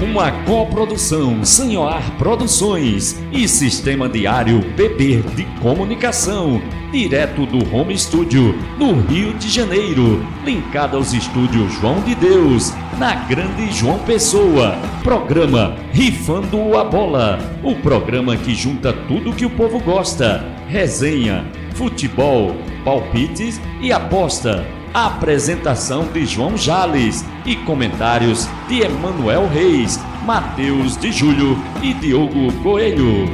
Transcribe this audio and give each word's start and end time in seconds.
Uma 0.00 0.30
coprodução 0.44 1.44
Sanhoar 1.44 2.16
Produções 2.16 3.20
e 3.32 3.48
Sistema 3.48 4.08
Diário 4.08 4.60
PB 4.76 5.24
de 5.34 5.44
Comunicação, 5.60 6.62
direto 6.92 7.44
do 7.44 7.74
Home 7.74 7.98
Studio, 7.98 8.54
no 8.78 9.00
Rio 9.00 9.34
de 9.34 9.48
Janeiro, 9.48 10.24
linkado 10.44 10.96
aos 10.96 11.12
estúdios 11.12 11.72
João 11.80 12.00
de 12.02 12.14
Deus, 12.14 12.72
na 12.96 13.16
Grande 13.26 13.72
João 13.72 13.98
Pessoa. 13.98 14.76
Programa 15.02 15.74
Rifando 15.92 16.78
a 16.78 16.84
Bola, 16.84 17.40
o 17.64 17.74
programa 17.74 18.36
que 18.36 18.54
junta 18.54 18.92
tudo 18.92 19.34
que 19.34 19.44
o 19.44 19.50
povo 19.50 19.80
gosta: 19.80 20.44
resenha, 20.68 21.44
futebol, 21.74 22.54
palpites 22.84 23.60
e 23.80 23.90
aposta 23.90 24.64
Apresentação 24.94 26.06
de 26.12 26.24
João 26.24 26.56
Jales 26.56 27.24
e 27.48 27.56
comentários 27.56 28.46
de 28.68 28.82
Emanuel 28.82 29.48
Reis, 29.48 29.98
Matheus 30.26 30.98
de 30.98 31.10
Júlio 31.10 31.56
e 31.82 31.94
Diogo 31.94 32.52
Coelho. 32.62 33.24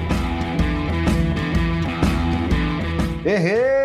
Errei! 3.24 3.83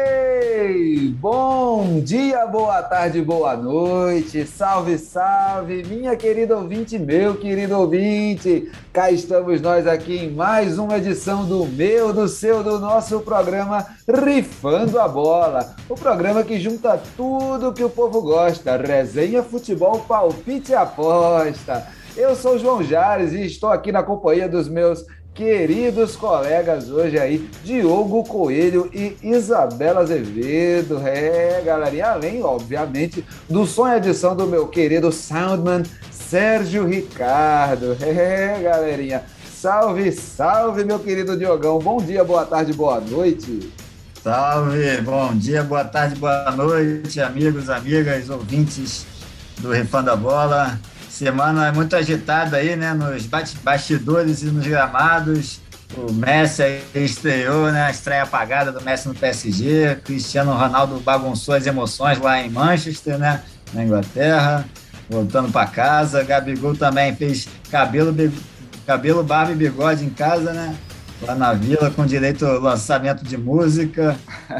Bom 1.21 1.99
dia, 1.99 2.47
boa 2.47 2.81
tarde, 2.81 3.21
boa 3.21 3.53
noite, 3.53 4.45
salve, 4.45 4.97
salve, 4.97 5.83
minha 5.83 6.15
querida 6.15 6.55
ouvinte, 6.55 6.97
meu 6.97 7.35
querido 7.35 7.77
ouvinte. 7.77 8.71
Cá 8.93 9.11
estamos 9.11 9.59
nós 9.59 9.85
aqui 9.85 10.15
em 10.15 10.31
mais 10.31 10.79
uma 10.79 10.97
edição 10.97 11.45
do 11.45 11.65
meu, 11.65 12.13
do 12.13 12.25
seu, 12.29 12.63
do 12.63 12.79
nosso 12.79 13.19
programa 13.19 13.85
Rifando 14.07 14.97
a 14.97 15.09
Bola. 15.09 15.75
O 15.89 15.95
programa 15.95 16.41
que 16.41 16.57
junta 16.57 16.97
tudo 17.17 17.73
que 17.73 17.83
o 17.83 17.89
povo 17.89 18.21
gosta: 18.21 18.77
resenha, 18.77 19.43
futebol, 19.43 19.99
palpite 20.07 20.71
e 20.71 20.75
aposta. 20.75 21.85
Eu 22.15 22.33
sou 22.33 22.57
João 22.57 22.81
Jares 22.81 23.33
e 23.33 23.45
estou 23.45 23.69
aqui 23.69 23.91
na 23.91 24.03
companhia 24.03 24.47
dos 24.47 24.69
meus 24.69 25.05
queridos 25.33 26.15
colegas 26.15 26.89
hoje 26.89 27.17
aí, 27.17 27.49
Diogo 27.63 28.23
Coelho 28.23 28.89
e 28.93 29.17
Isabela 29.21 30.01
Azevedo. 30.01 31.01
É, 31.05 31.61
galerinha, 31.65 32.11
além, 32.11 32.43
obviamente, 32.43 33.25
do 33.49 33.65
sonho 33.65 33.95
edição 33.95 34.35
do 34.35 34.45
meu 34.47 34.67
querido 34.67 35.11
Soundman 35.11 35.83
Sérgio 36.11 36.85
Ricardo. 36.85 37.97
É, 38.01 38.59
galerinha. 38.61 39.23
Salve, 39.51 40.11
salve, 40.11 40.85
meu 40.85 40.99
querido 40.99 41.37
Diogão. 41.37 41.79
Bom 41.79 41.97
dia, 41.97 42.23
boa 42.23 42.45
tarde, 42.45 42.71
boa 42.71 43.01
noite. 43.01 43.71
Salve, 44.23 45.01
bom 45.01 45.33
dia, 45.33 45.63
boa 45.63 45.83
tarde, 45.83 46.15
boa 46.15 46.51
noite, 46.51 47.21
amigos, 47.21 47.69
amigas, 47.69 48.29
ouvintes 48.29 49.05
do 49.57 49.71
Refando 49.71 50.11
a 50.11 50.15
Bola. 50.15 50.79
Semana 51.19 51.67
é 51.67 51.71
muito 51.73 51.97
agitada 51.97 52.55
aí, 52.55 52.77
né? 52.77 52.93
Nos 52.93 53.25
bastidores 53.61 54.41
e 54.41 54.45
nos 54.45 54.65
gramados. 54.65 55.59
O 55.97 56.13
Messi 56.13 56.79
estreou, 56.95 57.69
né? 57.73 57.87
A 57.87 57.91
estreia 57.91 58.23
apagada 58.23 58.71
do 58.71 58.81
Messi 58.81 59.09
no 59.09 59.13
PSG. 59.13 59.97
Cristiano 60.05 60.53
Ronaldo 60.53 60.97
bagunçou 61.01 61.55
as 61.55 61.67
emoções 61.67 62.17
lá 62.19 62.41
em 62.41 62.49
Manchester, 62.49 63.17
né? 63.17 63.43
Na 63.73 63.83
Inglaterra. 63.83 64.63
Voltando 65.09 65.51
para 65.51 65.67
casa. 65.67 66.23
Gabigol 66.23 66.73
também 66.73 67.13
fez 67.13 67.49
cabelo, 67.69 68.15
cabelo, 68.87 69.21
barba 69.21 69.51
e 69.51 69.55
bigode 69.55 70.05
em 70.05 70.09
casa, 70.09 70.53
né? 70.53 70.73
Lá 71.21 71.35
na 71.35 71.51
vila, 71.51 71.91
com 71.91 72.05
direito 72.05 72.45
ao 72.45 72.61
lançamento 72.61 73.25
de 73.25 73.35
música. 73.35 74.15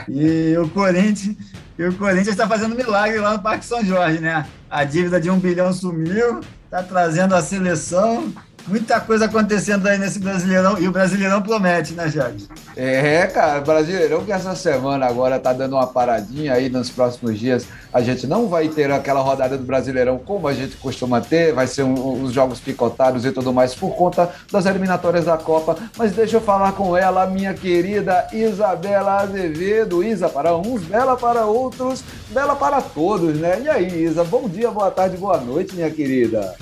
E 0.09 0.57
o 0.57 0.67
Corinthians 0.67 1.37
e 1.79 1.87
o 1.87 1.95
Corinthians 1.95 2.27
está 2.27 2.45
fazendo 2.45 2.75
milagre 2.75 3.19
lá 3.19 3.31
no 3.31 3.41
Parque 3.41 3.65
São 3.65 3.81
Jorge, 3.85 4.19
né? 4.19 4.45
A 4.69 4.83
dívida 4.83 5.17
de 5.17 5.29
um 5.29 5.39
bilhão 5.39 5.71
sumiu, 5.71 6.41
está 6.65 6.83
trazendo 6.83 7.33
a 7.33 7.41
seleção 7.41 8.33
Muita 8.69 8.99
coisa 8.99 9.25
acontecendo 9.25 9.87
aí 9.87 9.97
nesse 9.97 10.19
Brasileirão. 10.19 10.77
E 10.77 10.87
o 10.87 10.91
Brasileirão 10.91 11.41
promete, 11.41 11.93
né, 11.93 12.07
Jorge? 12.07 12.47
É, 12.77 13.25
cara, 13.25 13.59
Brasileirão 13.61 14.23
que 14.23 14.31
essa 14.31 14.55
semana 14.55 15.07
agora 15.07 15.39
tá 15.39 15.51
dando 15.51 15.73
uma 15.73 15.87
paradinha 15.87 16.53
aí 16.53 16.69
nos 16.69 16.87
próximos 16.91 17.39
dias. 17.39 17.65
A 17.91 17.99
gente 18.01 18.27
não 18.27 18.47
vai 18.47 18.67
ter 18.67 18.91
aquela 18.91 19.21
rodada 19.21 19.57
do 19.57 19.63
Brasileirão 19.63 20.19
como 20.19 20.47
a 20.47 20.53
gente 20.53 20.77
costuma 20.77 21.19
ter, 21.19 21.51
vai 21.51 21.65
ser 21.65 21.81
um, 21.81 22.21
os 22.23 22.31
jogos 22.31 22.59
picotados 22.59 23.25
e 23.25 23.31
tudo 23.31 23.51
mais 23.51 23.73
por 23.73 23.95
conta 23.95 24.29
das 24.51 24.67
eliminatórias 24.67 25.25
da 25.25 25.35
Copa. 25.35 25.75
Mas 25.97 26.11
deixa 26.11 26.37
eu 26.37 26.41
falar 26.41 26.73
com 26.73 26.95
ela, 26.95 27.25
minha 27.25 27.55
querida 27.55 28.27
Isabela 28.31 29.21
Azevedo. 29.21 30.03
Isa 30.03 30.29
para 30.29 30.55
uns, 30.55 30.83
Bela 30.83 31.17
para 31.17 31.47
outros, 31.47 32.03
Bela 32.29 32.55
para 32.55 32.83
todos, 32.83 33.35
né? 33.39 33.61
E 33.63 33.67
aí, 33.67 34.03
Isa, 34.03 34.23
bom 34.23 34.47
dia, 34.47 34.69
boa 34.69 34.91
tarde, 34.91 35.17
boa 35.17 35.37
noite, 35.39 35.73
minha 35.73 35.89
querida. 35.89 36.55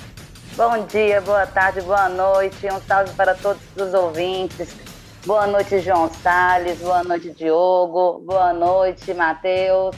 Bom 0.58 0.86
dia, 0.86 1.20
boa 1.20 1.46
tarde, 1.46 1.80
boa 1.82 2.08
noite. 2.08 2.66
Um 2.66 2.80
salve 2.80 3.12
para 3.12 3.32
todos 3.32 3.62
os 3.76 3.94
ouvintes. 3.94 4.74
Boa 5.24 5.46
noite, 5.46 5.78
João 5.78 6.12
Salles. 6.12 6.80
Boa 6.80 7.04
noite, 7.04 7.30
Diogo. 7.30 8.20
Boa 8.26 8.52
noite, 8.52 9.14
Matheus. 9.14 9.94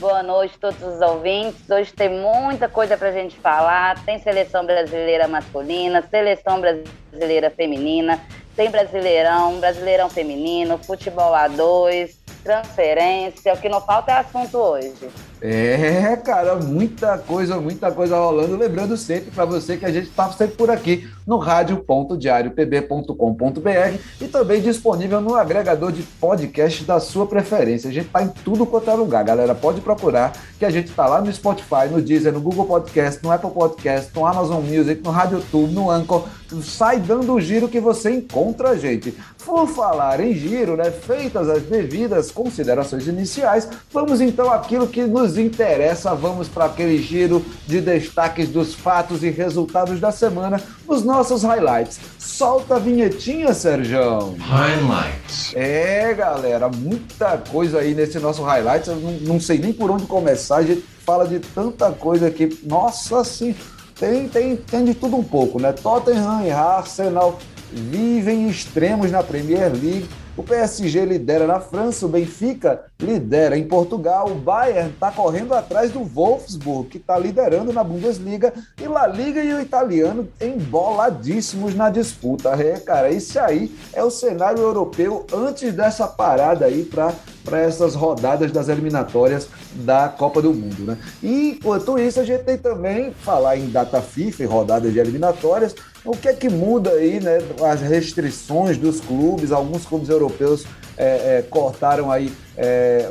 Boa 0.00 0.20
noite 0.20 0.56
a 0.56 0.58
todos 0.58 0.82
os 0.82 1.00
ouvintes. 1.00 1.70
Hoje 1.70 1.92
tem 1.92 2.08
muita 2.08 2.68
coisa 2.68 2.96
para 2.96 3.10
a 3.10 3.12
gente 3.12 3.38
falar. 3.38 4.04
Tem 4.04 4.18
seleção 4.18 4.66
brasileira 4.66 5.28
masculina, 5.28 6.02
seleção 6.10 6.60
brasileira 6.60 7.48
feminina, 7.48 8.18
tem 8.56 8.68
brasileirão, 8.68 9.60
brasileirão 9.60 10.10
feminino, 10.10 10.76
futebol 10.76 11.32
A2, 11.34 12.16
transferência. 12.42 13.54
O 13.54 13.58
que 13.58 13.68
não 13.68 13.80
falta 13.80 14.10
é 14.10 14.14
assunto 14.16 14.58
hoje. 14.58 15.08
É, 15.42 16.14
cara, 16.16 16.56
muita 16.56 17.16
coisa, 17.16 17.58
muita 17.58 17.90
coisa 17.90 18.14
rolando. 18.16 18.54
Lembrando 18.56 18.94
sempre 18.96 19.30
para 19.30 19.46
você 19.46 19.78
que 19.78 19.86
a 19.86 19.92
gente 19.92 20.08
está 20.08 20.30
sempre 20.32 20.56
por 20.56 20.70
aqui 20.70 21.08
no 21.26 21.38
rádio.diariopb.com.br 21.38 23.98
e 24.20 24.28
também 24.28 24.60
disponível 24.60 25.20
no 25.20 25.34
agregador 25.34 25.90
de 25.92 26.02
podcast 26.02 26.84
da 26.84 27.00
sua 27.00 27.26
preferência. 27.26 27.88
A 27.88 27.92
gente 27.92 28.08
está 28.08 28.22
em 28.22 28.28
tudo 28.28 28.66
quanto 28.66 28.90
é 28.90 28.94
lugar, 28.94 29.24
galera. 29.24 29.54
Pode 29.54 29.80
procurar 29.80 30.32
que 30.58 30.64
a 30.64 30.70
gente 30.70 30.90
está 30.90 31.06
lá 31.06 31.22
no 31.22 31.32
Spotify, 31.32 31.86
no 31.90 32.02
Deezer, 32.02 32.32
no 32.32 32.40
Google 32.40 32.66
Podcast, 32.66 33.22
no 33.22 33.32
Apple 33.32 33.50
Podcast, 33.50 34.10
no 34.14 34.26
Amazon 34.26 34.62
Music, 34.62 35.02
no 35.02 35.10
RadioTube, 35.10 35.72
no 35.72 35.90
Anchor. 35.90 36.26
Sai 36.62 36.98
dando 36.98 37.32
o 37.32 37.40
giro 37.40 37.68
que 37.68 37.80
você 37.80 38.10
encontra 38.10 38.70
a 38.70 38.76
gente. 38.76 39.14
Por 39.44 39.68
falar 39.68 40.20
em 40.20 40.34
giro, 40.34 40.76
né? 40.76 40.90
Feitas 40.90 41.48
as 41.48 41.62
devidas 41.62 42.30
considerações 42.30 43.06
iniciais, 43.06 43.68
vamos 43.90 44.20
então 44.20 44.52
àquilo 44.52 44.86
que 44.86 45.02
nos 45.04 45.29
interessa. 45.38 46.14
Vamos 46.14 46.48
para 46.48 46.66
aquele 46.66 47.00
giro 47.02 47.44
de 47.66 47.80
destaques 47.80 48.48
dos 48.48 48.74
fatos 48.74 49.22
e 49.22 49.30
resultados 49.30 50.00
da 50.00 50.10
semana, 50.10 50.60
os 50.86 51.02
nossos 51.02 51.42
highlights. 51.42 52.00
Solta 52.18 52.76
a 52.76 52.78
vinhetinha, 52.78 53.52
Sérgio. 53.52 54.36
Highlights. 54.38 55.52
É, 55.54 56.14
galera, 56.14 56.68
muita 56.68 57.36
coisa 57.36 57.80
aí 57.80 57.94
nesse 57.94 58.18
nosso 58.18 58.42
highlights. 58.42 58.88
Eu 58.88 58.96
não, 58.96 59.12
não 59.12 59.40
sei 59.40 59.58
nem 59.58 59.72
por 59.72 59.90
onde 59.90 60.06
começar. 60.06 60.56
A 60.56 60.62
gente 60.62 60.84
fala 61.04 61.26
de 61.26 61.38
tanta 61.38 61.90
coisa 61.92 62.28
aqui. 62.28 62.58
Nossa, 62.62 63.22
sim. 63.24 63.54
Tem, 63.98 64.28
tem, 64.28 64.56
tem 64.56 64.84
de 64.84 64.94
tudo 64.94 65.16
um 65.16 65.22
pouco, 65.22 65.60
né? 65.60 65.72
Tottenham 65.72 66.46
e 66.46 66.50
Arsenal 66.50 67.38
vivem 67.72 68.48
extremos 68.48 69.10
na 69.10 69.22
Premier 69.22 69.70
League. 69.72 70.08
O 70.40 70.42
PSG 70.42 71.04
lidera 71.04 71.46
na 71.46 71.60
França, 71.60 72.06
o 72.06 72.08
Benfica 72.08 72.86
lidera 72.98 73.58
em 73.58 73.68
Portugal, 73.68 74.26
o 74.30 74.34
Bayern 74.34 74.88
está 74.88 75.10
correndo 75.10 75.52
atrás 75.52 75.90
do 75.90 76.02
Wolfsburg, 76.02 76.88
que 76.88 76.96
está 76.96 77.18
liderando 77.18 77.74
na 77.74 77.84
Bundesliga, 77.84 78.50
e 78.80 78.88
La 78.88 79.06
Liga 79.06 79.44
e 79.44 79.52
o 79.52 79.60
italiano 79.60 80.26
emboladíssimos 80.40 81.74
na 81.74 81.90
disputa. 81.90 82.48
É, 82.58 82.80
cara, 82.80 83.12
esse 83.12 83.38
aí 83.38 83.70
é 83.92 84.02
o 84.02 84.10
cenário 84.10 84.62
europeu 84.62 85.26
antes 85.30 85.74
dessa 85.74 86.06
parada 86.06 86.64
aí 86.64 86.84
para 86.84 87.12
para 87.44 87.60
essas 87.60 87.94
rodadas 87.94 88.52
das 88.52 88.68
eliminatórias 88.68 89.48
da 89.74 90.08
Copa 90.08 90.42
do 90.42 90.52
Mundo, 90.52 90.84
né? 90.84 90.98
E 91.22 91.50
enquanto 91.50 91.98
isso, 91.98 92.20
a 92.20 92.24
gente 92.24 92.44
tem 92.44 92.58
também 92.58 93.12
falar 93.12 93.56
em 93.56 93.70
data 93.70 94.00
FIFA 94.00 94.42
e 94.42 94.46
rodadas 94.46 94.92
de 94.92 94.98
eliminatórias, 94.98 95.74
o 96.04 96.12
que 96.12 96.28
é 96.28 96.32
que 96.32 96.48
muda 96.48 96.90
aí, 96.90 97.20
né? 97.20 97.38
As 97.70 97.80
restrições 97.80 98.76
dos 98.76 99.00
clubes, 99.00 99.52
alguns 99.52 99.84
clubes 99.84 100.08
europeus 100.08 100.64
é, 100.96 101.38
é, 101.38 101.44
cortaram 101.48 102.10
aí 102.10 102.32
é, 102.56 103.08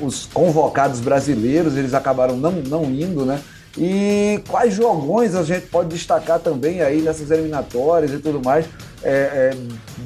os 0.00 0.26
convocados 0.26 1.00
brasileiros, 1.00 1.76
eles 1.76 1.94
acabaram 1.94 2.36
não, 2.36 2.52
não 2.52 2.84
indo, 2.84 3.24
né? 3.24 3.40
E 3.78 4.42
quais 4.48 4.74
jogões 4.74 5.34
a 5.34 5.42
gente 5.42 5.66
pode 5.66 5.90
destacar 5.90 6.40
também 6.40 6.82
aí 6.82 7.00
nessas 7.02 7.30
eliminatórias 7.30 8.10
e 8.10 8.18
tudo 8.18 8.42
mais. 8.44 8.66
É, 9.02 9.10
é, 9.10 9.56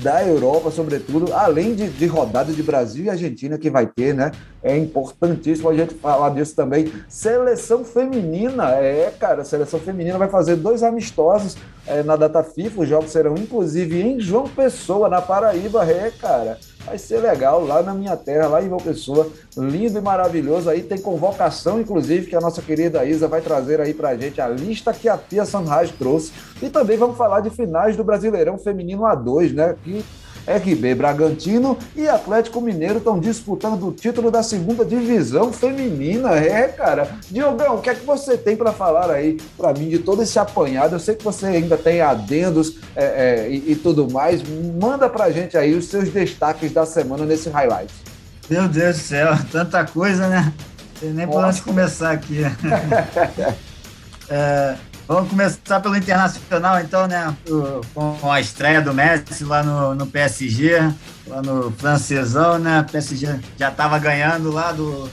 da 0.02 0.25
Europa, 0.25 0.70
sobretudo, 0.70 1.32
além 1.32 1.75
de, 1.75 1.88
de 1.88 2.06
rodada 2.06 2.52
de 2.52 2.62
Brasil 2.62 3.05
e 3.05 3.11
Argentina 3.11 3.58
que 3.58 3.70
vai 3.70 3.87
ter, 3.87 4.14
né? 4.14 4.31
É 4.62 4.76
importantíssimo 4.76 5.69
a 5.69 5.75
gente 5.75 5.94
falar 5.94 6.31
disso 6.31 6.55
também. 6.55 6.91
Seleção 7.08 7.85
feminina, 7.85 8.70
é, 8.70 9.12
cara, 9.19 9.43
a 9.43 9.44
seleção 9.44 9.79
feminina 9.79 10.17
vai 10.17 10.29
fazer 10.29 10.56
dois 10.56 10.82
amistosos 10.82 11.56
é, 11.87 12.02
na 12.02 12.17
data 12.17 12.43
FIFA. 12.43 12.82
Os 12.82 12.88
jogos 12.88 13.11
serão, 13.11 13.35
inclusive, 13.35 14.00
em 14.00 14.19
João 14.20 14.49
Pessoa, 14.49 15.08
na 15.08 15.20
Paraíba, 15.20 15.85
é, 15.85 16.11
cara. 16.11 16.58
Vai 16.87 16.99
ser 16.99 17.19
legal 17.19 17.64
lá 17.64 17.82
na 17.82 17.94
minha 17.94 18.17
terra, 18.17 18.46
lá 18.46 18.62
em 18.62 18.69
João 18.69 18.81
Pessoa. 18.81 19.29
Lindo 19.56 19.99
e 19.99 20.02
maravilhoso. 20.02 20.69
Aí 20.69 20.82
tem 20.82 20.99
convocação, 20.99 21.81
inclusive, 21.81 22.26
que 22.26 22.37
a 22.37 22.41
nossa 22.41 22.61
querida 22.61 23.05
Isa 23.05 23.29
vai 23.29 23.41
trazer 23.41 23.81
aí 23.81 23.94
pra 23.94 24.17
gente 24.17 24.41
a 24.41 24.49
lista 24.49 24.93
que 24.93 25.08
a 25.08 25.17
Pia 25.17 25.44
Sunrise 25.44 25.93
trouxe. 25.99 26.32
E 26.62 26.69
também 26.69 26.96
vamos 26.96 27.17
falar 27.17 27.41
de 27.41 27.50
finais 27.50 27.96
do 27.96 28.05
Brasileirão 28.05 28.58
Feminino 28.58 28.83
A2, 28.92 29.52
né? 29.52 29.75
Que 29.82 30.04
RB 30.46 30.94
Bragantino 30.94 31.78
e 31.96 32.06
Atlético 32.06 32.60
Mineiro 32.60 32.98
estão 32.98 33.19
disputando 33.19 33.88
o 33.88 33.92
título 33.92 34.31
da 34.31 34.42
segunda 34.42 34.84
divisão 34.84 35.52
feminina. 35.52 36.34
É, 36.36 36.69
cara. 36.69 37.08
Diogão, 37.31 37.76
o 37.76 37.81
que 37.81 37.90
é 37.90 37.94
que 37.94 38.04
você 38.04 38.36
tem 38.36 38.56
para 38.56 38.72
falar 38.72 39.10
aí 39.10 39.38
para 39.56 39.72
mim 39.72 39.88
de 39.88 39.98
todo 39.98 40.22
esse 40.22 40.38
apanhado? 40.38 40.94
Eu 40.94 41.00
sei 41.00 41.14
que 41.14 41.25
você 41.25 41.46
ainda 41.46 41.76
tem 41.76 42.00
adendos 42.00 42.78
é, 42.94 43.04
é, 43.04 43.50
e, 43.50 43.72
e, 43.72 43.76
tudo 43.76 44.10
mais. 44.10 44.42
Manda 44.81 45.08
pra 45.08 45.31
gente 45.31 45.56
aí 45.56 45.75
os 45.75 45.86
seus 45.86 46.10
destaques 46.10 46.72
da 46.72 46.84
semana 46.84 47.25
nesse 47.25 47.48
highlight. 47.48 47.92
Meu 48.48 48.69
Deus 48.69 48.96
do 48.98 49.02
céu, 49.02 49.32
tanta 49.50 49.84
coisa, 49.84 50.28
né? 50.28 50.52
Não 50.92 51.00
sei 51.00 51.10
nem 51.10 51.26
por 51.26 51.42
onde 51.42 51.62
começar 51.62 52.10
aqui. 52.12 52.42
é, 54.28 54.76
Vamos 55.06 55.28
começar 55.28 55.80
pelo 55.80 55.96
Internacional, 55.96 56.80
então, 56.80 57.06
né? 57.06 57.36
Com 57.92 58.32
a 58.32 58.40
estreia 58.40 58.80
do 58.80 58.94
Messi 58.94 59.44
lá 59.44 59.62
no, 59.62 59.94
no 59.94 60.06
PSG, 60.06 60.78
lá 61.26 61.42
no 61.42 61.70
francesão, 61.72 62.58
né? 62.58 62.80
O 62.80 62.90
PSG 62.90 63.38
já 63.58 63.68
estava 63.68 63.98
ganhando 63.98 64.50
lá 64.50 64.72
do 64.72 65.10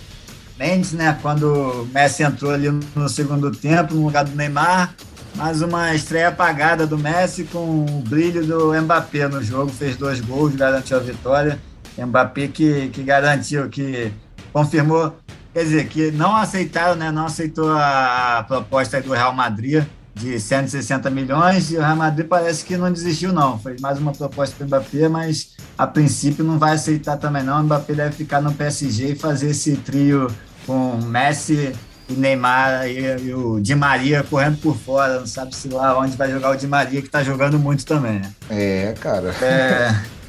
Mendes, 0.58 0.94
né? 0.94 1.18
Quando 1.22 1.44
o 1.84 1.86
Messi 1.88 2.24
entrou 2.24 2.52
ali 2.54 2.70
no 2.96 3.10
segundo 3.10 3.52
tempo, 3.52 3.94
no 3.94 4.06
lugar 4.06 4.24
do 4.24 4.36
Neymar. 4.36 4.94
Mais 5.36 5.62
uma 5.62 5.94
estreia 5.94 6.30
apagada 6.30 6.88
do 6.88 6.98
Messi 6.98 7.44
com 7.44 7.86
o 7.86 8.04
brilho 8.08 8.46
do 8.46 8.74
Mbappé 8.82 9.28
no 9.28 9.44
jogo. 9.44 9.72
Fez 9.72 9.98
dois 9.98 10.22
gols, 10.22 10.56
garantiu 10.56 10.96
a 10.98 11.00
vitória. 11.02 11.60
Mbappé 11.98 12.48
que, 12.48 12.88
que 12.90 13.04
garantiu, 13.04 13.68
que 13.68 14.14
confirmou 14.54 15.18
Quer 15.54 15.64
dizer, 15.64 15.88
que 15.88 16.12
não 16.12 16.36
aceitaram, 16.36 16.96
né? 16.96 17.12
Não 17.12 17.26
aceitou 17.26 17.72
a 17.72 18.46
proposta 18.48 19.02
do 19.02 19.12
Real 19.12 19.34
Madrid 19.34 19.84
de 20.14 20.40
160 20.40 21.10
milhões 21.10 21.72
e 21.72 21.78
o 21.78 21.80
Real 21.80 21.96
Madrid 21.96 22.28
parece 22.28 22.64
que 22.64 22.78
não 22.78 22.92
desistiu, 22.92 23.34
não. 23.34 23.60
Foi 23.60 23.76
mais 23.80 24.00
uma 24.00 24.14
proposta 24.14 24.56
para 24.56 24.64
o 24.64 24.68
Mbappé, 24.68 25.10
mas 25.10 25.56
a 25.78 25.88
princípio 25.88 26.44
não 26.44 26.58
vai 26.58 26.74
aceitar 26.74 27.18
também, 27.18 27.44
não. 27.44 27.60
O 27.60 27.64
Mbappé 27.64 27.94
deve 27.94 28.16
ficar 28.16 28.42
no 28.42 28.54
PSG 28.54 29.12
e 29.12 29.16
fazer 29.16 29.50
esse 29.50 29.76
trio 29.78 30.28
com 30.66 30.98
Messi 30.98 31.74
e 32.10 32.14
Neymar 32.14 32.88
e, 32.88 33.28
e, 33.28 33.34
o 33.34 33.60
Di 33.60 33.76
Maria 33.76 34.24
correndo 34.24 34.58
por 34.58 34.78
fora. 34.78 35.20
Não 35.20 35.28
sabe 35.28 35.56
se 35.56 35.68
lá 35.68 35.98
onde 35.98 36.16
vai 36.16 36.32
jogar 36.32 36.52
o 36.52 36.56
Di 36.56 36.68
Maria, 36.68 37.02
que 37.02 37.08
está 37.08 37.24
jogando 37.24 37.60
muito 37.60 37.86
também, 37.86 38.20
né? 38.20 38.32
É, 38.50 38.94
cara. 39.00 39.34
É. 39.42 40.02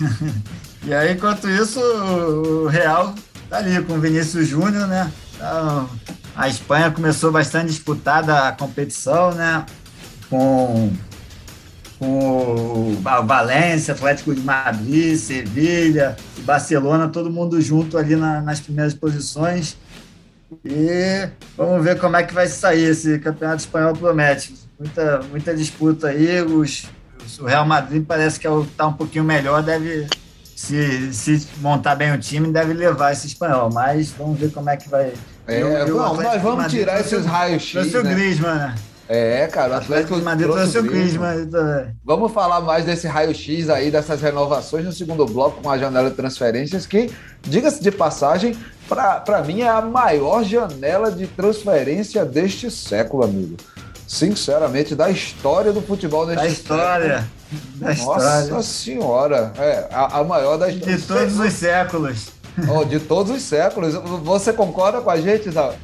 e 0.84 0.94
aí, 0.94 1.12
enquanto 1.12 1.48
isso, 1.48 1.80
o 1.80 2.66
Real 2.66 3.14
tá 3.48 3.58
ali 3.58 3.82
com 3.82 3.94
o 3.94 4.00
Vinícius 4.00 4.48
Júnior, 4.48 4.86
né? 4.86 5.10
Então, 5.34 5.88
a 6.34 6.48
Espanha 6.48 6.90
começou 6.90 7.32
bastante 7.32 7.68
disputada 7.68 8.48
a 8.48 8.52
competição, 8.52 9.32
né? 9.32 9.64
Com, 10.28 10.92
com 11.98 12.18
o 12.18 13.00
Valência, 13.24 13.94
Atlético 13.94 14.34
de 14.34 14.40
Madrid, 14.40 15.16
Sevilha, 15.16 16.16
Barcelona, 16.40 17.08
todo 17.08 17.30
mundo 17.30 17.60
junto 17.60 17.96
ali 17.96 18.16
na, 18.16 18.40
nas 18.40 18.60
primeiras 18.60 18.94
posições. 18.94 19.76
E 20.64 21.28
vamos 21.56 21.84
ver 21.84 21.98
como 21.98 22.16
é 22.16 22.22
que 22.22 22.34
vai 22.34 22.46
sair 22.46 22.84
esse 22.84 23.18
campeonato 23.18 23.60
espanhol 23.60 23.94
promete. 23.94 24.54
Muita, 24.78 25.20
muita 25.30 25.54
disputa 25.54 26.08
aí. 26.08 26.42
Os, 26.42 26.84
o 27.40 27.44
Real 27.44 27.66
Madrid 27.66 28.04
parece 28.04 28.38
que 28.38 28.46
está 28.46 28.84
é 28.84 28.86
um 28.86 28.92
pouquinho 28.92 29.24
melhor, 29.24 29.62
deve 29.62 30.06
se, 30.56 31.12
se 31.12 31.46
montar 31.58 31.94
bem 31.94 32.12
o 32.12 32.18
time, 32.18 32.50
deve 32.50 32.72
levar 32.72 33.12
esse 33.12 33.26
espanhol. 33.26 33.70
Mas 33.70 34.10
vamos 34.10 34.40
ver 34.40 34.50
como 34.50 34.70
é 34.70 34.76
que 34.76 34.88
vai. 34.88 35.12
É, 35.46 35.62
eu, 35.62 35.68
eu, 35.68 35.94
não, 35.94 36.14
nós 36.14 36.42
vamos 36.42 36.72
tirar 36.72 36.98
esses 36.98 37.26
raios-x. 37.26 37.72
Trouxe 37.72 37.92
né? 37.92 38.00
o 38.00 38.14
Griezmann, 38.16 38.54
né? 38.54 38.74
É, 39.08 39.46
cara, 39.46 39.74
o 39.74 39.76
Atlético 39.76 40.16
de 40.16 40.22
Madrid 40.22 40.50
trouxe 40.50 40.78
o 40.78 40.82
Griezmann. 40.82 41.48
Vamos 42.02 42.32
falar 42.32 42.60
mais 42.62 42.86
desse 42.86 43.06
raio-x 43.06 43.68
aí, 43.68 43.90
dessas 43.90 44.20
renovações 44.20 44.84
no 44.84 44.92
segundo 44.92 45.24
bloco 45.26 45.62
com 45.62 45.70
a 45.70 45.78
janela 45.78 46.10
de 46.10 46.16
transferências, 46.16 46.86
que, 46.86 47.12
diga-se 47.42 47.80
de 47.80 47.92
passagem, 47.92 48.56
para 48.88 49.44
mim 49.44 49.60
é 49.60 49.68
a 49.68 49.80
maior 49.82 50.42
janela 50.42 51.12
de 51.12 51.26
transferência 51.28 52.24
deste 52.24 52.68
século, 52.70 53.24
amigo. 53.24 53.56
Sinceramente, 54.08 54.94
da 54.94 55.10
história 55.10 55.72
do 55.72 55.82
futebol 55.82 56.26
deste 56.26 56.42
Da 56.42 56.48
história. 56.48 57.18
Século. 57.18 57.35
Da 57.76 57.88
Nossa 57.94 58.42
história. 58.42 58.62
senhora, 58.62 59.52
é 59.56 59.86
a, 59.92 60.18
a 60.18 60.24
maior 60.24 60.56
das 60.56 60.74
De 60.74 60.98
todos 61.00 61.38
os 61.38 61.52
séculos. 61.52 62.28
Oh, 62.74 62.84
de 62.84 62.98
todos 62.98 63.36
os 63.36 63.42
séculos. 63.42 63.94
Você 63.94 64.52
concorda 64.52 65.00
com 65.00 65.10
a 65.10 65.20
gente, 65.20 65.50
Zé? 65.50 65.76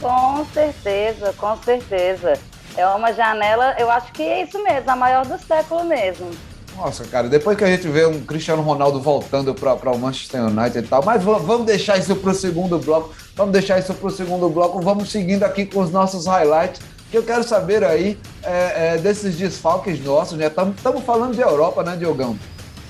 Com 0.00 0.46
certeza, 0.52 1.34
com 1.36 1.56
certeza. 1.62 2.34
É 2.76 2.86
uma 2.86 3.12
janela, 3.12 3.74
eu 3.78 3.90
acho 3.90 4.12
que 4.12 4.22
é 4.22 4.42
isso 4.42 4.62
mesmo, 4.62 4.90
a 4.90 4.96
maior 4.96 5.24
do 5.26 5.38
século 5.38 5.84
mesmo. 5.84 6.30
Nossa, 6.76 7.04
cara, 7.04 7.28
depois 7.28 7.56
que 7.56 7.62
a 7.62 7.68
gente 7.68 7.86
vê 7.86 8.04
um 8.04 8.20
Cristiano 8.24 8.60
Ronaldo 8.62 9.00
voltando 9.00 9.54
para 9.54 9.92
o 9.92 9.98
Manchester 9.98 10.44
United 10.44 10.78
e 10.78 10.82
tal, 10.82 11.04
mas 11.04 11.22
vamos 11.22 11.66
deixar 11.66 11.98
isso 11.98 12.16
para 12.16 12.30
o 12.30 12.34
segundo 12.34 12.78
bloco. 12.78 13.14
Vamos 13.36 13.52
deixar 13.52 13.78
isso 13.78 13.94
para 13.94 14.08
o 14.08 14.10
segundo 14.10 14.48
bloco. 14.48 14.80
Vamos 14.80 15.10
seguindo 15.10 15.44
aqui 15.44 15.66
com 15.66 15.80
os 15.80 15.90
nossos 15.90 16.26
highlights 16.26 16.80
que 17.14 17.18
eu 17.18 17.22
quero 17.22 17.44
saber 17.44 17.84
aí 17.84 18.18
é, 18.42 18.94
é, 18.94 18.98
desses 18.98 19.36
desfalques 19.36 20.02
nossos, 20.02 20.36
né? 20.36 20.46
Estamos 20.48 21.04
falando 21.04 21.32
de 21.32 21.40
Europa, 21.40 21.84
né, 21.84 21.94
Diogão? 21.96 22.36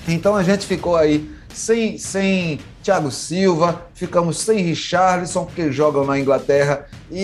Então 0.07 0.35
a 0.35 0.41
gente 0.41 0.65
ficou 0.65 0.95
aí 0.95 1.29
sem, 1.53 1.99
sem 1.99 2.59
Thiago 2.81 3.11
Silva, 3.11 3.83
ficamos 3.93 4.39
sem 4.39 4.63
Richarlison, 4.63 5.45
porque 5.45 5.71
jogam 5.71 6.05
na 6.05 6.19
Inglaterra, 6.19 6.87
e, 7.11 7.21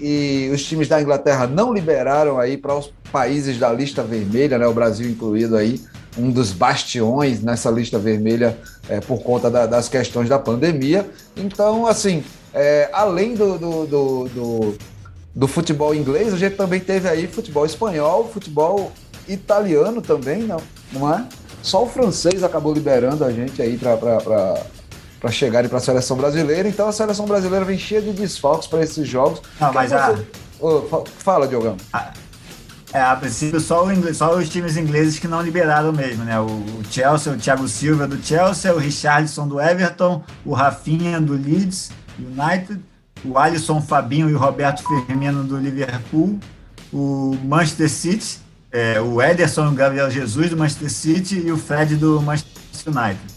e, 0.00 0.46
e 0.46 0.54
os 0.54 0.62
times 0.64 0.86
da 0.86 1.02
Inglaterra 1.02 1.48
não 1.48 1.74
liberaram 1.74 2.38
aí 2.38 2.56
para 2.56 2.76
os 2.76 2.92
países 3.10 3.58
da 3.58 3.72
lista 3.72 4.04
vermelha, 4.04 4.58
né? 4.58 4.66
O 4.68 4.72
Brasil 4.72 5.10
incluído 5.10 5.56
aí, 5.56 5.80
um 6.16 6.30
dos 6.30 6.52
bastiões 6.52 7.42
nessa 7.42 7.68
lista 7.68 7.98
vermelha 7.98 8.56
é, 8.88 9.00
por 9.00 9.24
conta 9.24 9.50
da, 9.50 9.66
das 9.66 9.88
questões 9.88 10.28
da 10.28 10.38
pandemia. 10.38 11.04
Então, 11.36 11.84
assim, 11.84 12.22
é, 12.54 12.88
além 12.92 13.34
do, 13.34 13.58
do, 13.58 13.86
do, 13.86 14.28
do 14.28 14.78
do 15.34 15.48
futebol 15.48 15.94
inglês, 15.94 16.32
a 16.32 16.36
gente 16.36 16.56
também 16.56 16.80
teve 16.80 17.08
aí 17.08 17.26
futebol 17.26 17.64
espanhol, 17.64 18.30
futebol 18.32 18.92
italiano 19.26 20.02
também, 20.02 20.42
não, 20.42 20.60
não 20.92 21.12
é? 21.12 21.26
Só 21.62 21.84
o 21.84 21.88
francês 21.88 22.42
acabou 22.42 22.74
liberando 22.74 23.24
a 23.24 23.32
gente 23.32 23.62
aí 23.62 23.78
para 23.78 25.30
chegar 25.30 25.66
para 25.68 25.78
a 25.78 25.80
seleção 25.80 26.16
brasileira. 26.16 26.68
Então 26.68 26.88
a 26.88 26.92
seleção 26.92 27.24
brasileira 27.24 27.64
vem 27.64 27.78
cheia 27.78 28.02
de 28.02 28.12
desfalques 28.12 28.66
para 28.66 28.82
esses 28.82 29.06
jogos. 29.08 29.40
Não, 29.60 29.72
mas 29.72 29.90
você... 29.90 29.96
a... 29.96 30.18
oh, 30.60 31.04
fala, 31.18 31.46
Diogão. 31.46 31.76
É, 32.92 33.00
a 33.00 33.16
princípio, 33.16 33.58
só, 33.58 33.90
inglês, 33.90 34.18
só, 34.18 34.36
os 34.36 34.48
times 34.50 34.76
ingleses 34.76 35.18
que 35.18 35.26
não 35.26 35.40
liberaram 35.40 35.92
mesmo, 35.92 36.24
né? 36.24 36.38
O, 36.38 36.82
Chelsea, 36.90 37.32
o 37.32 37.36
Thiago 37.36 37.66
Silva 37.66 38.06
do 38.06 38.22
Chelsea, 38.22 38.74
o 38.74 38.76
Richardson 38.76 39.48
do 39.48 39.58
Everton, 39.58 40.22
o 40.44 40.52
Rafinha 40.52 41.18
do 41.18 41.32
Leeds 41.32 41.90
United, 42.18 42.82
o 43.24 43.38
Alisson 43.38 43.80
Fabinho 43.80 44.28
e 44.28 44.34
o 44.34 44.38
Roberto 44.38 44.82
Firmino 44.82 45.44
do 45.44 45.56
Liverpool, 45.56 46.38
o 46.92 47.36
Manchester 47.44 47.88
City, 47.88 48.38
é, 48.70 49.00
o 49.00 49.20
Ederson 49.20 49.66
e 49.66 49.68
o 49.68 49.72
Gabriel 49.72 50.10
Jesus 50.10 50.50
do 50.50 50.56
Manchester 50.56 50.90
City 50.90 51.42
e 51.44 51.52
o 51.52 51.56
Fred 51.56 51.96
do 51.96 52.20
Manchester 52.20 52.52
United. 52.86 53.32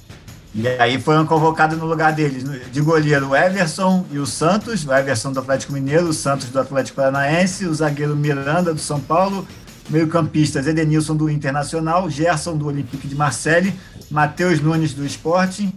E 0.54 0.68
aí 0.80 1.00
foram 1.02 1.26
convocados 1.26 1.78
no 1.78 1.86
lugar 1.86 2.14
deles, 2.14 2.46
de 2.72 2.82
goleiro 2.82 3.30
o 3.30 3.36
Everson 3.36 4.06
e 4.10 4.18
o 4.18 4.26
Santos, 4.26 4.86
o 4.86 4.94
Everson 4.94 5.34
do 5.34 5.42
Atlético 5.42 5.74
Mineiro, 5.74 6.08
o 6.08 6.14
Santos 6.14 6.48
do 6.48 6.58
Atlético 6.58 6.96
Paranaense, 6.96 7.66
o 7.66 7.74
zagueiro 7.74 8.16
Miranda 8.16 8.74
do 8.74 8.80
São 8.80 9.00
Paulo, 9.02 9.46
meio-campistas 9.90 10.66
Edenilson 10.66 11.14
do 11.14 11.30
Internacional, 11.30 12.10
Gerson 12.10 12.56
do 12.56 12.68
Olympique 12.68 13.06
de 13.06 13.16
Marseille, 13.16 13.74
Matheus 14.10 14.62
Nunes 14.62 14.94
do 14.94 15.06
Sporting. 15.06 15.74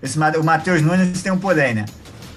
Esse, 0.00 0.16
o 0.38 0.44
Matheus 0.44 0.82
Nunes 0.82 1.20
tem 1.20 1.32
um 1.32 1.38
porém, 1.38 1.74
né? 1.74 1.84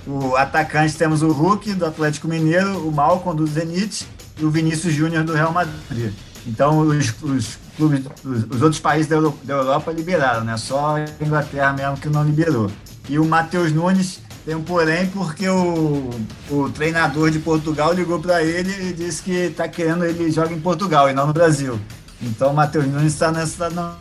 O 0.08 0.36
atacante 0.36 0.96
temos 0.96 1.22
o 1.22 1.32
Hulk 1.32 1.74
do 1.74 1.86
Atlético 1.86 2.28
Mineiro, 2.28 2.88
o 2.88 2.92
Malcom 2.92 3.36
do 3.36 3.46
Zenit 3.46 4.08
e 4.40 4.46
o 4.46 4.50
Vinícius 4.50 4.94
Júnior 4.94 5.24
do 5.24 5.34
Real 5.34 5.52
Madrid. 5.52 6.14
Então 6.48 6.80
os, 6.80 7.14
os 7.22 7.58
clubes, 7.76 8.06
os, 8.24 8.44
os, 8.44 8.62
outros 8.62 8.80
países 8.80 9.08
da 9.08 9.18
Europa, 9.18 9.38
da 9.44 9.54
Europa 9.54 9.92
liberaram, 9.92 10.44
né? 10.44 10.58
Só 10.58 10.96
a 10.98 11.06
Inglaterra 11.24 11.74
mesmo 11.74 11.98
que 11.98 12.10
não 12.10 12.24
liberou. 12.24 12.72
E 13.08 13.20
o 13.20 13.26
Matheus 13.26 13.72
Nunes 13.72 14.22
tem 14.46 14.56
um 14.56 14.64
porém 14.64 15.08
porque 15.08 15.48
o, 15.48 16.10
o 16.50 16.70
treinador 16.70 17.30
de 17.30 17.40
Portugal 17.40 17.94
ligou 17.94 18.20
para 18.20 18.42
ele 18.44 18.90
e 18.90 18.94
disse 18.94 19.22
que 19.22 19.32
está 19.32 19.68
querendo 19.68 20.06
ele 20.06 20.32
joga 20.32 20.54
em 20.54 20.60
Portugal 20.60 21.10
e 21.10 21.14
não 21.14 21.28
no 21.28 21.34
Brasil. 21.34 21.80
Então 22.22 22.52
o 22.52 22.56
Matheus 22.56 22.88
Nunes 22.88 23.14
está 23.14 23.32
nessa. 23.32 23.70
Na, 23.70 23.96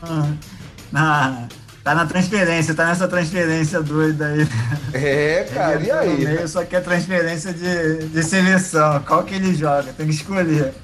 na, 0.91 1.49
tá 1.89 1.95
na 1.95 2.05
transferência, 2.05 2.75
tá 2.75 2.85
nessa 2.85 3.09
transferência 3.09 3.81
doida 3.81 4.27
aí. 4.27 4.47
É, 4.93 5.47
cara, 5.55 5.81
e 5.81 5.91
aí? 5.91 6.25
Meio, 6.25 6.47
só 6.47 6.63
que 6.65 6.77
é 6.77 6.81
transferência 6.81 7.53
de, 7.53 8.09
de 8.09 8.23
seleção. 8.23 9.01
Qual 9.07 9.23
que 9.23 9.35
ele 9.35 9.55
joga? 9.55 9.93
Tem 9.97 10.07
que 10.07 10.13
escolher. 10.13 10.75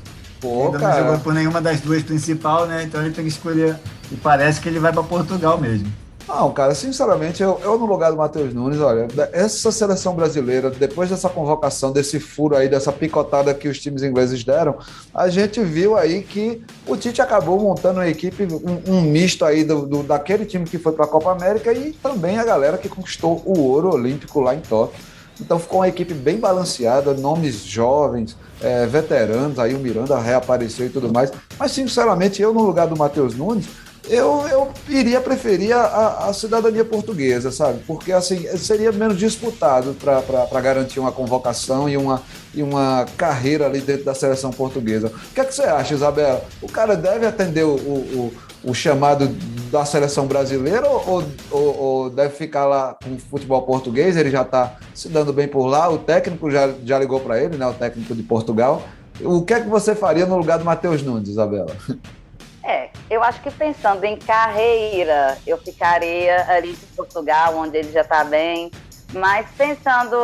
Pô, 0.41 0.67
Ainda 0.67 0.79
cara. 0.79 0.95
não 0.95 1.05
jogou 1.05 1.21
por 1.21 1.35
nenhuma 1.35 1.61
das 1.61 1.81
duas 1.81 2.03
principal, 2.03 2.67
né? 2.67 2.85
Então 2.85 3.03
ele 3.03 3.15
tem 3.15 3.25
que 3.25 3.31
escolher. 3.31 3.77
E 4.11 4.17
parece 4.17 4.61
que 4.61 4.69
ele 4.69 4.79
vai 4.79 4.93
para 4.93 5.03
Portugal 5.03 5.61
mesmo. 5.61 5.93
Não, 6.27 6.53
cara, 6.53 6.75
sinceramente, 6.75 7.43
eu, 7.43 7.61
eu 7.63 7.79
no 7.79 7.85
lugar 7.85 8.11
do 8.11 8.17
Matheus 8.17 8.55
Nunes, 8.55 8.81
olha, 8.81 9.07
essa 9.33 9.71
seleção 9.71 10.15
brasileira, 10.15 10.71
depois 10.71 11.11
dessa 11.11 11.29
convocação, 11.29 11.93
desse 11.93 12.19
furo 12.19 12.57
aí, 12.57 12.67
dessa 12.67 12.91
picotada 12.91 13.53
que 13.53 13.69
os 13.69 13.79
times 13.79 14.03
ingleses 14.03 14.43
deram, 14.43 14.77
a 15.15 15.29
gente 15.29 15.63
viu 15.63 15.97
aí 15.97 16.23
que 16.23 16.63
o 16.87 16.97
Tite 16.97 17.21
acabou 17.21 17.61
montando 17.61 18.01
uma 18.01 18.09
equipe, 18.09 18.45
um, 18.45 18.95
um 18.95 19.03
misto 19.03 19.45
aí 19.45 19.65
do, 19.65 19.87
do, 19.87 20.03
daquele 20.03 20.47
time 20.47 20.65
que 20.65 20.79
foi 20.79 20.93
para 20.93 21.05
a 21.05 21.09
Copa 21.09 21.31
América 21.31 21.73
e 21.73 21.93
também 21.93 22.39
a 22.39 22.45
galera 22.45 22.79
que 22.79 22.89
conquistou 22.89 23.43
o 23.45 23.61
ouro 23.61 23.93
olímpico 23.93 24.41
lá 24.41 24.55
em 24.55 24.61
Tóquio. 24.61 24.99
Então 25.41 25.59
ficou 25.59 25.81
uma 25.81 25.89
equipe 25.89 26.15
bem 26.15 26.39
balanceada, 26.39 27.13
nomes 27.13 27.65
jovens, 27.65 28.37
é, 28.63 28.87
veteranos, 28.87 29.59
aí 29.59 29.75
o 29.75 29.79
Miranda 29.79 30.19
reapareceu 30.19 30.87
e 30.87 30.91
tudo 30.91 31.13
mais. 31.13 31.33
Mas, 31.59 31.73
sinceramente, 31.73 32.41
eu 32.41 32.55
no 32.55 32.63
lugar 32.63 32.87
do 32.87 32.97
Matheus 32.97 33.35
Nunes, 33.35 33.67
eu, 34.09 34.47
eu 34.49 34.73
iria 34.89 35.21
preferir 35.21 35.75
a, 35.75 36.29
a, 36.29 36.33
cidadania 36.33 36.85
portuguesa, 36.85 37.51
sabe? 37.51 37.81
Porque 37.87 38.13
assim 38.13 38.47
seria 38.59 38.93
menos 38.93 39.19
disputado 39.19 39.95
para 39.95 40.61
garantir 40.61 41.01
uma 41.01 41.11
convocação 41.11 41.89
e 41.89 41.97
uma, 41.97 42.23
e 42.55 42.63
uma 42.63 43.07
carreira 43.17 43.67
ali 43.67 43.81
dentro 43.81 44.05
da 44.05 44.15
seleção 44.15 44.51
portuguesa. 44.51 45.09
O 45.09 45.35
que 45.35 45.41
é 45.41 45.45
que 45.45 45.55
você 45.55 45.63
acha, 45.63 45.95
Isabela? 45.95 46.45
O 46.61 46.69
cara 46.69 46.97
deve 46.97 47.27
atender 47.27 47.65
o, 47.65 47.77
o, 47.77 48.35
o 48.63 48.75
chamado 48.75 49.29
da 49.71 49.85
seleção 49.85 50.27
brasileira 50.27 50.87
ou, 50.87 51.25
ou, 51.51 51.79
ou, 51.79 52.11
deve 52.11 52.35
ficar 52.35 52.67
lá 52.67 52.97
com 53.03 53.15
o 53.15 53.19
futebol 53.19 53.63
português? 53.63 54.17
Ele 54.17 54.31
já 54.31 54.43
está 54.43 54.77
se 54.95 55.09
dando 55.09 55.33
bem 55.33 55.49
por 55.49 55.67
lá, 55.67 55.89
o 55.89 55.99
técnico 55.99 56.51
já, 56.51 56.73
já 56.85 56.99
ligou 56.99 57.21
para 57.21 57.43
ele, 57.43 57.57
né? 57.57 57.67
O 57.67 57.75
técnico 57.75 58.15
de 58.15 58.23
Portugal. 58.23 58.83
O 59.21 59.43
que 59.43 59.55
é 59.55 59.61
que 59.61 59.69
você 59.69 59.95
faria 59.95 60.27
no 60.27 60.37
lugar 60.37 60.59
do 60.59 60.65
Matheus 60.65 61.03
Nunes, 61.03 61.29
Isabela? 61.29 61.75
É, 62.65 62.89
eu 63.11 63.23
acho 63.23 63.43
que 63.43 63.51
pensando 63.51 64.05
em 64.05 64.17
carreira, 64.17 65.37
eu 65.47 65.59
ficaria 65.59 66.51
ali 66.51 66.71
em 66.71 66.97
Portugal, 66.97 67.57
onde 67.57 67.77
ele 67.77 67.93
já 67.93 68.01
está 68.01 68.25
bem. 68.25 68.71
Mas 69.13 69.47
pensando 69.57 70.17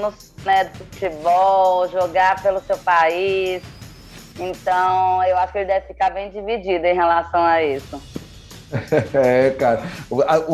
no 0.00 0.12
né, 0.44 0.70
futebol, 0.76 1.88
jogar 1.88 2.42
pelo 2.42 2.60
seu 2.60 2.76
país, 2.78 3.62
então 4.38 5.24
eu 5.24 5.36
acho 5.38 5.52
que 5.52 5.58
ele 5.58 5.66
deve 5.66 5.86
ficar 5.86 6.10
bem 6.10 6.30
dividido 6.30 6.86
em 6.86 6.94
relação 6.94 7.42
a 7.42 7.62
isso. 7.62 8.00
É, 9.12 9.50
cara. 9.50 9.82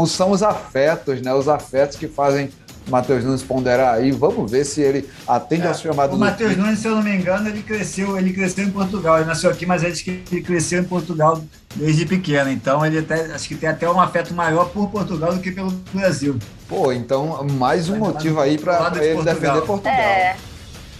São 0.07 0.31
os 0.31 0.43
afetos, 0.43 1.21
né? 1.21 1.35
Os 1.35 1.49
afetos 1.49 1.99
que 1.99 2.09
fazem 2.09 2.51
Matheus 2.89 3.25
Nunes 3.25 3.43
ponderar 3.43 3.95
aí. 3.95 4.11
Vamos 4.13 4.51
ver 4.51 4.65
se 4.65 4.81
ele 4.81 5.09
atende 5.27 5.63
é, 5.63 5.69
ao 5.69 5.75
chamado. 5.75 6.15
O 6.15 6.19
Matheus 6.19 6.57
Nunes, 6.57 6.79
se 6.79 6.87
eu 6.87 6.95
não 6.95 7.03
me 7.03 7.15
engano, 7.15 7.49
ele 7.49 7.63
cresceu, 7.63 8.19
ele 8.19 8.33
cresceu 8.33 8.65
em 8.65 8.71
Portugal. 8.71 9.19
Ele 9.19 9.27
nasceu 9.27 9.51
aqui, 9.51 9.67
mas 9.67 9.83
ele 9.83 9.95
que 9.95 10.23
ele 10.31 10.43
cresceu 10.43 10.81
em 10.81 10.85
Portugal 10.85 11.43
desde 11.75 12.07
pequeno. 12.07 12.51
Então 12.51 12.85
ele 12.85 12.99
até, 12.99 13.33
acho 13.33 13.49
que 13.49 13.55
tem 13.55 13.69
até 13.69 13.89
um 13.91 14.01
afeto 14.01 14.33
maior 14.35 14.69
por 14.71 14.89
Portugal 14.89 15.35
do 15.35 15.41
que 15.41 15.51
pelo 15.51 15.71
Brasil. 15.93 16.39
Pô, 16.69 16.93
então 16.93 17.45
mais 17.53 17.89
um 17.89 17.97
motivo 17.97 18.41
aí 18.41 18.59
para 18.59 18.91
ele 19.03 19.15
Portugal. 19.15 19.35
defender 19.35 19.63
Portugal. 19.63 19.95
É. 19.95 20.37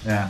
é. 0.07 0.29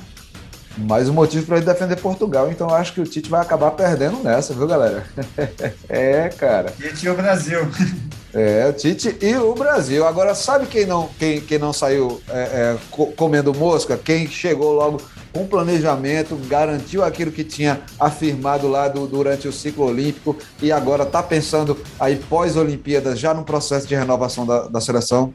Mais 0.79 1.09
um 1.09 1.15
motivo 1.15 1.47
para 1.47 1.57
ele 1.57 1.65
defender 1.65 1.97
Portugal. 1.97 2.51
Então 2.51 2.69
acho 2.69 2.93
que 2.93 3.01
o 3.01 3.05
Tite 3.05 3.31
vai 3.31 3.41
acabar 3.41 3.71
perdendo 3.71 4.23
nessa, 4.23 4.53
viu, 4.53 4.67
galera? 4.67 5.07
é, 5.89 6.29
cara. 6.29 6.71
Tite 6.71 7.07
e 7.07 7.09
o 7.09 7.15
Brasil. 7.15 7.61
É, 8.38 8.69
o 8.69 8.73
Tite 8.75 9.16
e 9.23 9.35
o 9.35 9.55
Brasil. 9.55 10.07
Agora, 10.07 10.35
sabe 10.35 10.66
quem 10.66 10.85
não, 10.85 11.09
quem, 11.19 11.40
quem 11.40 11.59
não 11.59 11.73
saiu 11.73 12.21
é, 12.28 12.38
é, 12.38 12.78
comendo 13.16 13.55
mosca? 13.55 13.97
Quem 13.97 14.28
chegou 14.28 14.75
logo 14.75 15.00
com 15.33 15.47
planejamento, 15.47 16.37
garantiu 16.47 17.02
aquilo 17.02 17.33
que 17.33 17.43
tinha 17.43 17.81
afirmado 17.99 18.69
lá 18.69 18.88
do, 18.88 19.07
durante 19.07 19.49
o 19.49 19.52
ciclo 19.52 19.87
olímpico 19.87 20.37
e 20.61 20.71
agora 20.71 21.05
está 21.05 21.23
pensando 21.23 21.78
aí 21.99 22.16
pós-Olimpíadas, 22.16 23.19
já 23.19 23.33
no 23.33 23.43
processo 23.43 23.87
de 23.87 23.95
renovação 23.95 24.45
da, 24.45 24.69
da 24.69 24.83
seleção? 24.83 25.33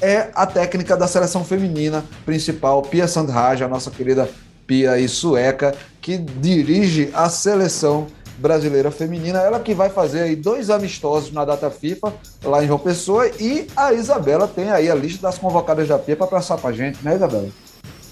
É 0.00 0.30
a 0.34 0.46
técnica 0.46 0.96
da 0.96 1.06
seleção 1.06 1.44
feminina 1.44 2.02
principal, 2.24 2.80
Pia 2.80 3.06
Sandhage, 3.06 3.62
a 3.62 3.68
nossa 3.68 3.90
querida 3.90 4.26
Pia 4.66 4.98
e 4.98 5.06
sueca, 5.06 5.74
que 6.00 6.16
dirige 6.16 7.10
a 7.12 7.28
seleção 7.28 8.06
brasileira 8.38 8.90
feminina, 8.90 9.40
ela 9.40 9.60
que 9.60 9.74
vai 9.74 9.90
fazer 9.90 10.22
aí 10.22 10.36
dois 10.36 10.70
amistosos 10.70 11.32
na 11.32 11.44
data 11.44 11.70
FIFA 11.70 12.12
lá 12.44 12.62
em 12.62 12.66
João 12.66 12.78
Pessoa 12.78 13.28
e 13.38 13.66
a 13.76 13.92
Isabela 13.92 14.48
tem 14.48 14.70
aí 14.70 14.90
a 14.90 14.94
lista 14.94 15.22
das 15.22 15.38
convocadas 15.38 15.88
da 15.88 15.98
PIA 15.98 16.16
para 16.16 16.26
passar 16.26 16.56
para 16.56 16.72
gente, 16.72 17.04
né, 17.04 17.16
Isabela? 17.16 17.48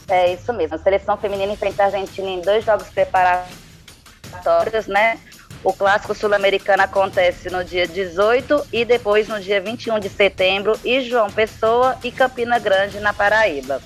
É 0.08 0.34
isso 0.34 0.52
mesmo. 0.52 0.76
A 0.76 0.78
seleção 0.78 1.16
feminina 1.16 1.52
enfrenta 1.52 1.84
a 1.84 1.86
Argentina 1.86 2.28
em 2.28 2.40
dois 2.40 2.64
jogos 2.64 2.88
preparatórios, 2.88 4.86
né? 4.86 5.18
O 5.64 5.72
clássico 5.72 6.14
sul-americano 6.14 6.82
acontece 6.82 7.50
no 7.50 7.64
dia 7.64 7.88
18 7.88 8.68
e 8.72 8.84
depois 8.84 9.26
no 9.26 9.40
dia 9.40 9.60
21 9.60 9.98
de 9.98 10.08
setembro 10.08 10.78
em 10.84 11.00
João 11.00 11.30
Pessoa 11.30 11.96
e 12.04 12.12
Campina 12.12 12.58
Grande, 12.58 13.00
na 13.00 13.12
Paraíba. 13.12 13.80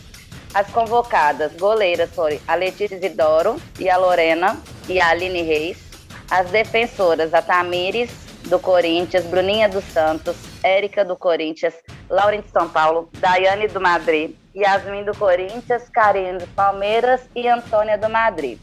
As 0.53 0.67
convocadas 0.69 1.53
goleiras 1.53 2.11
foram 2.11 2.39
a 2.47 2.55
Letícia 2.55 2.97
Isidoro 2.97 3.57
e 3.79 3.89
a 3.89 3.97
Lorena 3.97 4.59
e 4.89 5.01
a 5.01 5.09
Aline 5.09 5.43
Reis. 5.43 5.90
As 6.31 6.49
defensoras, 6.51 7.35
a 7.35 7.43
Tamires, 7.43 8.11
do 8.49 8.59
Corinthians, 8.59 9.25
Bruninha 9.27 9.69
dos 9.69 9.85
Santos, 9.85 10.37
Érica 10.63 11.05
do 11.05 11.17
Corinthians, 11.17 11.75
Lauren 12.09 12.41
de 12.41 12.49
São 12.51 12.69
Paulo, 12.69 13.09
Daiane 13.15 13.69
do 13.69 13.81
Madrid, 13.81 14.35
Yasmin 14.55 15.05
do 15.05 15.17
Corinthians, 15.17 15.89
Karine 15.89 16.39
do 16.39 16.47
Palmeiras 16.49 17.21
e 17.35 17.49
Antônia 17.49 17.99
do 17.99 18.09
Madrid. 18.09 18.59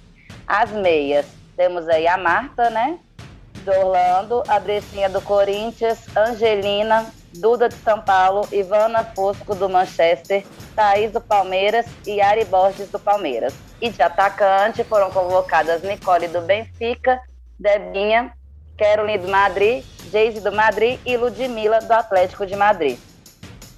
As 0.48 0.72
meias, 0.72 1.26
temos 1.56 1.88
aí 1.90 2.08
a 2.08 2.18
Marta, 2.18 2.70
né? 2.70 3.00
Do 3.64 3.72
Orlando, 3.72 4.44
a 4.48 4.60
Brecinha 4.60 5.10
do 5.10 5.22
Corinthians, 5.22 6.06
Angelina, 6.16 7.06
Duda 7.34 7.68
de 7.68 7.76
São 7.76 8.02
Paulo, 8.02 8.48
Ivana 8.52 9.04
Fosco 9.16 9.54
do 9.54 9.68
Manchester, 9.68 10.46
Thaís 10.76 11.12
do 11.12 11.20
Palmeiras 11.20 11.86
e 12.06 12.22
Ari 12.22 12.46
Borges 12.46 12.90
do 12.90 13.00
Palmeiras. 13.00 13.54
E 13.82 13.90
de 13.90 14.02
atacante 14.02 14.84
foram 14.84 15.12
convocadas 15.12 15.84
Nicole 15.84 16.28
do 16.30 16.42
Benfica, 16.42 17.20
Debinha, 17.60 18.32
Caroline 18.78 19.18
do 19.18 19.28
Madrid, 19.28 19.84
Geise 20.12 20.40
do 20.40 20.52
Madrid 20.52 21.00
e 21.06 21.18
Ludmilla 21.18 21.80
do 21.80 21.92
Atlético 21.92 22.46
de 22.46 22.56
Madrid. 22.56 22.98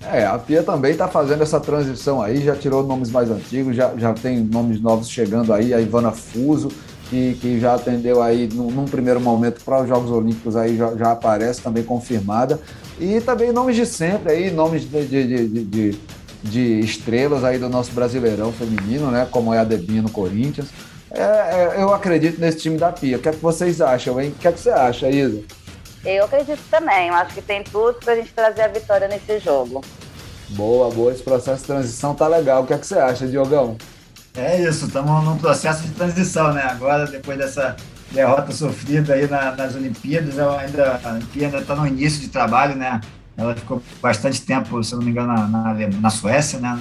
É, 0.01 0.25
a 0.25 0.37
Pia 0.37 0.63
também 0.63 0.91
está 0.91 1.07
fazendo 1.07 1.43
essa 1.43 1.59
transição 1.59 2.21
aí, 2.21 2.41
já 2.41 2.55
tirou 2.55 2.83
nomes 2.83 3.11
mais 3.11 3.29
antigos, 3.29 3.75
já, 3.75 3.93
já 3.97 4.13
tem 4.13 4.39
nomes 4.39 4.81
novos 4.81 5.09
chegando 5.09 5.53
aí, 5.53 5.73
a 5.73 5.81
Ivana 5.81 6.11
Fuso, 6.11 6.69
que, 7.09 7.33
que 7.41 7.59
já 7.59 7.75
atendeu 7.75 8.21
aí 8.21 8.47
num, 8.53 8.71
num 8.71 8.85
primeiro 8.85 9.19
momento 9.19 9.61
para 9.63 9.81
os 9.81 9.89
Jogos 9.89 10.11
Olímpicos 10.11 10.55
aí 10.55 10.77
já, 10.77 10.95
já, 10.95 11.11
aparece 11.11 11.61
também 11.61 11.83
confirmada. 11.83 12.59
E 12.99 13.19
também 13.21 13.51
nomes 13.51 13.75
de 13.75 13.85
sempre 13.85 14.31
aí, 14.31 14.51
nomes 14.51 14.89
de, 14.89 15.05
de, 15.05 15.47
de, 15.47 15.63
de, 15.65 15.99
de 16.43 16.79
estrelas 16.79 17.43
aí 17.43 17.57
do 17.57 17.67
nosso 17.67 17.91
Brasileirão 17.91 18.53
feminino, 18.53 19.09
né? 19.11 19.27
Como 19.29 19.53
é 19.53 19.59
a 19.59 19.63
Debinha 19.63 20.01
no 20.01 20.11
Corinthians. 20.11 20.67
É, 21.11 21.21
é, 21.21 21.81
eu 21.81 21.93
acredito 21.93 22.39
nesse 22.39 22.59
time 22.59 22.77
da 22.77 22.91
Pia. 22.91 23.17
O 23.17 23.19
que 23.19 23.29
é 23.29 23.31
que 23.31 23.39
vocês 23.39 23.81
acham, 23.81 24.19
hein? 24.21 24.29
O 24.29 24.39
que 24.39 24.47
é 24.47 24.51
que 24.51 24.59
você 24.59 24.69
acha, 24.69 25.09
Isa? 25.09 25.43
Eu 26.05 26.25
acredito 26.25 26.61
também. 26.69 27.07
Eu 27.07 27.15
acho 27.15 27.33
que 27.33 27.41
tem 27.41 27.63
tudo 27.63 27.95
para 27.95 28.13
a 28.13 28.15
gente 28.15 28.31
trazer 28.33 28.61
a 28.61 28.67
vitória 28.67 29.07
nesse 29.07 29.39
jogo. 29.39 29.83
Boa, 30.49 30.89
boa. 30.89 31.11
Esse 31.11 31.23
processo 31.23 31.61
de 31.61 31.67
transição 31.67 32.13
tá 32.15 32.27
legal. 32.27 32.63
O 32.63 32.67
que 32.67 32.73
é 32.73 32.77
que 32.77 32.85
você 32.85 32.97
acha, 32.97 33.27
Diogão? 33.27 33.77
É 34.35 34.61
isso, 34.61 34.85
estamos 34.85 35.23
num 35.23 35.37
processo 35.37 35.83
de 35.83 35.89
transição, 35.89 36.53
né? 36.53 36.61
Agora, 36.63 37.05
depois 37.05 37.37
dessa 37.37 37.75
derrota 38.11 38.51
sofrida 38.51 39.13
aí 39.13 39.27
na, 39.27 39.55
nas 39.55 39.75
Olimpíadas, 39.75 40.37
ainda, 40.37 40.99
a 41.03 41.09
Olimpíada 41.13 41.57
está 41.57 41.75
no 41.75 41.85
início 41.85 42.21
de 42.21 42.29
trabalho, 42.29 42.75
né? 42.75 43.01
Ela 43.35 43.55
ficou 43.55 43.81
bastante 44.01 44.41
tempo, 44.41 44.81
se 44.83 44.93
não 44.93 45.01
me 45.01 45.11
engano, 45.11 45.27
na, 45.27 45.47
na, 45.47 45.73
na 45.73 46.09
Suécia, 46.09 46.59
né? 46.59 46.79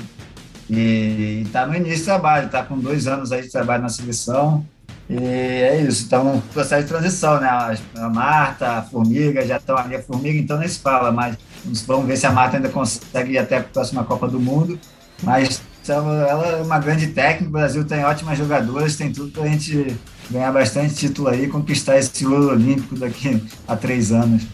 E 0.69 1.43
está 1.47 1.67
no 1.67 1.75
início 1.75 2.01
do 2.01 2.05
trabalho, 2.05 2.47
está 2.47 2.63
com 2.63 2.79
dois 2.79 3.07
anos 3.07 3.33
aí 3.33 3.43
de 3.43 3.51
trabalho 3.51 3.83
na 3.83 3.89
seleção. 3.89 4.65
E 5.09 5.17
é 5.17 5.81
isso, 5.81 6.03
está 6.03 6.21
um 6.21 6.39
processo 6.39 6.83
de 6.83 6.89
transição, 6.89 7.41
né? 7.41 7.49
A 7.97 8.09
Marta, 8.11 8.73
a 8.73 8.83
Formiga 8.83 9.47
já 9.47 9.57
estão 9.57 9.77
ali, 9.77 9.97
a 9.97 10.03
Formiga 10.03 10.39
então 10.39 10.59
nem 10.59 10.69
se 10.69 10.81
fala, 10.81 11.11
mas 11.11 11.37
vamos 11.87 12.07
ver 12.07 12.19
se 12.19 12.27
a 12.27 12.31
Marta 12.33 12.59
ainda 12.59 12.69
consegue 12.69 13.33
ir 13.33 13.39
até 13.39 13.57
a 13.57 13.63
próxima 13.63 14.05
Copa 14.05 14.29
do 14.29 14.39
Mundo. 14.39 14.79
Mas 15.23 15.63
ela 15.89 16.47
é 16.47 16.63
uma 16.63 16.79
grande 16.79 17.09
técnica, 17.09 17.49
o 17.49 17.53
Brasil 17.53 17.85
tem 17.85 18.05
ótimas 18.05 18.37
jogadoras, 18.37 18.97
tem 18.97 19.11
tudo 19.11 19.33
para 19.33 19.45
a 19.45 19.49
gente 19.49 19.97
ganhar 20.31 20.53
bastante 20.53 20.95
título 20.95 21.29
aí 21.29 21.45
e 21.45 21.49
conquistar 21.49 21.97
esse 21.97 22.27
ouro 22.27 22.51
olímpico 22.51 22.95
daqui 22.95 23.43
a 23.67 23.75
três 23.75 24.13
anos. 24.13 24.47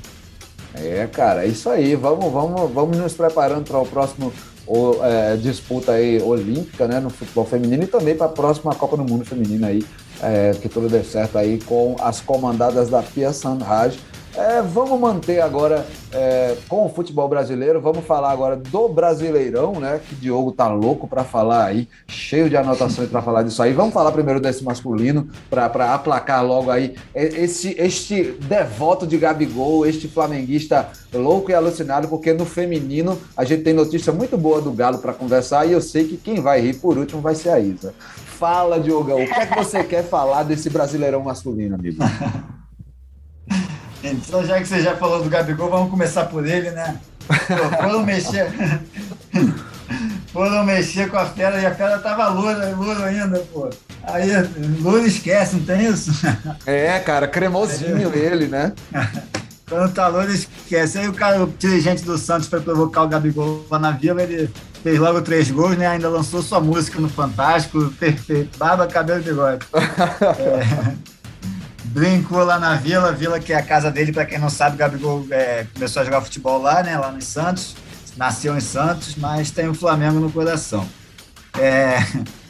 É, 0.72 1.06
cara, 1.06 1.44
é 1.44 1.48
isso 1.48 1.68
aí. 1.68 1.96
Vamos, 1.96 2.32
vamos, 2.32 2.72
vamos 2.72 2.96
nos 2.96 3.12
preparando 3.12 3.64
para 3.64 3.78
o 3.78 3.86
próximo 3.86 4.32
ou, 4.66 5.04
é, 5.04 5.36
disputa 5.36 5.92
aí 5.92 6.20
olímpica 6.22 6.86
né, 6.86 7.00
no 7.00 7.10
futebol 7.10 7.44
feminino 7.44 7.84
e 7.84 7.86
também 7.86 8.14
para 8.14 8.26
a 8.26 8.30
próxima 8.30 8.74
Copa 8.74 8.96
do 8.96 9.04
Mundo 9.04 9.24
feminina 9.24 9.68
aí 9.68 9.84
é, 10.22 10.52
que 10.60 10.68
tudo 10.68 10.88
dê 10.88 11.02
certo 11.02 11.36
aí 11.36 11.58
com 11.60 11.96
as 12.00 12.20
comandadas 12.20 12.88
da 12.88 13.02
Pia 13.02 13.32
Sanraj. 13.32 13.98
É, 14.36 14.60
vamos 14.62 14.98
manter 14.98 15.40
agora 15.40 15.86
é, 16.12 16.56
com 16.68 16.86
o 16.86 16.88
futebol 16.88 17.28
brasileiro, 17.28 17.80
vamos 17.80 18.04
falar 18.04 18.32
agora 18.32 18.56
do 18.56 18.88
Brasileirão, 18.88 19.78
né? 19.78 20.00
Que 20.08 20.16
Diogo 20.16 20.50
tá 20.50 20.66
louco 20.66 21.06
para 21.06 21.22
falar 21.22 21.66
aí, 21.66 21.88
cheio 22.08 22.50
de 22.50 22.56
anotações 22.56 23.08
para 23.08 23.22
falar 23.22 23.44
disso 23.44 23.62
aí. 23.62 23.72
Vamos 23.72 23.94
falar 23.94 24.10
primeiro 24.10 24.40
desse 24.40 24.64
masculino, 24.64 25.28
para 25.48 25.94
aplacar 25.94 26.44
logo 26.44 26.68
aí 26.68 26.96
esse, 27.14 27.76
este 27.78 28.32
devoto 28.48 29.06
de 29.06 29.16
Gabigol, 29.16 29.86
este 29.86 30.08
flamenguista 30.08 30.88
louco 31.12 31.52
e 31.52 31.54
alucinado, 31.54 32.08
porque 32.08 32.32
no 32.32 32.44
feminino 32.44 33.16
a 33.36 33.44
gente 33.44 33.62
tem 33.62 33.72
notícia 33.72 34.12
muito 34.12 34.36
boa 34.36 34.60
do 34.60 34.72
Galo 34.72 34.98
para 34.98 35.12
conversar 35.12 35.64
e 35.64 35.72
eu 35.72 35.80
sei 35.80 36.08
que 36.08 36.16
quem 36.16 36.40
vai 36.40 36.60
rir 36.60 36.74
por 36.74 36.98
último 36.98 37.20
vai 37.20 37.36
ser 37.36 37.50
a 37.50 37.60
Isa. 37.60 37.94
Fala, 38.26 38.80
Diogão, 38.80 39.22
o 39.22 39.26
que 39.26 39.32
é 39.32 39.46
que 39.46 39.54
você 39.54 39.84
quer 39.84 40.02
falar 40.02 40.42
desse 40.42 40.68
Brasileirão 40.68 41.22
masculino, 41.22 41.76
amigo? 41.76 42.02
Então, 44.04 44.44
já 44.44 44.60
que 44.60 44.68
você 44.68 44.82
já 44.82 44.94
falou 44.96 45.22
do 45.22 45.30
Gabigol, 45.30 45.70
vamos 45.70 45.90
começar 45.90 46.26
por 46.26 46.46
ele, 46.46 46.70
né? 46.70 46.96
Pô, 47.26 47.82
foram 47.82 48.04
mexer. 48.04 48.52
foram 50.30 50.64
mexer 50.64 51.08
com 51.08 51.16
a 51.16 51.24
fera 51.24 51.58
e 51.58 51.64
a 51.64 51.74
fera 51.74 51.98
tava 51.98 52.28
loura, 52.28 52.74
loura 52.76 53.06
ainda, 53.06 53.38
pô. 53.52 53.70
Aí, 54.02 54.30
loura 54.82 55.06
esquece, 55.06 55.56
não 55.56 55.64
tem 55.64 55.86
isso? 55.86 56.10
É, 56.66 56.98
cara, 57.00 57.26
cremosinho 57.26 58.14
ele, 58.14 58.46
né? 58.46 58.72
Quando 59.66 59.94
tá 59.94 60.08
louro, 60.08 60.30
esquece. 60.30 60.98
Aí 60.98 61.08
o 61.08 61.14
cara, 61.14 61.42
o 61.42 61.46
dirigente 61.46 62.04
do 62.04 62.18
Santos, 62.18 62.46
para 62.46 62.60
provocar 62.60 63.04
o 63.04 63.08
Gabigol 63.08 63.64
lá 63.70 63.78
na 63.78 63.90
vila, 63.92 64.22
ele 64.22 64.50
fez 64.82 64.98
logo 64.98 65.22
três 65.22 65.50
gols, 65.50 65.78
né? 65.78 65.86
Ainda 65.86 66.10
lançou 66.10 66.42
sua 66.42 66.60
música 66.60 67.00
no 67.00 67.08
Fantástico, 67.08 67.90
perfeito. 67.98 68.58
Barba, 68.58 68.86
cabelo 68.86 69.20
e 69.20 69.24
bigode. 69.24 69.66
é 69.72 70.94
brincou 71.94 72.42
lá 72.42 72.58
na 72.58 72.74
Vila, 72.74 73.12
Vila 73.12 73.38
que 73.38 73.52
é 73.52 73.56
a 73.56 73.62
casa 73.62 73.88
dele, 73.88 74.12
para 74.12 74.26
quem 74.26 74.36
não 74.36 74.50
sabe, 74.50 74.74
o 74.74 74.78
Gabigol 74.78 75.24
é, 75.30 75.64
começou 75.72 76.02
a 76.02 76.04
jogar 76.04 76.20
futebol 76.22 76.60
lá, 76.60 76.82
né, 76.82 76.98
lá 76.98 77.12
no 77.12 77.22
Santos, 77.22 77.76
nasceu 78.16 78.56
em 78.56 78.60
Santos, 78.60 79.14
mas 79.14 79.52
tem 79.52 79.68
o 79.68 79.74
Flamengo 79.74 80.18
no 80.18 80.30
coração. 80.30 80.88
É... 81.56 81.98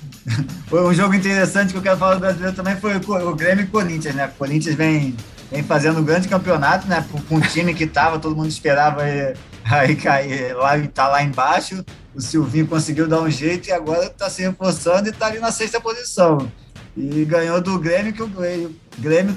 foi 0.67 0.83
um 0.83 0.95
jogo 0.95 1.15
interessante 1.15 1.73
que 1.73 1.79
eu 1.79 1.83
quero 1.83 1.99
falar 1.99 2.15
do 2.15 2.21
brasileiro 2.21 2.57
também, 2.57 2.75
foi 2.77 2.97
o 2.97 3.35
Grêmio 3.35 3.65
e 3.65 3.69
Corinthians, 3.69 4.15
né, 4.15 4.27
o 4.27 4.39
Corinthians 4.39 4.75
vem, 4.75 5.15
vem 5.51 5.63
fazendo 5.63 6.01
um 6.01 6.05
grande 6.05 6.27
campeonato, 6.27 6.89
né, 6.89 7.05
com 7.29 7.37
um 7.37 7.41
time 7.43 7.75
que 7.75 7.87
tava, 7.87 8.19
todo 8.19 8.35
mundo 8.35 8.49
esperava 8.49 9.03
aí, 9.03 9.95
cair, 9.95 10.57
lá, 10.57 10.73
tá 10.89 11.07
lá 11.07 11.23
embaixo, 11.23 11.85
o 12.15 12.21
Silvinho 12.21 12.67
conseguiu 12.67 13.07
dar 13.07 13.21
um 13.21 13.31
jeito 13.31 13.69
e 13.69 13.73
agora 13.73 14.07
está 14.07 14.31
se 14.31 14.41
reforçando 14.41 15.09
e 15.09 15.11
está 15.11 15.27
ali 15.27 15.39
na 15.39 15.53
sexta 15.53 15.79
posição. 15.79 16.51
E 16.97 17.25
ganhou 17.25 17.61
do 17.61 17.77
Grêmio, 17.77 18.13
que 18.13 18.23
o 18.23 18.29
Grêmio 18.29 18.75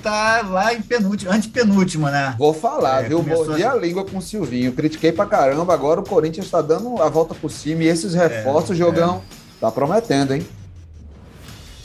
tá 0.02 0.42
lá 0.44 0.74
em 0.74 0.82
penúltimo, 0.82 1.32
antepenúltimo, 1.32 2.08
né? 2.08 2.36
Vou 2.38 2.54
falar, 2.54 3.06
é, 3.06 3.10
viu? 3.10 3.24
Mordi 3.24 3.64
a... 3.64 3.72
a 3.72 3.76
língua 3.76 4.06
com 4.06 4.18
o 4.18 4.22
Silvinho. 4.22 4.72
Critiquei 4.72 5.12
pra 5.12 5.26
caramba. 5.26 5.74
Agora 5.74 6.00
o 6.00 6.04
Corinthians 6.04 6.46
está 6.46 6.62
dando 6.62 7.02
a 7.02 7.10
volta 7.10 7.34
por 7.34 7.52
cima 7.52 7.84
e 7.84 7.88
esses 7.88 8.14
reforços, 8.14 8.72
é, 8.72 8.76
jogão, 8.76 9.18
é. 9.18 9.22
tá 9.60 9.72
prometendo, 9.72 10.34
hein? 10.34 10.46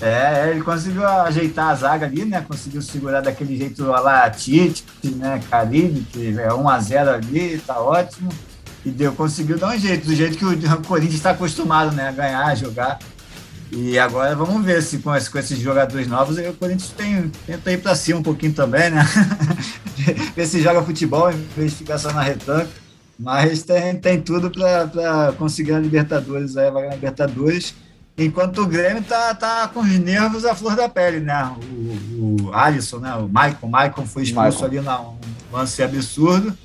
É, 0.03 0.51
ele 0.51 0.63
conseguiu 0.63 1.07
ajeitar 1.07 1.69
a 1.69 1.75
zaga 1.77 2.07
ali, 2.07 2.25
né? 2.25 2.45
Conseguiu 2.47 2.83
segurar 2.83 3.21
daquele 3.21 3.57
jeito 3.57 3.85
lá, 3.85 4.29
Tite, 4.29 4.85
né? 5.05 5.41
Caribe, 5.49 6.01
que 6.01 6.29
é 6.41 6.49
1x0 6.49 7.09
ali, 7.09 7.59
tá 7.59 7.81
ótimo. 7.81 8.29
E 8.85 8.91
deu, 8.91 9.13
conseguiu 9.13 9.57
dar 9.59 9.69
um 9.69 9.79
jeito, 9.79 10.05
do 10.07 10.15
jeito 10.15 10.37
que 10.37 10.45
o 10.45 10.83
Corinthians 10.83 11.15
está 11.15 11.31
acostumado, 11.31 11.95
né? 11.95 12.09
A 12.09 12.13
ganhar, 12.13 12.47
a 12.47 12.55
jogar. 12.57 12.99
E 13.75 13.99
agora 13.99 14.37
vamos 14.37 14.63
ver 14.65 14.83
se 14.83 14.99
com, 14.99 15.11
com 15.11 15.39
esses 15.39 15.59
jogadores 15.59 16.07
novos 16.07 16.37
o 16.37 16.53
Corinthians 16.53 16.91
tem, 16.91 17.31
tenta 17.47 17.73
ir 17.73 17.79
para 17.79 17.95
cima 17.95 18.21
um 18.21 18.23
pouquinho 18.23 18.53
também, 18.53 18.91
né? 18.91 19.03
ver 20.37 20.47
se 20.47 20.61
joga 20.61 20.83
futebol 20.83 21.31
em 21.33 21.47
vez 21.57 21.71
de 21.71 21.79
ficar 21.79 21.97
só 21.97 22.13
na 22.13 22.21
retranca. 22.21 22.69
Mas 23.19 23.63
tem, 23.63 23.97
tem 23.97 24.21
tudo 24.21 24.51
para 24.51 25.33
conseguir 25.39 25.73
a 25.73 25.79
Libertadores, 25.79 26.57
aí 26.57 26.71
vai 26.71 26.91
Libertadores. 26.91 27.75
Enquanto 28.19 28.61
o 28.63 28.67
Grêmio 28.67 29.03
tá, 29.03 29.35
tá 29.35 29.67
com 29.69 29.81
os 29.81 29.99
nervos 29.99 30.45
à 30.45 30.55
flor 30.55 30.77
da 30.77 30.87
pele, 30.87 31.21
né? 31.21 31.51
O, 32.19 32.49
o 32.49 32.55
Alisson, 32.55 32.99
né? 32.99 33.15
O 33.15 33.27
Maicon, 33.27 33.67
o 33.67 33.71
Maicon 33.71 34.05
foi 34.05 34.25
expulso 34.25 34.65
ali 34.67 34.81
na 34.81 35.01
um 35.01 35.17
lance 35.51 35.83
absurdo. 35.83 36.57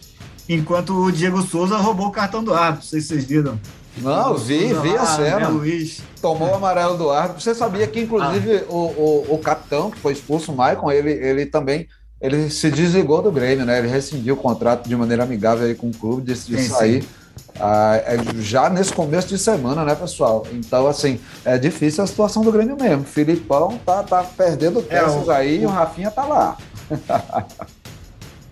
Enquanto 0.49 0.93
o 0.93 1.11
Diego 1.11 1.41
Souza 1.41 1.77
roubou 1.77 2.07
o 2.07 2.11
cartão 2.11 2.43
do 2.43 2.53
árbitro, 2.53 2.85
não 2.85 2.89
sei 2.89 2.99
se 2.99 3.07
vocês 3.07 3.25
viram. 3.25 3.57
Não, 4.01 4.35
vi, 4.35 4.73
vi 4.73 4.95
a 4.95 5.05
cena. 5.05 5.47
Luiz. 5.49 6.01
Tomou 6.21 6.49
o 6.49 6.55
amarelo 6.55 6.97
do 6.97 7.09
árbitro. 7.09 7.41
Você 7.41 7.53
sabia 7.53 7.87
que, 7.87 8.01
inclusive, 8.01 8.57
ah. 8.57 8.73
o, 8.73 8.75
o, 8.75 9.35
o, 9.35 9.37
capitão 9.39 9.91
que 9.91 9.99
foi 9.99 10.13
expulso, 10.13 10.51
o 10.51 10.55
Maicon, 10.55 10.91
ele, 10.91 11.11
ele 11.11 11.45
também 11.45 11.87
ele 12.19 12.49
se 12.49 12.71
desligou 12.71 13.21
do 13.21 13.31
Grêmio, 13.31 13.65
né? 13.65 13.77
Ele 13.77 13.87
rescindiu 13.87 14.33
o 14.33 14.37
contrato 14.37 14.87
de 14.87 14.95
maneira 14.95 15.23
amigável 15.23 15.67
aí 15.67 15.75
com 15.75 15.89
o 15.89 15.93
clube, 15.93 16.23
decidiu 16.23 16.59
sim, 16.59 16.69
sair. 16.69 17.03
Sim. 17.03 17.09
Ah, 17.59 17.95
é 18.05 18.17
já 18.39 18.69
nesse 18.69 18.93
começo 18.93 19.27
de 19.27 19.37
semana, 19.37 19.83
né, 19.83 19.95
pessoal? 19.95 20.45
Então, 20.51 20.87
assim, 20.87 21.19
é 21.43 21.57
difícil 21.57 22.03
a 22.03 22.07
situação 22.07 22.43
do 22.43 22.51
Grêmio 22.51 22.75
mesmo. 22.75 23.03
Filipão 23.03 23.79
tá, 23.85 24.03
tá 24.03 24.23
perdendo 24.23 24.81
peças 24.81 25.27
é, 25.27 25.35
aí 25.35 25.59
o, 25.59 25.61
e 25.61 25.65
o 25.65 25.69
Rafinha 25.69 26.11
tá 26.11 26.25
lá. 26.25 26.57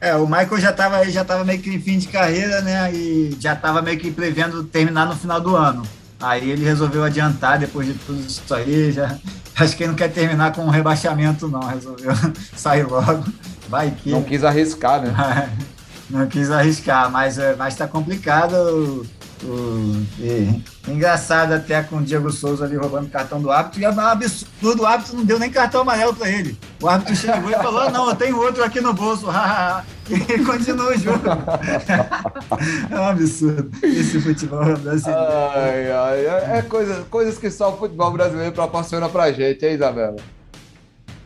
É, 0.06 0.16
o 0.16 0.28
Michael 0.28 0.60
já 0.60 0.70
estava 0.70 1.04
já 1.10 1.26
tava 1.26 1.44
meio 1.44 1.60
que 1.60 1.68
em 1.68 1.82
fim 1.82 1.98
de 1.98 2.08
carreira, 2.08 2.62
né? 2.62 2.94
E 2.94 3.36
já 3.40 3.54
estava 3.54 3.82
meio 3.82 3.98
que 3.98 4.12
prevendo 4.12 4.64
terminar 4.64 5.08
no 5.08 5.16
final 5.16 5.42
do 5.42 5.56
ano. 5.56 5.82
Aí 6.20 6.52
ele 6.52 6.64
resolveu 6.64 7.04
adiantar 7.04 7.58
depois 7.58 7.88
de 7.88 7.96
tudo 7.96 8.20
isso 8.20 8.54
aí. 8.54 8.92
Já, 8.92 9.18
acho 9.58 9.76
que 9.76 9.82
ele 9.82 9.90
não 9.90 9.98
quer 9.98 10.10
terminar 10.12 10.54
com 10.54 10.64
um 10.64 10.70
rebaixamento, 10.70 11.48
não. 11.48 11.62
Resolveu 11.62 12.12
sair 12.56 12.84
logo. 12.84 13.26
Vai 13.68 13.90
que. 13.90 14.12
Não 14.12 14.22
quis 14.22 14.44
arriscar, 14.44 15.02
né? 15.02 15.50
não 16.08 16.28
quis 16.28 16.52
arriscar, 16.52 17.10
mas 17.10 17.40
é, 17.40 17.56
está 17.68 17.88
complicado. 17.88 19.08
E, 19.44 20.62
engraçado 20.88 21.54
até 21.54 21.84
com 21.84 21.98
o 21.98 22.02
Diego 22.02 22.32
Souza 22.32 22.66
ali 22.66 22.76
roubando 22.76 23.10
cartão 23.10 23.42
do 23.42 23.52
árbitro, 23.52 23.82
e 23.82 23.86
é 23.86 23.90
um 23.90 24.00
absurdo, 24.00 24.84
o 24.84 24.86
árbitro 24.86 25.18
não 25.18 25.26
deu 25.26 25.38
nem 25.38 25.50
cartão 25.50 25.82
amarelo 25.82 26.16
para 26.16 26.30
ele. 26.30 26.58
O 26.82 26.88
árbitro 26.88 27.16
chegou 27.16 27.50
e 27.50 27.54
falou: 27.54 27.82
ah, 27.82 27.90
não, 27.90 28.10
eu 28.10 28.16
tenho 28.16 28.38
outro 28.38 28.64
aqui 28.64 28.80
no 28.80 28.94
bolso. 28.94 29.28
e 30.10 30.44
continua 30.44 30.92
o 30.92 30.98
jogo. 30.98 31.22
é 32.92 33.00
um 33.00 33.06
absurdo 33.06 33.72
esse 33.84 34.22
futebol 34.22 34.64
brasileiro. 34.78 35.22
Ai, 35.54 35.92
ai, 35.92 36.26
é, 36.26 36.58
é 36.58 36.62
coisa, 36.62 37.06
coisas 37.10 37.38
que 37.38 37.50
só 37.50 37.74
o 37.74 37.78
futebol 37.78 38.12
brasileiro 38.12 38.52
proporciona 38.52 39.10
pra 39.10 39.32
gente, 39.32 39.66
hein, 39.66 39.74
Isabela? 39.74 40.18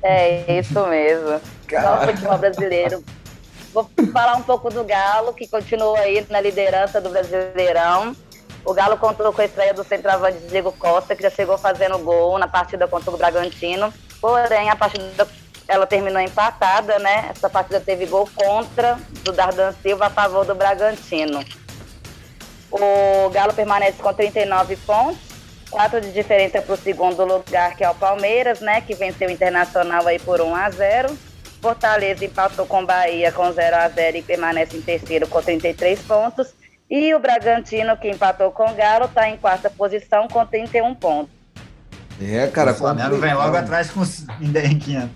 É 0.02 0.60
isso 0.60 0.88
mesmo. 0.88 1.42
Só 1.70 2.04
o 2.04 2.08
futebol 2.08 2.38
brasileiro 2.38 3.04
Vou 3.80 4.08
falar 4.12 4.36
um 4.36 4.42
pouco 4.42 4.70
do 4.70 4.84
Galo, 4.84 5.34
que 5.34 5.48
continua 5.48 6.00
aí 6.00 6.26
na 6.30 6.42
liderança 6.42 7.00
do 7.00 7.10
Brasileirão. 7.10 8.14
O 8.66 8.74
Galo 8.74 8.98
contou 8.98 9.32
com 9.32 9.42
a 9.42 9.46
estreia 9.46 9.74
do 9.74 9.86
centroavante 9.86 10.40
Diego 10.50 10.74
Costa, 10.74 11.16
que 11.16 11.24
já 11.24 11.30
chegou 11.30 11.58
fazendo 11.58 11.98
gol 12.00 12.38
na 12.38 12.48
partida 12.48 12.90
contra 12.90 13.10
o 13.10 13.18
Bragantino. 13.18 13.94
Porém, 14.20 14.70
a 14.70 14.76
partida 14.76 15.26
ela 15.66 15.88
terminou 15.88 16.22
empatada, 16.22 17.00
né? 17.00 17.30
Essa 17.30 17.50
partida 17.50 17.80
teve 17.80 18.06
gol 18.06 18.28
contra 18.36 19.00
do 19.24 19.32
Dardan 19.32 19.72
Silva 19.82 20.08
a 20.08 20.10
favor 20.10 20.46
do 20.46 20.56
Bragantino. 20.56 21.42
O 22.70 23.30
Galo 23.30 23.54
permanece 23.54 24.02
com 24.02 24.14
39 24.14 24.76
pontos, 24.78 25.22
quatro 25.72 26.02
de 26.02 26.12
diferença 26.12 26.62
para 26.62 26.74
o 26.74 26.78
segundo 26.78 27.24
lugar, 27.24 27.78
que 27.78 27.84
é 27.86 27.90
o 27.90 27.96
Palmeiras, 27.96 28.60
né? 28.60 28.82
Que 28.82 28.94
venceu 28.94 29.30
o 29.30 29.32
Internacional 29.32 30.06
aí 30.06 30.20
por 30.20 30.42
1 30.42 30.54
a 30.54 30.70
0. 30.70 31.29
Fortaleza 31.62 32.24
empatou 32.24 32.66
com 32.66 32.86
Bahia 32.86 33.32
com 33.32 33.52
0 33.52 33.76
a 33.76 33.90
0 33.90 34.18
e 34.18 34.22
permanece 34.22 34.78
em 34.78 34.82
terceiro 34.82 35.28
com 35.28 35.42
33 35.42 36.00
pontos. 36.02 36.48
E 36.90 37.14
o 37.14 37.20
Bragantino, 37.20 37.96
que 37.98 38.10
empatou 38.10 38.52
com 38.52 38.66
o 38.66 38.74
Galo, 38.74 39.06
está 39.06 39.30
em 39.30 39.38
quarta 39.38 39.70
posição 39.70 40.28
com 40.28 40.46
31 40.46 40.96
pontos. 40.96 41.32
É, 42.22 42.48
cara. 42.48 42.72
O 42.72 42.76
Flamengo 42.76 43.18
vem 43.18 43.34
logo 43.34 43.56
atrás 43.56 43.92
com 43.92 44.02
em 44.42 44.80
500. 44.80 45.10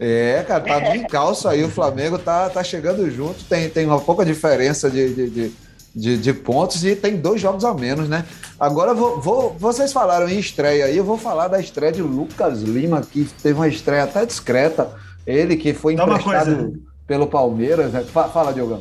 É, 0.00 0.44
cara, 0.46 0.62
tá 0.62 0.80
bem 0.80 1.04
calço 1.04 1.48
aí. 1.48 1.64
O 1.64 1.70
Flamengo 1.70 2.18
tá, 2.18 2.48
tá 2.48 2.62
chegando 2.62 3.10
junto. 3.10 3.42
Tem, 3.44 3.68
tem 3.68 3.84
uma 3.84 4.00
pouca 4.00 4.24
diferença 4.24 4.88
de, 4.88 5.12
de, 5.12 5.30
de, 5.30 5.52
de, 5.94 6.18
de 6.18 6.32
pontos 6.32 6.84
e 6.84 6.94
tem 6.94 7.16
dois 7.16 7.40
jogos 7.40 7.64
a 7.64 7.74
menos, 7.74 8.08
né? 8.08 8.24
Agora, 8.60 8.94
vou, 8.94 9.20
vou, 9.20 9.56
vocês 9.58 9.92
falaram 9.92 10.28
em 10.28 10.38
estreia 10.38 10.84
aí. 10.84 10.96
Eu 10.96 11.04
vou 11.04 11.18
falar 11.18 11.48
da 11.48 11.58
estreia 11.58 11.90
de 11.90 12.02
Lucas 12.02 12.62
Lima, 12.62 13.00
que 13.00 13.24
teve 13.42 13.58
uma 13.58 13.66
estreia 13.66 14.04
até 14.04 14.24
discreta 14.24 14.88
ele 15.28 15.56
que 15.56 15.74
foi 15.74 15.94
emprestado 15.94 16.82
pelo 17.06 17.26
Palmeiras. 17.26 17.92
Né? 17.92 18.02
Fala, 18.04 18.52
Diogão. 18.52 18.78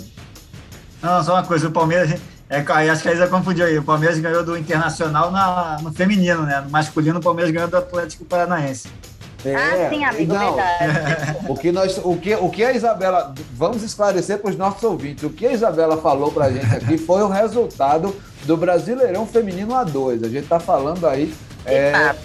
Não, 1.01 1.23
só 1.23 1.33
uma 1.33 1.43
coisa, 1.43 1.67
o 1.67 1.71
Palmeiras, 1.71 2.19
é, 2.49 2.59
acho 2.89 3.01
que 3.01 3.09
a 3.09 3.13
Isa 3.13 3.27
confundiu 3.27 3.65
aí. 3.65 3.77
O 3.77 3.83
Palmeiras 3.83 4.17
ganhou 4.19 4.43
do 4.43 4.57
Internacional 4.57 5.29
na, 5.29 5.77
no 5.81 5.93
feminino, 5.93 6.43
né? 6.43 6.61
No 6.61 6.69
masculino, 6.69 7.19
o 7.19 7.21
Palmeiras 7.21 7.53
ganhou 7.53 7.69
do 7.69 7.77
Atlético 7.77 8.23
Paranaense. 8.25 8.87
É, 9.47 9.55
ah, 9.55 9.89
sim, 9.89 10.03
amigo, 10.03 10.33
não, 10.33 10.55
verdade. 10.55 11.37
O 11.47 11.55
que, 11.55 11.71
nós, 11.71 11.97
o, 12.03 12.17
que, 12.17 12.35
o 12.35 12.49
que 12.49 12.63
a 12.63 12.73
Isabela. 12.73 13.33
Vamos 13.53 13.83
esclarecer 13.83 14.39
para 14.39 14.51
os 14.51 14.57
nossos 14.57 14.83
ouvintes. 14.83 15.23
O 15.23 15.29
que 15.29 15.47
a 15.47 15.53
Isabela 15.53 15.97
falou 15.97 16.31
para 16.31 16.45
a 16.45 16.51
gente 16.51 16.75
aqui 16.75 16.97
foi 16.97 17.21
o 17.21 17.27
resultado 17.27 18.15
do 18.43 18.57
Brasileirão 18.57 19.25
Feminino 19.25 19.73
A2. 19.73 20.25
A 20.25 20.29
gente 20.29 20.43
está 20.43 20.59
falando 20.59 21.07
aí. 21.07 21.33
É, 21.69 22.15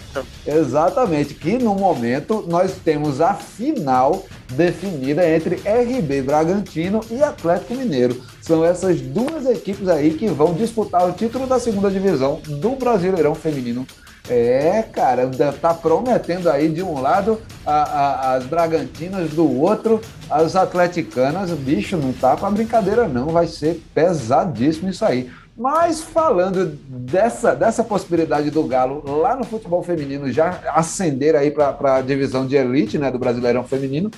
exatamente, 0.47 1.35
que 1.35 1.59
no 1.59 1.75
momento 1.75 2.45
nós 2.49 2.77
temos 2.85 3.21
a 3.21 3.35
final 3.35 4.25
definida 4.53 5.29
entre 5.29 5.57
RB 5.57 6.23
Bragantino 6.23 7.01
e 7.11 7.21
Atlético 7.21 7.75
Mineiro. 7.75 8.23
São 8.41 8.65
essas 8.65 9.01
duas 9.01 9.45
equipes 9.47 9.89
aí 9.89 10.15
que 10.15 10.29
vão 10.29 10.55
disputar 10.55 11.09
o 11.09 11.13
título 11.13 11.49
da 11.49 11.59
segunda 11.59 11.91
divisão 11.91 12.41
do 12.47 12.77
Brasileirão 12.77 13.35
Feminino 13.35 13.85
é, 14.29 14.83
cara, 14.93 15.29
tá 15.61 15.75
prometendo 15.75 16.49
aí 16.49 16.69
de 16.69 16.83
um 16.83 17.01
lado 17.01 17.41
a, 17.67 17.73
a, 17.73 18.35
as 18.35 18.45
Bragantinas, 18.45 19.31
do 19.31 19.61
outro 19.61 20.01
as 20.31 20.55
Atleticanas. 20.55 21.51
Bicho, 21.51 21.97
não 21.97 22.13
tá 22.13 22.37
pra 22.37 22.51
brincadeira, 22.51 23.09
não. 23.09 23.27
Vai 23.27 23.47
ser 23.47 23.83
pesadíssimo 23.93 24.91
isso 24.91 25.05
aí. 25.05 25.31
Mas 25.57 26.01
falando 26.01 26.79
dessa, 26.89 27.55
dessa 27.55 27.85
possibilidade 27.85 28.51
do 28.51 28.65
Galo 28.65 29.03
lá 29.21 29.37
no 29.37 29.45
futebol 29.45 29.83
feminino 29.83 30.33
já 30.33 30.61
ascender 30.69 31.37
aí 31.37 31.51
para 31.51 31.97
a 31.97 32.01
divisão 32.01 32.47
de 32.47 32.57
elite 32.57 32.99
né, 32.99 33.11
do 33.11 33.19
Brasileirão 33.19 33.63
Feminino, 33.63 34.11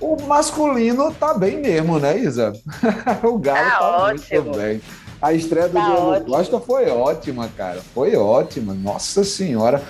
o 0.00 0.16
masculino 0.22 1.12
tá 1.12 1.34
bem 1.34 1.60
mesmo, 1.60 1.98
né, 1.98 2.16
Isa? 2.16 2.52
o 3.24 3.36
Galo 3.38 3.68
tá, 3.68 3.78
tá 3.78 4.14
muito 4.38 4.56
bem. 4.56 4.80
A 5.20 5.32
estreia 5.32 5.68
do 5.68 5.74
tá 5.74 5.86
Diego 5.86 6.00
ótimo. 6.02 6.30
Costa 6.30 6.60
foi 6.60 6.88
ótima, 6.88 7.48
cara. 7.56 7.80
Foi 7.94 8.14
ótima. 8.16 8.74
Nossa 8.74 9.24
Senhora. 9.24 9.82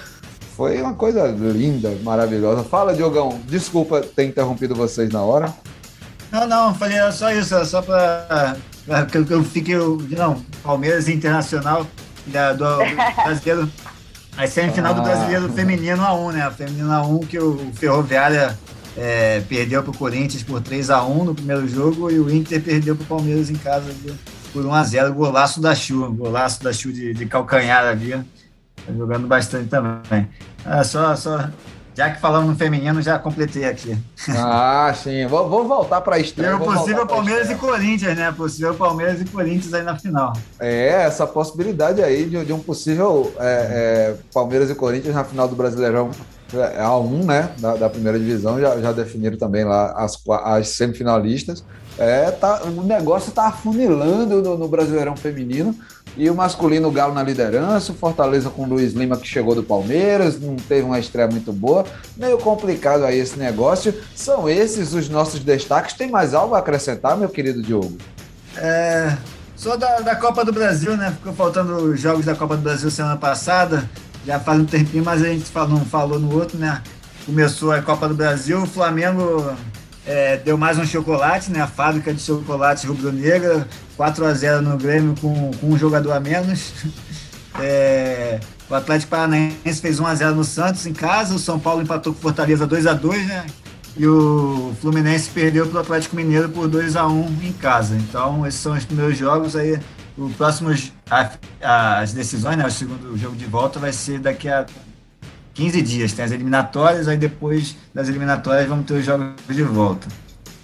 Foi 0.56 0.80
uma 0.80 0.94
coisa 0.94 1.26
linda, 1.26 1.90
maravilhosa. 2.02 2.64
Fala, 2.64 2.94
Diogão. 2.94 3.40
Desculpa 3.46 4.00
ter 4.00 4.24
interrompido 4.24 4.74
vocês 4.74 5.10
na 5.10 5.22
hora. 5.22 5.52
Não, 6.32 6.46
não, 6.46 6.74
falei 6.74 6.98
só 7.12 7.30
isso, 7.30 7.64
só 7.66 7.82
para 7.82 8.56
que 9.10 9.18
eu, 9.18 9.26
eu 9.28 9.44
fique. 9.44 9.74
Não, 10.16 10.42
Palmeiras 10.62 11.08
Internacional 11.08 11.86
da, 12.26 12.52
do, 12.52 12.64
do 12.64 12.96
brasileiro. 13.24 13.70
A 14.36 14.46
semifinal 14.46 14.92
ah. 14.92 14.96
do 14.96 15.02
brasileiro 15.02 15.52
feminino 15.52 16.02
A1, 16.02 16.32
né? 16.32 16.42
A 16.42 16.50
feminino 16.50 16.88
A1 16.88 17.26
que 17.26 17.38
o 17.38 17.58
Ferroviária 17.74 18.58
é, 18.96 19.40
perdeu 19.48 19.82
para 19.82 19.90
o 19.90 19.96
Corinthians 19.96 20.42
por 20.42 20.60
3 20.60 20.90
a 20.90 21.04
1 21.04 21.24
no 21.24 21.34
primeiro 21.34 21.66
jogo 21.68 22.10
e 22.10 22.18
o 22.18 22.30
Inter 22.30 22.62
perdeu 22.62 22.96
para 22.96 23.04
o 23.04 23.06
Palmeiras 23.06 23.50
em 23.50 23.56
casa 23.56 23.86
por 24.56 24.64
1 24.64 24.72
a 24.72 24.84
0 24.84 25.12
golaço 25.12 25.60
da 25.60 25.74
Chu, 25.74 26.10
golaço 26.12 26.64
da 26.64 26.72
Chu 26.72 26.90
de, 26.90 27.12
de 27.12 27.26
calcanhar 27.26 27.84
ali, 27.84 28.12
tá 28.12 28.92
jogando 28.96 29.26
bastante 29.26 29.68
também. 29.68 30.26
É, 30.64 30.82
só, 30.82 31.14
só, 31.14 31.50
já 31.94 32.08
que 32.10 32.18
falamos 32.18 32.48
no 32.48 32.56
feminino, 32.56 33.02
já 33.02 33.18
completei 33.18 33.66
aqui. 33.66 33.98
Ah, 34.30 34.94
sim. 34.96 35.26
Vou, 35.26 35.46
vou 35.46 35.68
voltar 35.68 36.00
para 36.00 36.16
a 36.16 36.18
estreia. 36.18 36.54
E 36.54 36.58
possível 36.58 37.06
Palmeiras 37.06 37.50
e 37.50 37.54
Corinthians, 37.54 38.16
né? 38.16 38.32
Possível 38.32 38.74
Palmeiras 38.74 39.20
e 39.20 39.26
Corinthians 39.26 39.74
aí 39.74 39.82
na 39.82 39.98
final. 39.98 40.32
É, 40.58 41.02
essa 41.02 41.26
possibilidade 41.26 42.02
aí 42.02 42.24
de, 42.24 42.42
de 42.42 42.52
um 42.54 42.58
possível 42.58 43.34
é, 43.38 43.44
é, 43.44 44.16
Palmeiras 44.32 44.70
e 44.70 44.74
Corinthians 44.74 45.14
na 45.14 45.24
final 45.24 45.46
do 45.48 45.54
Brasileirão 45.54 46.10
é, 46.54 46.80
A1, 46.82 47.24
né? 47.24 47.50
Da, 47.58 47.76
da 47.76 47.90
primeira 47.90 48.18
divisão, 48.18 48.58
já, 48.58 48.80
já 48.80 48.92
definiram 48.92 49.36
também 49.36 49.64
lá 49.64 49.92
as, 49.92 50.18
as 50.44 50.68
semifinalistas. 50.68 51.62
É, 51.98 52.30
tá, 52.30 52.62
o 52.64 52.82
negócio 52.82 53.30
está 53.30 53.48
afunilando 53.48 54.42
no, 54.42 54.58
no, 54.58 54.68
Brasileirão 54.68 55.16
Feminino. 55.16 55.74
E 56.16 56.30
o 56.30 56.34
masculino, 56.34 56.88
o 56.88 56.90
Galo 56.90 57.12
na 57.12 57.22
liderança, 57.22 57.92
o 57.92 57.94
Fortaleza 57.94 58.48
com 58.48 58.62
o 58.62 58.68
Luiz 58.68 58.94
Lima, 58.94 59.18
que 59.18 59.26
chegou 59.26 59.54
do 59.54 59.62
Palmeiras, 59.62 60.40
não 60.40 60.56
teve 60.56 60.82
uma 60.82 60.98
estreia 60.98 61.28
muito 61.28 61.52
boa. 61.52 61.84
Meio 62.16 62.38
complicado 62.38 63.04
aí 63.04 63.18
esse 63.18 63.38
negócio. 63.38 63.94
São 64.14 64.48
esses 64.48 64.94
os 64.94 65.08
nossos 65.08 65.40
destaques. 65.40 65.94
Tem 65.94 66.10
mais 66.10 66.32
algo 66.32 66.54
a 66.54 66.58
acrescentar, 66.58 67.16
meu 67.16 67.28
querido 67.28 67.62
Diogo? 67.62 67.98
É, 68.56 69.14
só 69.54 69.76
da, 69.76 70.00
da 70.00 70.16
Copa 70.16 70.44
do 70.44 70.52
Brasil, 70.52 70.96
né? 70.96 71.10
Ficou 71.10 71.34
faltando 71.34 71.76
os 71.76 72.00
jogos 72.00 72.24
da 72.24 72.34
Copa 72.34 72.56
do 72.56 72.62
Brasil 72.62 72.90
semana 72.90 73.16
passada. 73.16 73.88
Já 74.26 74.40
faz 74.40 74.60
um 74.60 74.64
tempinho, 74.64 75.04
mas 75.04 75.22
a 75.22 75.28
gente 75.28 75.50
não 75.54 75.84
falou 75.84 76.18
no 76.18 76.34
outro, 76.34 76.58
né? 76.58 76.82
Começou 77.24 77.72
a 77.72 77.82
Copa 77.82 78.08
do 78.08 78.14
Brasil, 78.14 78.62
o 78.62 78.66
Flamengo 78.66 79.54
é, 80.06 80.36
deu 80.36 80.56
mais 80.56 80.78
um 80.78 80.86
chocolate, 80.86 81.50
né? 81.50 81.60
A 81.60 81.66
fábrica 81.66 82.14
de 82.14 82.20
chocolate 82.22 82.86
rubro-negra, 82.86 83.66
4 83.96 84.24
a 84.24 84.32
0 84.32 84.62
no 84.62 84.78
Grêmio 84.78 85.14
com, 85.20 85.50
com 85.50 85.66
um 85.66 85.78
jogador 85.78 86.12
a 86.12 86.20
menos. 86.20 86.72
É, 87.58 88.38
o 88.68 88.74
Atlético 88.74 89.08
Paranaense 89.08 89.80
fez 89.80 89.98
1 89.98 90.06
a 90.06 90.14
0 90.14 90.34
no 90.34 90.44
Santos 90.44 90.84
em 90.84 90.92
casa, 90.92 91.34
o 91.34 91.38
São 91.38 91.58
Paulo 91.58 91.80
empatou 91.80 92.12
com 92.12 92.18
o 92.18 92.22
Fortaleza 92.22 92.66
2 92.66 92.86
a 92.86 92.92
2 92.92 93.26
né? 93.26 93.46
E 93.96 94.06
o 94.06 94.74
Fluminense 94.78 95.30
perdeu 95.30 95.66
para 95.66 95.78
o 95.78 95.80
Atlético 95.80 96.16
Mineiro 96.16 96.50
por 96.50 96.68
2 96.68 96.96
a 96.96 97.06
1 97.06 97.38
em 97.42 97.52
casa. 97.54 97.96
Então, 97.96 98.46
esses 98.46 98.60
são 98.60 98.74
os 98.74 98.84
primeiros 98.84 99.16
jogos 99.16 99.56
aí. 99.56 99.80
O 100.18 100.28
próximo, 100.28 100.68
as 101.62 102.12
decisões, 102.12 102.58
né? 102.58 102.66
O 102.66 102.70
segundo 102.70 103.16
jogo 103.16 103.34
de 103.36 103.46
volta 103.46 103.78
vai 103.78 103.90
ser 103.94 104.18
daqui 104.18 104.50
a 104.50 104.66
15 105.56 105.82
dias. 105.82 106.12
Tem 106.12 106.24
as 106.24 106.30
eliminatórias, 106.30 107.08
aí 107.08 107.16
depois 107.16 107.74
das 107.92 108.08
eliminatórias 108.08 108.68
vamos 108.68 108.86
ter 108.86 108.94
os 108.94 109.04
jogos 109.04 109.34
de 109.48 109.62
volta. 109.62 110.06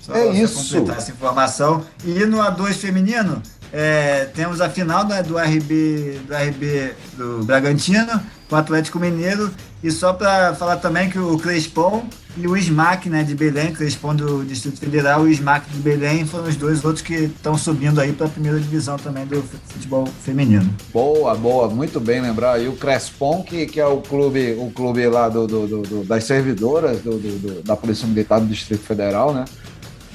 Só, 0.00 0.14
é 0.14 0.28
isso. 0.28 0.62
completar 0.62 0.98
essa 0.98 1.10
informação. 1.10 1.84
E 2.04 2.26
no 2.26 2.38
A2 2.38 2.74
feminino, 2.74 3.42
é, 3.72 4.26
temos 4.34 4.60
a 4.60 4.68
final 4.68 5.06
né, 5.06 5.22
do 5.22 5.38
RB 5.38 6.20
do 6.26 6.34
RB 6.34 6.94
do 7.16 7.44
Bragantino 7.44 8.20
com 8.48 8.54
o 8.54 8.58
Atlético 8.58 8.98
Mineiro. 8.98 9.50
E 9.82 9.90
só 9.90 10.12
para 10.12 10.54
falar 10.54 10.76
também 10.76 11.10
que 11.10 11.18
o 11.18 11.36
Crespon 11.36 12.04
e 12.36 12.46
o 12.46 12.56
SMAC 12.56 13.10
né, 13.10 13.24
de 13.24 13.34
Belém, 13.34 13.72
Crespon 13.72 14.14
do 14.14 14.44
Distrito 14.44 14.78
Federal 14.78 15.26
e 15.26 15.30
o 15.30 15.34
SMAC 15.34 15.68
de 15.68 15.78
Belém 15.80 16.24
foram 16.24 16.44
os 16.44 16.54
dois 16.54 16.84
outros 16.84 17.02
que 17.02 17.14
estão 17.14 17.58
subindo 17.58 18.00
aí 18.00 18.12
para 18.12 18.26
a 18.26 18.30
primeira 18.30 18.60
divisão 18.60 18.96
também 18.96 19.26
do 19.26 19.42
futebol 19.42 20.06
feminino. 20.06 20.72
Boa, 20.92 21.34
boa, 21.34 21.68
muito 21.68 21.98
bem 21.98 22.20
lembrar. 22.20 22.62
E 22.62 22.68
o 22.68 22.76
Crespon, 22.76 23.42
que, 23.42 23.66
que 23.66 23.80
é 23.80 23.86
o 23.86 24.00
clube, 24.00 24.56
o 24.56 24.70
clube 24.70 25.04
lá 25.08 25.28
do, 25.28 25.48
do, 25.48 25.66
do 25.66 26.04
das 26.04 26.24
servidoras 26.24 27.00
do, 27.00 27.18
do, 27.18 27.62
da 27.62 27.74
Polícia 27.74 28.06
Militar 28.06 28.40
do 28.40 28.46
Distrito 28.46 28.84
Federal, 28.84 29.34
né? 29.34 29.44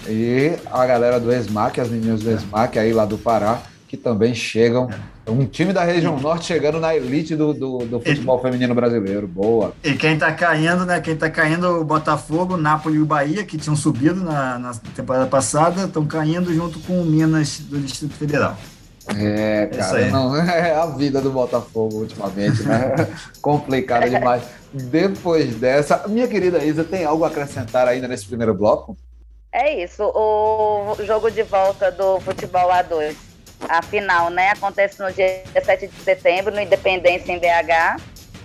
E 0.07 0.53
a 0.71 0.85
galera 0.85 1.19
do 1.19 1.29
ESMAC, 1.29 1.81
as 1.81 1.89
meninas 1.89 2.21
do 2.21 2.31
ESMAC 2.31 2.79
aí 2.79 2.93
lá 2.93 3.03
do 3.03 3.17
Pará, 3.17 3.61
que 3.89 3.97
também 3.97 4.33
chegam. 4.33 4.89
Um 5.27 5.45
time 5.45 5.73
da 5.73 5.83
região 5.83 6.17
norte 6.19 6.45
chegando 6.45 6.79
na 6.79 6.95
elite 6.95 7.35
do, 7.35 7.53
do, 7.53 7.79
do 7.79 7.99
futebol 7.99 8.39
e, 8.39 8.41
feminino 8.41 8.73
brasileiro. 8.73 9.27
Boa. 9.27 9.73
E 9.83 9.93
quem 9.93 10.17
tá 10.17 10.31
caindo, 10.31 10.85
né? 10.85 11.01
Quem 11.01 11.15
tá 11.15 11.29
caindo, 11.29 11.81
o 11.81 11.83
Botafogo, 11.83 12.55
Nápoles 12.55 12.97
e 12.97 13.01
o 13.01 13.05
Bahia, 13.05 13.43
que 13.43 13.57
tinham 13.57 13.75
subido 13.75 14.23
na, 14.23 14.57
na 14.57 14.73
temporada 14.95 15.27
passada, 15.27 15.83
estão 15.83 16.05
caindo 16.05 16.53
junto 16.53 16.79
com 16.79 17.01
o 17.01 17.05
Minas 17.05 17.59
do 17.59 17.77
Distrito 17.79 18.13
Federal. 18.13 18.57
É, 19.15 19.67
cara, 19.67 20.01
é 20.01 20.09
não, 20.09 20.35
é 20.39 20.75
a 20.75 20.85
vida 20.85 21.21
do 21.21 21.31
Botafogo 21.31 21.97
ultimamente, 21.97 22.63
né? 22.63 22.93
Complicada 23.41 24.09
demais. 24.09 24.43
Depois 24.73 25.55
dessa, 25.55 26.07
minha 26.07 26.27
querida 26.27 26.63
Isa, 26.63 26.83
tem 26.83 27.05
algo 27.05 27.23
a 27.23 27.27
acrescentar 27.27 27.87
ainda 27.87 28.07
nesse 28.07 28.25
primeiro 28.25 28.53
bloco? 28.53 28.97
É 29.51 29.83
isso, 29.83 30.03
o 30.03 30.95
jogo 31.05 31.31
de 31.31 31.41
volta 31.43 31.91
do 31.91 32.19
futebol 32.19 32.69
A2. 32.69 33.26
A 33.67 33.81
final, 33.81 34.29
né? 34.29 34.51
Acontece 34.51 35.01
no 35.01 35.11
dia 35.11 35.43
7 35.63 35.87
de 35.87 36.01
setembro, 36.01 36.53
no 36.53 36.61
Independência 36.61 37.31
em 37.31 37.39
BH. 37.39 38.01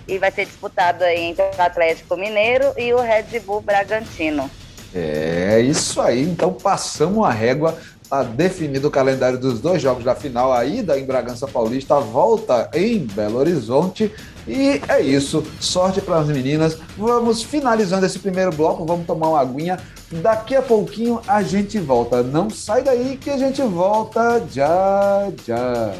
E 0.07 0.17
vai 0.17 0.31
ser 0.31 0.45
disputado 0.45 1.03
aí 1.03 1.21
entre 1.21 1.43
o 1.43 1.61
Atlético 1.61 2.17
Mineiro 2.17 2.73
e 2.77 2.93
o 2.93 2.99
Red 2.99 3.39
Bull 3.39 3.61
Bragantino. 3.61 4.49
É 4.93 5.59
isso 5.59 5.99
aí. 6.01 6.21
Então 6.21 6.53
passamos 6.53 7.25
a 7.25 7.31
régua. 7.31 7.77
Está 8.13 8.21
definido 8.21 8.89
o 8.89 8.91
calendário 8.91 9.39
dos 9.39 9.59
dois 9.59 9.81
jogos 9.81 10.03
da 10.03 10.13
final. 10.13 10.53
A 10.53 10.63
ida 10.63 10.99
em 10.99 11.03
Bragança 11.03 11.47
Paulista, 11.47 11.95
a 11.95 11.99
volta 11.99 12.69
em 12.71 12.99
Belo 12.99 13.39
Horizonte. 13.39 14.11
E 14.47 14.79
é 14.87 15.01
isso. 15.01 15.43
Sorte 15.59 15.99
para 15.99 16.19
as 16.19 16.27
meninas. 16.27 16.77
Vamos 16.95 17.41
finalizando 17.41 18.05
esse 18.05 18.19
primeiro 18.19 18.51
bloco. 18.51 18.85
Vamos 18.85 19.07
tomar 19.07 19.29
uma 19.29 19.41
aguinha. 19.41 19.79
Daqui 20.11 20.55
a 20.55 20.61
pouquinho 20.61 21.21
a 21.27 21.41
gente 21.41 21.79
volta. 21.79 22.21
Não 22.21 22.51
sai 22.51 22.83
daí 22.83 23.17
que 23.17 23.31
a 23.31 23.37
gente 23.37 23.63
volta 23.63 24.45
já 24.47 25.31
já. 25.43 25.95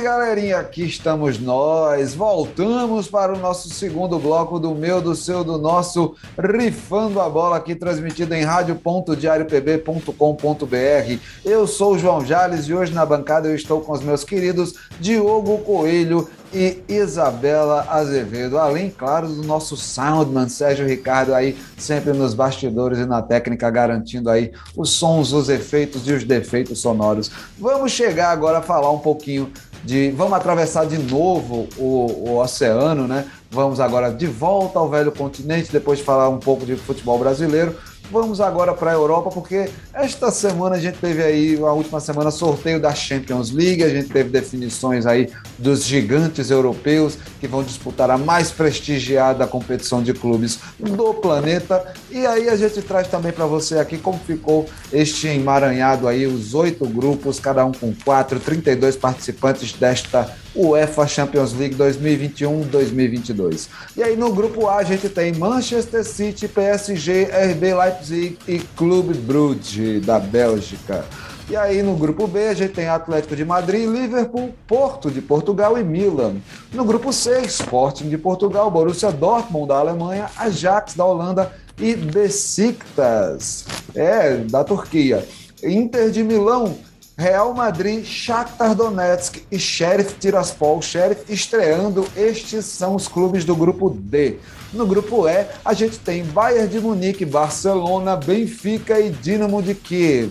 Galera! 0.00 0.28
galerinha, 0.28 0.58
aqui 0.58 0.84
estamos 0.84 1.38
nós. 1.38 2.14
Voltamos 2.14 3.08
para 3.08 3.32
o 3.32 3.38
nosso 3.38 3.70
segundo 3.70 4.18
bloco 4.18 4.58
do 4.58 4.74
meu, 4.74 5.00
do 5.00 5.14
seu, 5.14 5.42
do 5.42 5.56
nosso 5.56 6.14
Rifando 6.38 7.18
a 7.18 7.30
Bola, 7.30 7.56
aqui 7.56 7.74
transmitido 7.74 8.34
em 8.34 8.44
rádio.diariopb.com.br. 8.44 11.18
Eu 11.44 11.66
sou 11.66 11.94
o 11.94 11.98
João 11.98 12.22
Jales 12.24 12.66
e 12.66 12.74
hoje 12.74 12.92
na 12.92 13.06
bancada 13.06 13.48
eu 13.48 13.54
estou 13.54 13.80
com 13.80 13.92
os 13.92 14.02
meus 14.02 14.22
queridos 14.22 14.74
Diogo 15.00 15.56
Coelho 15.58 16.28
e 16.52 16.82
Isabela 16.88 17.86
Azevedo, 17.90 18.58
além, 18.58 18.90
claro, 18.90 19.28
do 19.28 19.44
nosso 19.44 19.76
soundman 19.76 20.48
Sérgio 20.48 20.86
Ricardo 20.86 21.34
aí, 21.34 21.54
sempre 21.76 22.14
nos 22.14 22.32
bastidores 22.32 22.98
e 22.98 23.04
na 23.04 23.20
técnica, 23.20 23.68
garantindo 23.70 24.30
aí 24.30 24.52
os 24.74 24.88
sons, 24.90 25.32
os 25.32 25.50
efeitos 25.50 26.08
e 26.08 26.12
os 26.12 26.24
defeitos 26.24 26.80
sonoros. 26.80 27.30
Vamos 27.58 27.92
chegar 27.92 28.30
agora 28.30 28.58
a 28.58 28.62
falar 28.62 28.90
um 28.90 28.98
pouquinho 28.98 29.52
de. 29.84 30.10
Vamos 30.12 30.34
atravessar 30.34 30.86
de 30.86 30.98
novo 30.98 31.68
o, 31.76 32.30
o 32.30 32.38
oceano, 32.38 33.06
né? 33.06 33.26
Vamos 33.50 33.80
agora 33.80 34.12
de 34.12 34.26
volta 34.26 34.78
ao 34.78 34.88
velho 34.88 35.10
continente, 35.10 35.72
depois 35.72 35.98
de 35.98 36.04
falar 36.04 36.28
um 36.28 36.38
pouco 36.38 36.66
de 36.66 36.76
futebol 36.76 37.18
brasileiro. 37.18 37.74
Vamos 38.10 38.40
agora 38.40 38.72
para 38.72 38.90
a 38.90 38.94
Europa, 38.94 39.30
porque 39.30 39.68
esta 39.92 40.30
semana 40.30 40.76
a 40.76 40.78
gente 40.78 40.96
teve 40.98 41.22
aí, 41.22 41.58
a 41.62 41.72
última 41.72 42.00
semana, 42.00 42.30
sorteio 42.30 42.80
da 42.80 42.94
Champions 42.94 43.50
League, 43.50 43.84
a 43.84 43.88
gente 43.90 44.08
teve 44.08 44.30
definições 44.30 45.04
aí 45.04 45.28
dos 45.58 45.84
gigantes 45.84 46.50
europeus 46.50 47.18
que 47.38 47.46
vão 47.46 47.62
disputar 47.62 48.10
a 48.10 48.16
mais 48.16 48.50
prestigiada 48.50 49.46
competição 49.46 50.02
de 50.02 50.14
clubes 50.14 50.58
do 50.78 51.12
planeta. 51.12 51.92
E 52.10 52.26
aí 52.26 52.48
a 52.48 52.56
gente 52.56 52.80
traz 52.80 53.08
também 53.08 53.30
para 53.30 53.44
você 53.44 53.78
aqui 53.78 53.98
como 53.98 54.18
ficou 54.18 54.66
este 54.90 55.28
emaranhado 55.28 56.08
aí, 56.08 56.26
os 56.26 56.54
oito 56.54 56.86
grupos, 56.86 57.38
cada 57.38 57.62
um 57.66 57.72
com 57.72 57.92
quatro, 58.04 58.40
32 58.40 58.96
participantes 58.96 59.74
desta 59.74 60.34
UEFA 60.58 61.06
Champions 61.06 61.52
League 61.52 61.76
2021-2022. 61.76 63.68
E 63.96 64.02
aí 64.02 64.16
no 64.16 64.32
grupo 64.32 64.66
A 64.66 64.78
a 64.78 64.82
gente 64.82 65.08
tem 65.08 65.32
Manchester 65.32 66.04
City, 66.04 66.48
PSG, 66.48 67.28
RB 67.52 67.74
Leipzig 67.74 68.36
e 68.48 68.58
Clube 68.58 69.14
Brugge 69.14 70.00
da 70.00 70.18
Bélgica. 70.18 71.04
E 71.48 71.56
aí 71.56 71.82
no 71.82 71.94
grupo 71.94 72.26
B 72.26 72.48
a 72.48 72.54
gente 72.54 72.74
tem 72.74 72.88
Atlético 72.88 73.36
de 73.36 73.44
Madrid, 73.44 73.88
Liverpool, 73.88 74.52
Porto 74.66 75.10
de 75.10 75.22
Portugal 75.22 75.78
e 75.78 75.84
Milan. 75.84 76.36
No 76.74 76.84
grupo 76.84 77.12
C, 77.12 77.40
Sporting 77.42 78.08
de 78.08 78.18
Portugal, 78.18 78.70
Borussia 78.70 79.12
Dortmund 79.12 79.68
da 79.68 79.78
Alemanha, 79.78 80.28
Ajax 80.36 80.94
da 80.94 81.04
Holanda 81.04 81.52
e 81.78 81.94
Besiktas, 81.94 83.64
é, 83.94 84.36
da 84.38 84.64
Turquia. 84.64 85.26
Inter 85.62 86.10
de 86.10 86.22
Milão, 86.22 86.76
Real 87.18 87.52
Madrid, 87.52 88.04
Shakhtar 88.04 88.76
Donetsk 88.76 89.42
e 89.50 89.58
Sheriff 89.58 90.14
Tiraspol. 90.20 90.80
Sheriff 90.80 91.24
estreando, 91.28 92.06
estes 92.16 92.64
são 92.64 92.94
os 92.94 93.08
clubes 93.08 93.44
do 93.44 93.56
grupo 93.56 93.90
D. 93.90 94.36
No 94.72 94.86
grupo 94.86 95.28
E, 95.28 95.44
a 95.64 95.72
gente 95.72 95.98
tem 95.98 96.22
Bayern 96.22 96.68
de 96.68 96.78
Munique, 96.78 97.24
Barcelona, 97.24 98.14
Benfica 98.14 99.00
e 99.00 99.10
Dinamo 99.10 99.60
de 99.60 99.74
Kiev. 99.74 100.30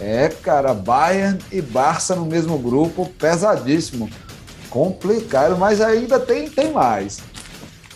É, 0.00 0.28
cara, 0.28 0.72
Bayern 0.72 1.40
e 1.50 1.60
Barça 1.60 2.14
no 2.14 2.24
mesmo 2.24 2.56
grupo, 2.56 3.10
pesadíssimo. 3.18 4.08
Complicado, 4.70 5.58
mas 5.58 5.80
ainda 5.80 6.20
tem, 6.20 6.48
tem 6.48 6.70
mais. 6.70 7.18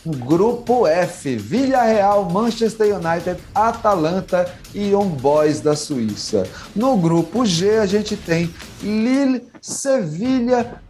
Grupo 0.04 0.86
F, 0.86 1.36
Villarreal, 1.36 2.28
Manchester 2.28 2.96
United, 2.96 3.38
Atalanta 3.54 4.52
e 4.74 4.90
Young 4.90 5.10
Boys 5.10 5.60
da 5.60 5.76
Suíça. 5.76 6.44
No 6.74 6.96
grupo 6.96 7.46
G, 7.46 7.78
a 7.78 7.86
gente 7.86 8.16
tem 8.16 8.52
Lille, 8.82 9.46
Sevilha, 9.60 10.80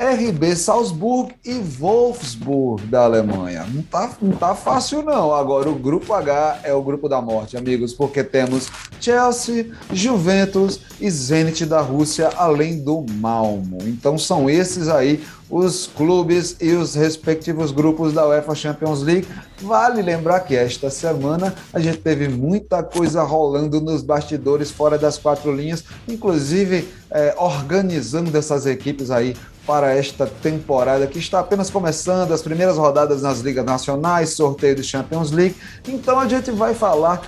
RB 0.00 0.56
Salzburg 0.56 1.34
e 1.44 1.58
Wolfsburg 1.58 2.86
da 2.86 3.04
Alemanha. 3.04 3.66
Não 3.70 3.82
tá, 3.82 4.10
não 4.22 4.32
tá 4.32 4.54
fácil, 4.54 5.02
não. 5.02 5.34
Agora, 5.34 5.68
o 5.68 5.74
grupo 5.74 6.14
H 6.14 6.60
é 6.64 6.72
o 6.72 6.82
grupo 6.82 7.06
da 7.06 7.20
morte, 7.20 7.58
amigos, 7.58 7.92
porque 7.92 8.24
temos 8.24 8.70
Chelsea, 8.98 9.72
Juventus 9.92 10.80
e 10.98 11.10
Zenit 11.10 11.66
da 11.66 11.82
Rússia, 11.82 12.30
além 12.36 12.82
do 12.82 13.04
Malmo. 13.16 13.76
Então, 13.82 14.16
são 14.16 14.48
esses 14.48 14.88
aí 14.88 15.22
os 15.50 15.86
clubes 15.86 16.56
e 16.60 16.70
os 16.70 16.94
respectivos 16.94 17.72
grupos 17.72 18.12
da 18.12 18.26
UEFA 18.26 18.54
Champions 18.54 19.02
League. 19.02 19.26
Vale 19.60 20.00
lembrar 20.00 20.40
que 20.40 20.54
esta 20.54 20.88
semana 20.88 21.52
a 21.72 21.80
gente 21.80 21.98
teve 21.98 22.28
muita 22.28 22.82
coisa 22.82 23.22
rolando 23.22 23.80
nos 23.80 24.02
bastidores 24.02 24.70
fora 24.70 24.96
das 24.96 25.18
quatro 25.18 25.52
linhas, 25.54 25.84
inclusive 26.08 26.88
é, 27.10 27.34
organizando 27.36 28.36
essas 28.38 28.64
equipes 28.64 29.10
aí 29.10 29.34
para 29.70 29.94
esta 29.94 30.26
temporada 30.26 31.06
que 31.06 31.20
está 31.20 31.38
apenas 31.38 31.70
começando, 31.70 32.32
as 32.32 32.42
primeiras 32.42 32.76
rodadas 32.76 33.22
nas 33.22 33.38
ligas 33.38 33.64
nacionais, 33.64 34.30
sorteio 34.30 34.74
do 34.74 34.82
Champions 34.82 35.30
League. 35.30 35.54
Então 35.86 36.18
a 36.18 36.26
gente 36.26 36.50
vai 36.50 36.74
falar 36.74 37.22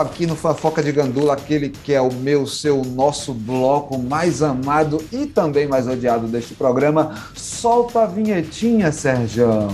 aqui 0.00 0.24
no 0.24 0.36
Fofoca 0.36 0.80
de 0.80 0.92
Gandula, 0.92 1.32
aquele 1.32 1.70
que 1.70 1.92
é 1.92 2.00
o 2.00 2.12
meu, 2.12 2.46
seu, 2.46 2.84
nosso 2.84 3.34
bloco 3.34 3.98
mais 3.98 4.44
amado 4.44 5.02
e 5.10 5.26
também 5.26 5.66
mais 5.66 5.88
odiado 5.88 6.28
deste 6.28 6.54
programa. 6.54 7.20
Solta 7.34 8.02
a 8.02 8.06
vinhetinha, 8.06 8.92
Sérgio. 8.92 9.66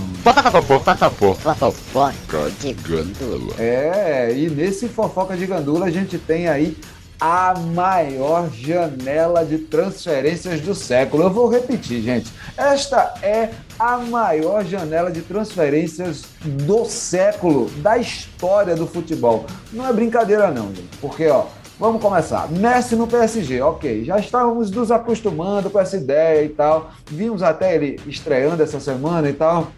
Fofoca 1.69 2.51
de 2.59 2.73
Gandula. 2.73 3.53
É, 3.59 4.33
e 4.35 4.49
nesse 4.49 4.87
Fofoca 4.87 5.37
de 5.37 5.45
Gandula 5.45 5.85
a 5.85 5.91
gente 5.91 6.17
tem 6.17 6.47
aí 6.47 6.75
a 7.19 7.53
maior 7.73 8.49
janela 8.51 9.45
de 9.45 9.57
transferências 9.59 10.61
do 10.61 10.75
século. 10.75 11.23
Eu 11.23 11.29
vou 11.29 11.47
repetir, 11.47 12.01
gente. 12.01 12.31
Esta 12.57 13.15
é 13.21 13.51
a 13.79 13.97
maior 13.97 14.63
janela 14.63 15.11
de 15.11 15.21
transferências 15.21 16.23
do 16.43 16.85
século, 16.85 17.69
da 17.77 17.97
história 17.97 18.75
do 18.75 18.87
futebol. 18.87 19.45
Não 19.71 19.87
é 19.87 19.93
brincadeira 19.93 20.51
não, 20.51 20.67
gente. 20.67 20.97
Porque, 21.01 21.27
ó, 21.27 21.45
vamos 21.79 22.01
começar. 22.01 22.49
Messi 22.49 22.95
no 22.95 23.07
PSG, 23.07 23.61
ok. 23.61 24.03
Já 24.03 24.17
estávamos 24.17 24.71
nos 24.71 24.91
acostumando 24.91 25.69
com 25.69 25.79
essa 25.79 25.97
ideia 25.97 26.43
e 26.43 26.49
tal. 26.49 26.91
Vimos 27.05 27.43
até 27.43 27.75
ele 27.75 27.99
estreando 28.07 28.61
essa 28.61 28.79
semana 28.79 29.29
e 29.29 29.33
tal. 29.33 29.71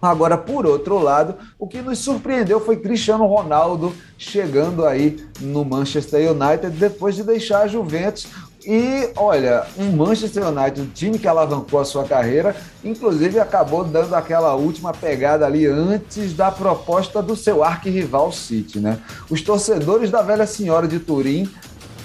Agora, 0.00 0.36
por 0.36 0.66
outro 0.66 0.98
lado, 0.98 1.34
o 1.58 1.66
que 1.66 1.80
nos 1.80 1.98
surpreendeu 1.98 2.60
foi 2.60 2.76
Cristiano 2.76 3.26
Ronaldo 3.26 3.92
chegando 4.18 4.84
aí 4.84 5.16
no 5.40 5.64
Manchester 5.64 6.32
United 6.32 6.70
depois 6.70 7.14
de 7.14 7.22
deixar 7.22 7.62
a 7.62 7.66
Juventus. 7.66 8.26
E 8.66 9.10
olha, 9.14 9.64
um 9.78 9.92
Manchester 9.92 10.48
United, 10.48 10.80
um 10.80 10.86
time 10.86 11.20
que 11.20 11.28
alavancou 11.28 11.78
a 11.78 11.84
sua 11.84 12.02
carreira, 12.02 12.56
inclusive 12.84 13.38
acabou 13.38 13.84
dando 13.84 14.12
aquela 14.14 14.54
última 14.56 14.92
pegada 14.92 15.46
ali 15.46 15.66
antes 15.66 16.32
da 16.32 16.50
proposta 16.50 17.22
do 17.22 17.36
seu 17.36 17.62
arquirrival 17.62 18.32
City, 18.32 18.80
né? 18.80 18.98
Os 19.30 19.40
torcedores 19.40 20.10
da 20.10 20.20
velha 20.20 20.48
senhora 20.48 20.88
de 20.88 20.98
Turim 20.98 21.48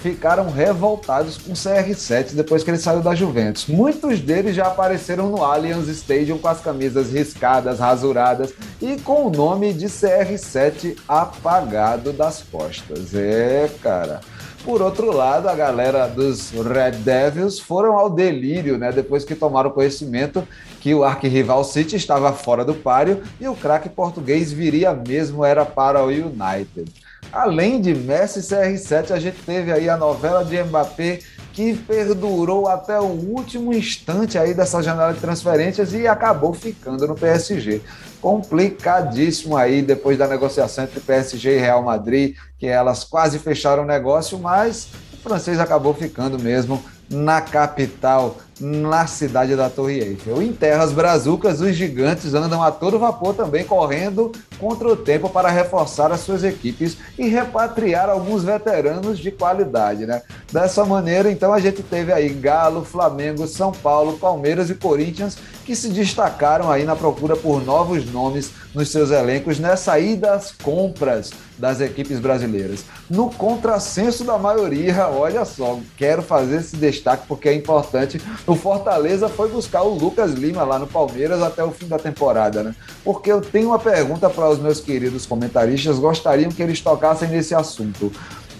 ficaram 0.02 0.50
revoltados 0.50 1.38
com 1.38 1.52
o 1.52 1.54
CR7 1.54 2.32
depois 2.32 2.64
que 2.64 2.70
ele 2.70 2.78
saiu 2.78 3.00
da 3.00 3.14
Juventus. 3.14 3.66
Muitos 3.68 4.20
deles 4.20 4.56
já 4.56 4.66
apareceram 4.66 5.30
no 5.30 5.44
Allianz 5.44 5.86
Stadium 5.86 6.38
com 6.38 6.48
as 6.48 6.60
camisas 6.60 7.12
riscadas, 7.12 7.78
rasuradas 7.78 8.52
e 8.80 8.96
com 8.96 9.28
o 9.28 9.30
nome 9.30 9.72
de 9.72 9.86
CR7 9.86 10.98
apagado 11.06 12.12
das 12.12 12.42
costas. 12.42 13.14
É, 13.14 13.70
cara. 13.80 14.20
Por 14.64 14.80
outro 14.80 15.12
lado, 15.12 15.48
a 15.48 15.54
galera 15.54 16.06
dos 16.06 16.50
Red 16.50 16.92
Devils 17.02 17.58
foram 17.58 17.98
ao 17.98 18.08
delírio, 18.08 18.78
né? 18.78 18.92
Depois 18.92 19.24
que 19.24 19.34
tomaram 19.34 19.70
conhecimento 19.70 20.46
que 20.80 20.94
o 20.94 21.02
arquirrival 21.02 21.64
City 21.64 21.96
estava 21.96 22.32
fora 22.32 22.64
do 22.64 22.74
páreo 22.74 23.22
e 23.40 23.48
o 23.48 23.56
craque 23.56 23.88
português 23.88 24.52
viria 24.52 24.92
mesmo 24.92 25.44
era 25.44 25.64
para 25.64 26.04
o 26.04 26.08
United. 26.08 26.92
Além 27.30 27.80
de 27.80 27.94
Messi 27.94 28.40
e 28.40 28.42
CR7, 28.42 29.10
a 29.10 29.18
gente 29.18 29.38
teve 29.44 29.72
aí 29.72 29.88
a 29.88 29.96
novela 29.96 30.44
de 30.44 30.62
Mbappé 30.62 31.20
que 31.52 31.74
perdurou 31.74 32.66
até 32.66 32.98
o 32.98 33.04
último 33.04 33.72
instante 33.72 34.38
aí 34.38 34.54
dessa 34.54 34.82
janela 34.82 35.12
de 35.12 35.20
transferências 35.20 35.92
e 35.92 36.06
acabou 36.06 36.54
ficando 36.54 37.06
no 37.06 37.14
PSG. 37.14 37.82
Complicadíssimo 38.20 39.56
aí 39.56 39.82
depois 39.82 40.16
da 40.16 40.26
negociação 40.26 40.84
entre 40.84 41.00
PSG 41.00 41.56
e 41.56 41.60
Real 41.60 41.82
Madrid, 41.82 42.36
que 42.58 42.66
elas 42.66 43.04
quase 43.04 43.38
fecharam 43.38 43.82
o 43.82 43.86
negócio, 43.86 44.38
mas 44.38 44.88
o 45.12 45.16
francês 45.18 45.60
acabou 45.60 45.92
ficando 45.92 46.38
mesmo 46.38 46.82
na 47.10 47.42
capital 47.42 48.38
na 48.60 49.06
cidade 49.06 49.56
da 49.56 49.68
Torre 49.68 50.00
Eiffel. 50.00 50.42
Em 50.42 50.52
terras 50.52 50.92
brazucas, 50.92 51.60
os 51.60 51.74
gigantes 51.74 52.34
andam 52.34 52.62
a 52.62 52.70
todo 52.70 52.98
vapor 52.98 53.34
também 53.34 53.64
correndo 53.64 54.32
contra 54.58 54.88
o 54.88 54.96
tempo 54.96 55.28
para 55.28 55.50
reforçar 55.50 56.12
as 56.12 56.20
suas 56.20 56.44
equipes 56.44 56.96
e 57.18 57.26
repatriar 57.28 58.08
alguns 58.08 58.44
veteranos 58.44 59.18
de 59.18 59.30
qualidade, 59.30 60.06
né? 60.06 60.22
Dessa 60.52 60.84
maneira, 60.84 61.30
então 61.30 61.52
a 61.52 61.60
gente 61.60 61.82
teve 61.82 62.12
aí 62.12 62.28
Galo, 62.28 62.84
Flamengo, 62.84 63.46
São 63.46 63.72
Paulo, 63.72 64.18
Palmeiras 64.18 64.70
e 64.70 64.74
Corinthians 64.74 65.36
que 65.64 65.76
se 65.76 65.88
destacaram 65.88 66.70
aí 66.70 66.84
na 66.84 66.96
procura 66.96 67.36
por 67.36 67.64
novos 67.64 68.10
nomes 68.10 68.50
nos 68.74 68.90
seus 68.90 69.10
elencos 69.10 69.58
nessa 69.58 69.98
ida 69.98 70.32
às 70.32 70.50
compras 70.50 71.30
das 71.58 71.80
equipes 71.80 72.18
brasileiras. 72.18 72.84
No 73.08 73.30
contrassenso 73.30 74.24
da 74.24 74.38
maioria, 74.38 75.08
olha 75.08 75.44
só, 75.44 75.78
quero 75.96 76.22
fazer 76.22 76.56
esse 76.56 76.76
destaque 76.76 77.26
porque 77.28 77.48
é 77.48 77.54
importante 77.54 78.20
O 78.46 78.56
Fortaleza 78.56 79.28
foi 79.28 79.48
buscar 79.48 79.82
o 79.82 79.94
Lucas 79.94 80.32
Lima 80.32 80.64
lá 80.64 80.78
no 80.78 80.86
Palmeiras 80.86 81.40
até 81.42 81.62
o 81.62 81.70
fim 81.70 81.86
da 81.86 81.98
temporada, 81.98 82.62
né? 82.62 82.74
Porque 83.04 83.30
eu 83.30 83.40
tenho 83.40 83.68
uma 83.68 83.78
pergunta 83.78 84.28
para 84.28 84.48
os 84.48 84.58
meus 84.58 84.80
queridos 84.80 85.26
comentaristas, 85.26 85.98
gostariam 85.98 86.50
que 86.50 86.62
eles 86.62 86.80
tocassem 86.80 87.28
nesse 87.28 87.54
assunto. 87.54 88.10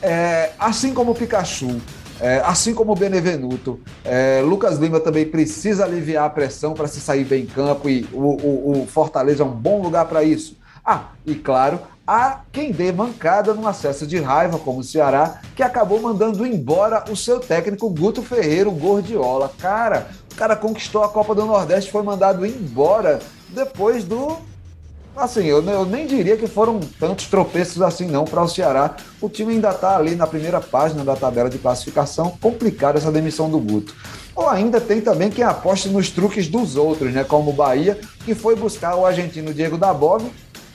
É, 0.00 0.50
assim 0.58 0.94
como 0.94 1.12
o 1.12 1.14
Pikachu, 1.14 1.80
é, 2.20 2.40
assim 2.44 2.72
como 2.74 2.92
o 2.92 2.94
Benevenuto, 2.94 3.80
é, 4.04 4.40
Lucas 4.44 4.78
Lima 4.78 5.00
também 5.00 5.26
precisa 5.26 5.84
aliviar 5.84 6.26
a 6.26 6.30
pressão 6.30 6.74
para 6.74 6.86
se 6.86 7.00
sair 7.00 7.24
bem 7.24 7.42
em 7.42 7.46
campo 7.46 7.88
e 7.88 8.06
o, 8.12 8.18
o, 8.18 8.82
o 8.82 8.86
Fortaleza 8.86 9.42
é 9.42 9.46
um 9.46 9.50
bom 9.50 9.82
lugar 9.82 10.04
para 10.06 10.22
isso. 10.22 10.56
Ah, 10.84 11.06
e 11.26 11.34
claro, 11.34 11.80
há 12.06 12.40
quem 12.52 12.72
dê 12.72 12.92
mancada 12.92 13.54
num 13.54 13.66
acesso 13.66 14.06
de 14.06 14.18
raiva, 14.18 14.58
como 14.58 14.80
o 14.80 14.84
Ceará, 14.84 15.40
que 15.54 15.62
acabou 15.62 16.00
mandando 16.00 16.46
embora 16.46 17.04
o 17.10 17.16
seu 17.16 17.40
técnico 17.40 17.88
Guto 17.90 18.22
Ferreira, 18.22 18.70
Gordiola. 18.70 19.50
Cara, 19.58 20.08
o 20.32 20.34
cara 20.34 20.56
conquistou 20.56 21.04
a 21.04 21.08
Copa 21.08 21.34
do 21.34 21.44
Nordeste, 21.44 21.90
foi 21.90 22.02
mandado 22.02 22.44
embora 22.44 23.20
depois 23.48 24.04
do. 24.04 24.36
Assim, 25.14 25.44
eu, 25.44 25.62
eu 25.62 25.84
nem 25.84 26.06
diria 26.06 26.38
que 26.38 26.46
foram 26.46 26.80
tantos 26.98 27.26
tropeços 27.26 27.82
assim, 27.82 28.06
não, 28.06 28.24
para 28.24 28.42
o 28.42 28.48
Ceará. 28.48 28.96
O 29.20 29.28
time 29.28 29.52
ainda 29.52 29.70
está 29.70 29.94
ali 29.94 30.16
na 30.16 30.26
primeira 30.26 30.58
página 30.58 31.04
da 31.04 31.14
tabela 31.14 31.50
de 31.50 31.58
classificação. 31.58 32.38
Complicada 32.40 32.96
essa 32.96 33.12
demissão 33.12 33.50
do 33.50 33.58
Guto. 33.60 33.94
Ou 34.34 34.48
ainda 34.48 34.80
tem 34.80 35.02
também 35.02 35.28
quem 35.28 35.44
aposta 35.44 35.90
nos 35.90 36.08
truques 36.08 36.48
dos 36.48 36.76
outros, 36.76 37.12
né? 37.12 37.24
Como 37.24 37.50
o 37.50 37.52
Bahia, 37.52 38.00
que 38.24 38.34
foi 38.34 38.56
buscar 38.56 38.96
o 38.96 39.04
argentino 39.04 39.52
Diego 39.52 39.76
Dabov 39.76 40.22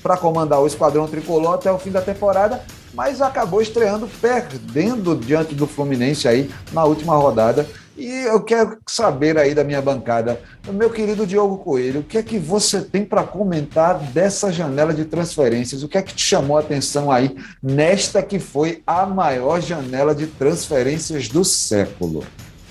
para 0.02 0.18
comandar 0.18 0.62
o 0.62 0.68
esquadrão 0.68 1.08
tricolor 1.08 1.56
até 1.56 1.72
o 1.72 1.80
fim 1.80 1.92
da 1.92 2.02
temporada, 2.02 2.62
mas 2.94 3.22
acabou 3.22 3.62
estreando 3.62 4.08
perdendo 4.22 5.16
diante 5.16 5.54
do 5.54 5.68
Fluminense 5.68 6.28
aí 6.28 6.50
na 6.72 6.84
última 6.84 7.16
rodada. 7.16 7.68
E 7.98 8.08
eu 8.28 8.42
quero 8.44 8.78
saber 8.86 9.40
aí 9.40 9.56
da 9.56 9.64
minha 9.64 9.82
bancada, 9.82 10.40
meu 10.72 10.88
querido 10.88 11.26
Diogo 11.26 11.58
Coelho, 11.58 12.02
o 12.02 12.04
que 12.04 12.20
é 12.20 12.22
que 12.22 12.38
você 12.38 12.80
tem 12.80 13.04
para 13.04 13.24
comentar 13.24 13.98
dessa 13.98 14.52
janela 14.52 14.94
de 14.94 15.04
transferências? 15.04 15.82
O 15.82 15.88
que 15.88 15.98
é 15.98 16.04
que 16.04 16.14
te 16.14 16.24
chamou 16.24 16.58
a 16.58 16.60
atenção 16.60 17.12
aí 17.12 17.36
nesta 17.62 18.22
que 18.22 18.38
foi 18.38 18.84
a 18.86 19.04
maior 19.08 19.60
janela 19.62 20.14
de 20.14 20.28
transferências 20.28 21.28
do 21.28 21.44
século? 21.44 22.24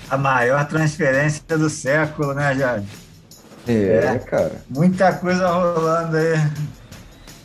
A 0.09 0.17
maior 0.17 0.65
transferência 0.65 1.43
do 1.57 1.69
século, 1.69 2.33
né, 2.33 2.55
Jade? 2.55 2.87
É, 3.67 4.15
é, 4.15 4.19
cara. 4.19 4.61
Muita 4.69 5.11
coisa 5.11 5.49
rolando 5.49 6.15
aí 6.15 6.39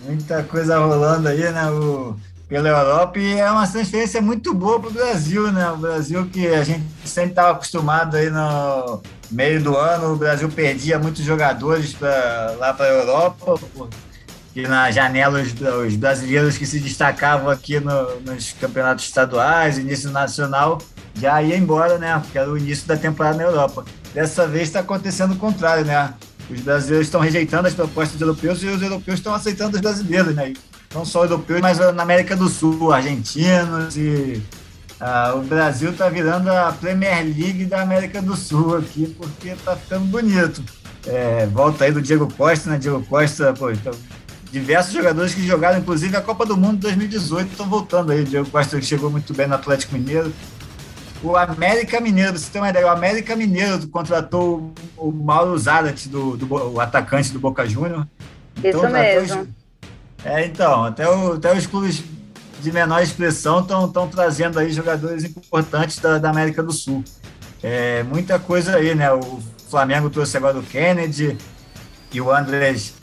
muita 0.04 0.42
coisa 0.42 0.78
rolando 0.78 1.28
aí, 1.28 1.50
né? 1.50 1.70
O, 1.70 2.16
pela 2.48 2.68
Europa 2.68 3.18
e 3.18 3.38
é 3.38 3.50
uma 3.50 3.66
transferência 3.66 4.20
muito 4.20 4.52
boa 4.52 4.78
para 4.78 4.90
o 4.90 4.92
Brasil, 4.92 5.50
né? 5.50 5.70
O 5.70 5.78
Brasil 5.78 6.26
que 6.26 6.46
a 6.48 6.62
gente 6.62 6.84
sempre 7.04 7.30
estava 7.30 7.52
acostumado 7.52 8.14
aí 8.14 8.28
no 8.28 9.02
meio 9.30 9.62
do 9.62 9.74
ano, 9.74 10.12
o 10.12 10.16
Brasil 10.16 10.48
perdia 10.50 10.98
muitos 10.98 11.24
jogadores 11.24 11.94
pra, 11.94 12.54
lá 12.58 12.74
para 12.74 12.84
a 12.84 12.88
Europa, 12.90 13.58
porque 13.58 14.68
na 14.68 14.90
janela 14.90 15.40
os, 15.40 15.54
os, 15.86 15.96
brasileiros 15.96 16.58
que 16.58 16.66
se 16.66 16.78
destacavam 16.78 17.48
aqui 17.48 17.80
no, 17.80 18.20
nos 18.20 18.52
campeonatos 18.52 19.06
estaduais, 19.06 19.78
início 19.78 20.10
nacional, 20.10 20.76
já 21.14 21.42
ia 21.42 21.56
embora, 21.56 21.96
né? 21.96 22.18
Porque 22.18 22.36
era 22.36 22.50
o 22.50 22.58
início 22.58 22.86
da 22.86 22.98
temporada 22.98 23.38
na 23.38 23.44
Europa. 23.44 23.84
Dessa 24.12 24.46
vez 24.46 24.64
está 24.64 24.80
acontecendo 24.80 25.32
o 25.32 25.36
contrário, 25.36 25.86
né? 25.86 26.12
Os 26.50 26.60
brasileiros 26.60 27.06
estão 27.06 27.20
rejeitando 27.20 27.66
as 27.66 27.74
propostas 27.74 28.20
europeus 28.20 28.62
e 28.62 28.66
os 28.66 28.82
europeus 28.82 29.18
estão 29.18 29.34
aceitando 29.34 29.76
os 29.76 29.80
brasileiros, 29.80 30.34
né? 30.34 30.52
Não 30.94 31.04
só 31.04 31.24
europeus, 31.24 31.60
mas 31.60 31.78
na 31.78 32.02
América 32.02 32.36
do 32.36 32.48
Sul, 32.48 32.92
argentinos 32.92 33.96
e 33.96 34.42
ah, 35.04 35.34
o 35.34 35.42
Brasil 35.42 35.90
está 35.90 36.08
virando 36.08 36.48
a 36.48 36.70
Premier 36.72 37.24
League 37.24 37.64
da 37.64 37.82
América 37.82 38.22
do 38.22 38.36
Sul 38.36 38.76
aqui, 38.76 39.06
porque 39.18 39.48
está 39.48 39.74
ficando 39.74 40.04
bonito. 40.04 40.62
É, 41.04 41.44
volta 41.46 41.84
aí 41.84 41.90
do 41.90 42.00
Diego 42.00 42.32
Costa, 42.32 42.70
né? 42.70 42.78
Diego 42.78 43.04
Costa, 43.06 43.52
pô, 43.52 43.72
então, 43.72 43.92
diversos 44.52 44.92
jogadores 44.92 45.34
que 45.34 45.44
jogaram, 45.44 45.80
inclusive, 45.80 46.16
a 46.16 46.20
Copa 46.20 46.46
do 46.46 46.56
Mundo 46.56 46.78
2018 46.82 47.50
estão 47.50 47.68
voltando 47.68 48.12
aí. 48.12 48.22
Diego 48.22 48.48
Costa 48.48 48.80
chegou 48.80 49.10
muito 49.10 49.34
bem 49.34 49.48
no 49.48 49.56
Atlético 49.56 49.94
Mineiro, 49.94 50.32
o 51.22 51.36
América 51.36 52.00
Mineiro, 52.00 52.36
você 52.38 52.50
tem 52.50 52.60
uma 52.60 52.70
ideia, 52.70 52.86
o 52.86 52.90
América 52.90 53.36
Mineiro 53.36 53.86
contratou 53.88 54.72
o 54.96 55.12
Mauro 55.12 55.56
Zarat, 55.56 56.08
do, 56.08 56.36
do, 56.36 56.52
o 56.52 56.80
atacante 56.80 57.32
do 57.32 57.38
Boca 57.38 57.66
Júnior. 57.66 58.06
Então, 58.58 58.82
Isso 58.82 58.90
mesmo. 58.90 59.42
Os, 59.42 59.48
é, 60.24 60.44
então, 60.44 60.84
até, 60.84 61.08
o, 61.08 61.34
até 61.34 61.56
os 61.56 61.66
clubes 61.66 62.02
de 62.60 62.72
menor 62.72 63.02
expressão 63.02 63.60
estão 63.60 64.08
trazendo 64.08 64.58
aí 64.58 64.72
jogadores 64.72 65.24
importantes 65.24 65.98
da, 65.98 66.18
da 66.18 66.30
América 66.30 66.62
do 66.62 66.72
Sul. 66.72 67.04
É, 67.62 68.02
muita 68.02 68.38
coisa 68.38 68.76
aí, 68.76 68.94
né? 68.94 69.12
O 69.12 69.40
Flamengo 69.70 70.10
trouxe 70.10 70.36
agora 70.36 70.58
o 70.58 70.62
Kennedy 70.62 71.36
e 72.12 72.20
o 72.20 72.32
Andrés, 72.32 72.94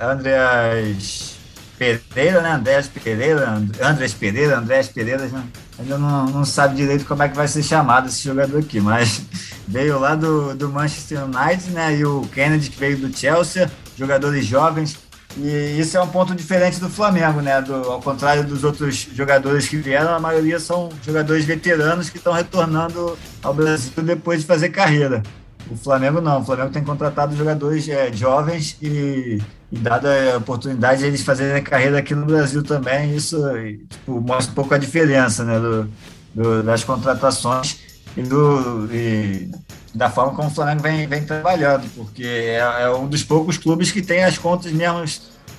Andrés 0.00 1.36
Pereira, 1.78 2.40
né? 2.42 2.52
Andrés 2.52 2.88
Pereira, 2.88 3.50
Andrés 3.80 4.14
Pereira, 4.14 4.58
Andrés 4.58 4.88
Pereira, 4.88 5.26
né? 5.26 5.44
Ainda 5.78 5.96
não, 5.96 6.26
não 6.26 6.44
sabe 6.44 6.76
direito 6.76 7.04
como 7.04 7.22
é 7.22 7.28
que 7.28 7.36
vai 7.36 7.46
ser 7.46 7.62
chamado 7.62 8.08
esse 8.08 8.22
jogador 8.22 8.58
aqui, 8.58 8.80
mas 8.80 9.22
veio 9.66 9.98
lá 9.98 10.14
do, 10.14 10.54
do 10.54 10.68
Manchester 10.68 11.24
United, 11.24 11.70
né? 11.70 11.96
E 11.96 12.04
o 12.04 12.22
Kennedy 12.32 12.70
que 12.70 12.78
veio 12.78 12.98
do 12.98 13.16
Chelsea, 13.16 13.70
jogadores 13.96 14.44
jovens. 14.44 14.98
E 15.36 15.78
isso 15.78 15.96
é 15.96 16.00
um 16.00 16.08
ponto 16.08 16.34
diferente 16.34 16.80
do 16.80 16.88
Flamengo, 16.88 17.40
né? 17.40 17.60
Do, 17.60 17.74
ao 17.74 18.00
contrário 18.00 18.44
dos 18.44 18.64
outros 18.64 19.08
jogadores 19.14 19.68
que 19.68 19.76
vieram, 19.76 20.14
a 20.14 20.18
maioria 20.18 20.58
são 20.58 20.88
jogadores 21.04 21.44
veteranos 21.44 22.10
que 22.10 22.16
estão 22.16 22.32
retornando 22.32 23.16
ao 23.42 23.54
Brasil 23.54 23.92
depois 24.02 24.40
de 24.40 24.46
fazer 24.46 24.70
carreira. 24.70 25.22
O 25.70 25.76
Flamengo 25.76 26.20
não, 26.20 26.40
o 26.40 26.44
Flamengo 26.44 26.70
tem 26.70 26.82
contratado 26.82 27.36
jogadores 27.36 27.88
é, 27.88 28.10
jovens 28.12 28.76
e, 28.80 29.38
e 29.70 29.76
dada 29.76 30.34
a 30.34 30.38
oportunidade 30.38 31.00
de 31.00 31.06
eles 31.06 31.22
fazerem 31.22 31.62
carreira 31.62 31.98
aqui 31.98 32.14
no 32.14 32.26
Brasil 32.26 32.62
também, 32.62 33.14
isso 33.14 33.38
tipo, 33.88 34.20
mostra 34.20 34.52
um 34.52 34.54
pouco 34.54 34.74
a 34.74 34.78
diferença 34.78 35.44
né, 35.44 35.58
do, 35.58 35.88
do, 36.34 36.62
das 36.62 36.82
contratações 36.84 37.78
e, 38.16 38.22
do, 38.22 38.88
e 38.92 39.50
da 39.94 40.08
forma 40.08 40.34
como 40.34 40.48
o 40.48 40.50
Flamengo 40.50 40.82
vem, 40.82 41.06
vem 41.06 41.24
trabalhando, 41.24 41.88
porque 41.94 42.24
é, 42.24 42.58
é 42.58 42.90
um 42.90 43.06
dos 43.06 43.22
poucos 43.22 43.58
clubes 43.58 43.90
que 43.90 44.00
tem 44.00 44.24
as 44.24 44.38
contas 44.38 44.72
mesmo 44.72 45.04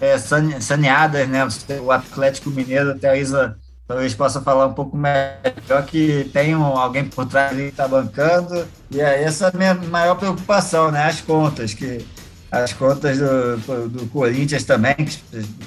é, 0.02 0.18
saneadas, 0.18 1.28
né? 1.28 1.48
O 1.82 1.92
Atlético 1.92 2.50
Mineiro, 2.50 2.92
até 2.92 3.10
a 3.10 3.18
Isa 3.18 3.58
talvez 3.88 4.14
possa 4.14 4.40
falar 4.40 4.68
um 4.68 4.74
pouco 4.74 4.96
melhor 4.96 5.84
que 5.88 6.30
tem 6.32 6.56
um, 6.56 6.64
alguém 6.64 7.06
por 7.06 7.26
trás 7.26 7.56
que 7.56 7.64
está 7.64 7.88
bancando. 7.88 8.68
E 8.92 9.02
é 9.02 9.24
essa 9.24 9.50
a 9.50 9.58
minha 9.58 9.74
maior 9.74 10.16
preocupação, 10.16 10.92
né? 10.92 11.06
As 11.06 11.22
contas, 11.22 11.74
que 11.74 12.06
as 12.52 12.74
contas 12.74 13.20
do, 13.20 13.90
do 13.90 14.06
Corinthians 14.08 14.64
também, 14.64 14.96
que 14.96 15.20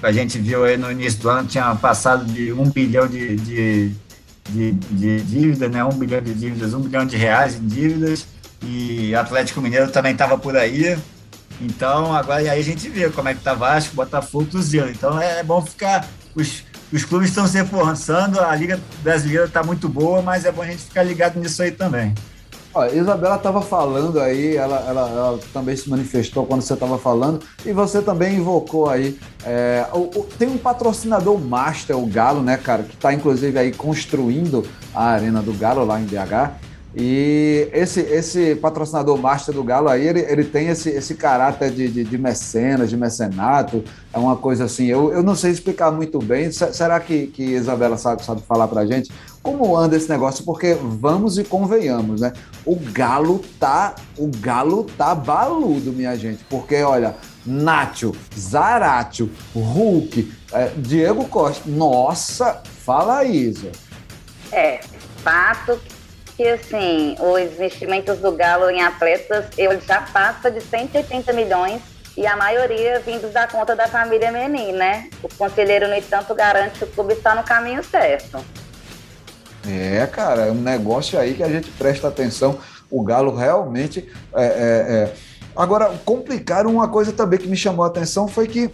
a 0.02 0.10
gente 0.10 0.38
viu 0.38 0.64
aí 0.64 0.76
no 0.76 0.90
início 0.90 1.20
do 1.20 1.30
ano, 1.30 1.46
tinha 1.46 1.74
passado 1.76 2.24
de 2.24 2.52
um 2.52 2.68
bilhão 2.68 3.06
de, 3.06 3.36
de, 3.36 3.92
de, 4.50 4.72
de 4.72 5.20
dívidas, 5.20 5.70
né? 5.70 5.84
Um 5.84 5.92
bilhão 5.92 6.20
de 6.20 6.34
dívidas, 6.34 6.74
um 6.74 6.80
bilhão 6.80 7.06
de 7.06 7.16
reais 7.16 7.56
em 7.56 7.66
dívidas. 7.66 8.26
E 8.64 9.14
Atlético 9.14 9.60
Mineiro 9.60 9.90
também 9.90 10.12
estava 10.12 10.36
por 10.36 10.56
aí. 10.56 10.96
Então, 11.60 12.14
agora 12.14 12.42
e 12.42 12.48
aí 12.48 12.60
a 12.60 12.64
gente 12.64 12.88
vê 12.88 13.08
como 13.10 13.28
é 13.28 13.34
que 13.34 13.40
tá 13.40 13.54
Vasco, 13.54 13.94
Botafogo, 13.94 14.46
Cruzeiro. 14.46 14.90
Então 14.90 15.20
é 15.20 15.42
bom 15.42 15.64
ficar. 15.64 16.06
Os, 16.34 16.64
os 16.92 17.04
clubes 17.04 17.28
estão 17.28 17.46
se 17.46 17.56
reforçando, 17.58 18.40
a 18.40 18.54
Liga 18.56 18.80
Brasileira 19.02 19.44
está 19.44 19.62
muito 19.62 19.88
boa, 19.88 20.20
mas 20.22 20.44
é 20.44 20.50
bom 20.50 20.62
a 20.62 20.66
gente 20.66 20.82
ficar 20.82 21.04
ligado 21.04 21.38
nisso 21.38 21.62
aí 21.62 21.70
também. 21.70 22.14
Ó, 22.74 22.86
Isabela 22.86 23.36
estava 23.36 23.60
falando 23.60 24.18
aí, 24.18 24.56
ela, 24.56 24.82
ela, 24.88 25.10
ela, 25.10 25.40
também 25.52 25.76
se 25.76 25.90
manifestou 25.90 26.46
quando 26.46 26.62
você 26.62 26.72
estava 26.72 26.96
falando, 26.96 27.40
e 27.66 27.72
você 27.72 28.00
também 28.00 28.36
invocou 28.36 28.88
aí. 28.88 29.18
É, 29.44 29.86
o, 29.92 29.98
o, 29.98 30.28
tem 30.38 30.48
um 30.48 30.56
patrocinador 30.56 31.38
master, 31.38 31.98
o 31.98 32.06
Galo, 32.06 32.42
né, 32.42 32.56
cara, 32.56 32.82
que 32.84 32.94
está 32.94 33.12
inclusive 33.12 33.58
aí 33.58 33.72
construindo 33.72 34.64
a 34.94 35.04
Arena 35.04 35.42
do 35.42 35.52
Galo 35.52 35.84
lá 35.84 36.00
em 36.00 36.04
BH. 36.04 36.72
E 36.94 37.68
esse, 37.72 38.00
esse 38.00 38.54
patrocinador 38.54 39.16
master 39.18 39.54
do 39.54 39.64
Galo 39.64 39.88
aí, 39.88 40.06
ele, 40.06 40.20
ele 40.20 40.44
tem 40.44 40.68
esse, 40.68 40.90
esse 40.90 41.14
caráter 41.14 41.70
de, 41.70 41.88
de, 41.88 42.04
de 42.04 42.18
mecenas, 42.18 42.90
de 42.90 42.96
mecenato, 42.96 43.82
é 44.12 44.18
uma 44.18 44.36
coisa 44.36 44.64
assim, 44.64 44.86
eu, 44.86 45.10
eu 45.10 45.22
não 45.22 45.34
sei 45.34 45.52
explicar 45.52 45.90
muito 45.90 46.18
bem, 46.18 46.50
será 46.52 47.00
que, 47.00 47.28
que 47.28 47.42
Isabela 47.42 47.96
sabe, 47.96 48.22
sabe 48.22 48.42
falar 48.42 48.68
pra 48.68 48.84
gente 48.84 49.10
como 49.42 49.76
anda 49.76 49.96
esse 49.96 50.08
negócio? 50.08 50.44
Porque 50.44 50.74
vamos 50.74 51.36
e 51.38 51.44
convenhamos, 51.44 52.20
né? 52.20 52.32
O 52.64 52.76
Galo 52.76 53.40
tá, 53.58 53.94
o 54.16 54.28
Galo 54.28 54.84
tá 54.84 55.14
baludo, 55.14 55.92
minha 55.92 56.16
gente, 56.16 56.44
porque 56.44 56.82
olha, 56.82 57.16
Nacho, 57.44 58.12
Zaratio, 58.38 59.30
Hulk, 59.54 60.32
é, 60.52 60.70
Diego 60.76 61.26
Costa, 61.26 61.68
nossa, 61.68 62.62
fala 62.84 63.24
Isa. 63.24 63.72
É, 64.52 64.80
fato 65.22 65.80
que 66.36 66.46
assim, 66.46 67.16
os 67.18 67.52
investimentos 67.52 68.18
do 68.18 68.32
Galo 68.32 68.70
em 68.70 68.80
atletas, 68.80 69.46
ele 69.58 69.80
já 69.80 70.02
passa 70.02 70.50
de 70.50 70.60
180 70.60 71.32
milhões 71.32 71.82
e 72.16 72.26
a 72.26 72.36
maioria 72.36 73.00
vindos 73.00 73.32
da 73.32 73.46
conta 73.46 73.74
da 73.74 73.88
família 73.88 74.30
Menin, 74.30 74.72
né? 74.72 75.08
O 75.22 75.28
conselheiro, 75.34 75.88
no 75.88 75.94
entanto, 75.94 76.34
garante 76.34 76.78
que 76.78 76.84
o 76.84 76.88
clube 76.88 77.14
está 77.14 77.34
no 77.34 77.42
caminho 77.42 77.82
certo. 77.82 78.44
É, 79.68 80.06
cara, 80.06 80.46
é 80.46 80.50
um 80.50 80.60
negócio 80.60 81.18
aí 81.18 81.34
que 81.34 81.42
a 81.42 81.48
gente 81.48 81.70
presta 81.70 82.08
atenção. 82.08 82.58
o 82.90 83.02
Galo 83.02 83.34
realmente. 83.34 84.08
É, 84.34 84.44
é, 84.44 84.46
é... 84.46 85.14
Agora, 85.54 85.92
complicaram 86.04 86.70
uma 86.70 86.88
coisa 86.88 87.12
também 87.12 87.38
que 87.38 87.48
me 87.48 87.56
chamou 87.56 87.84
a 87.84 87.88
atenção 87.88 88.26
foi 88.26 88.48
que 88.48 88.70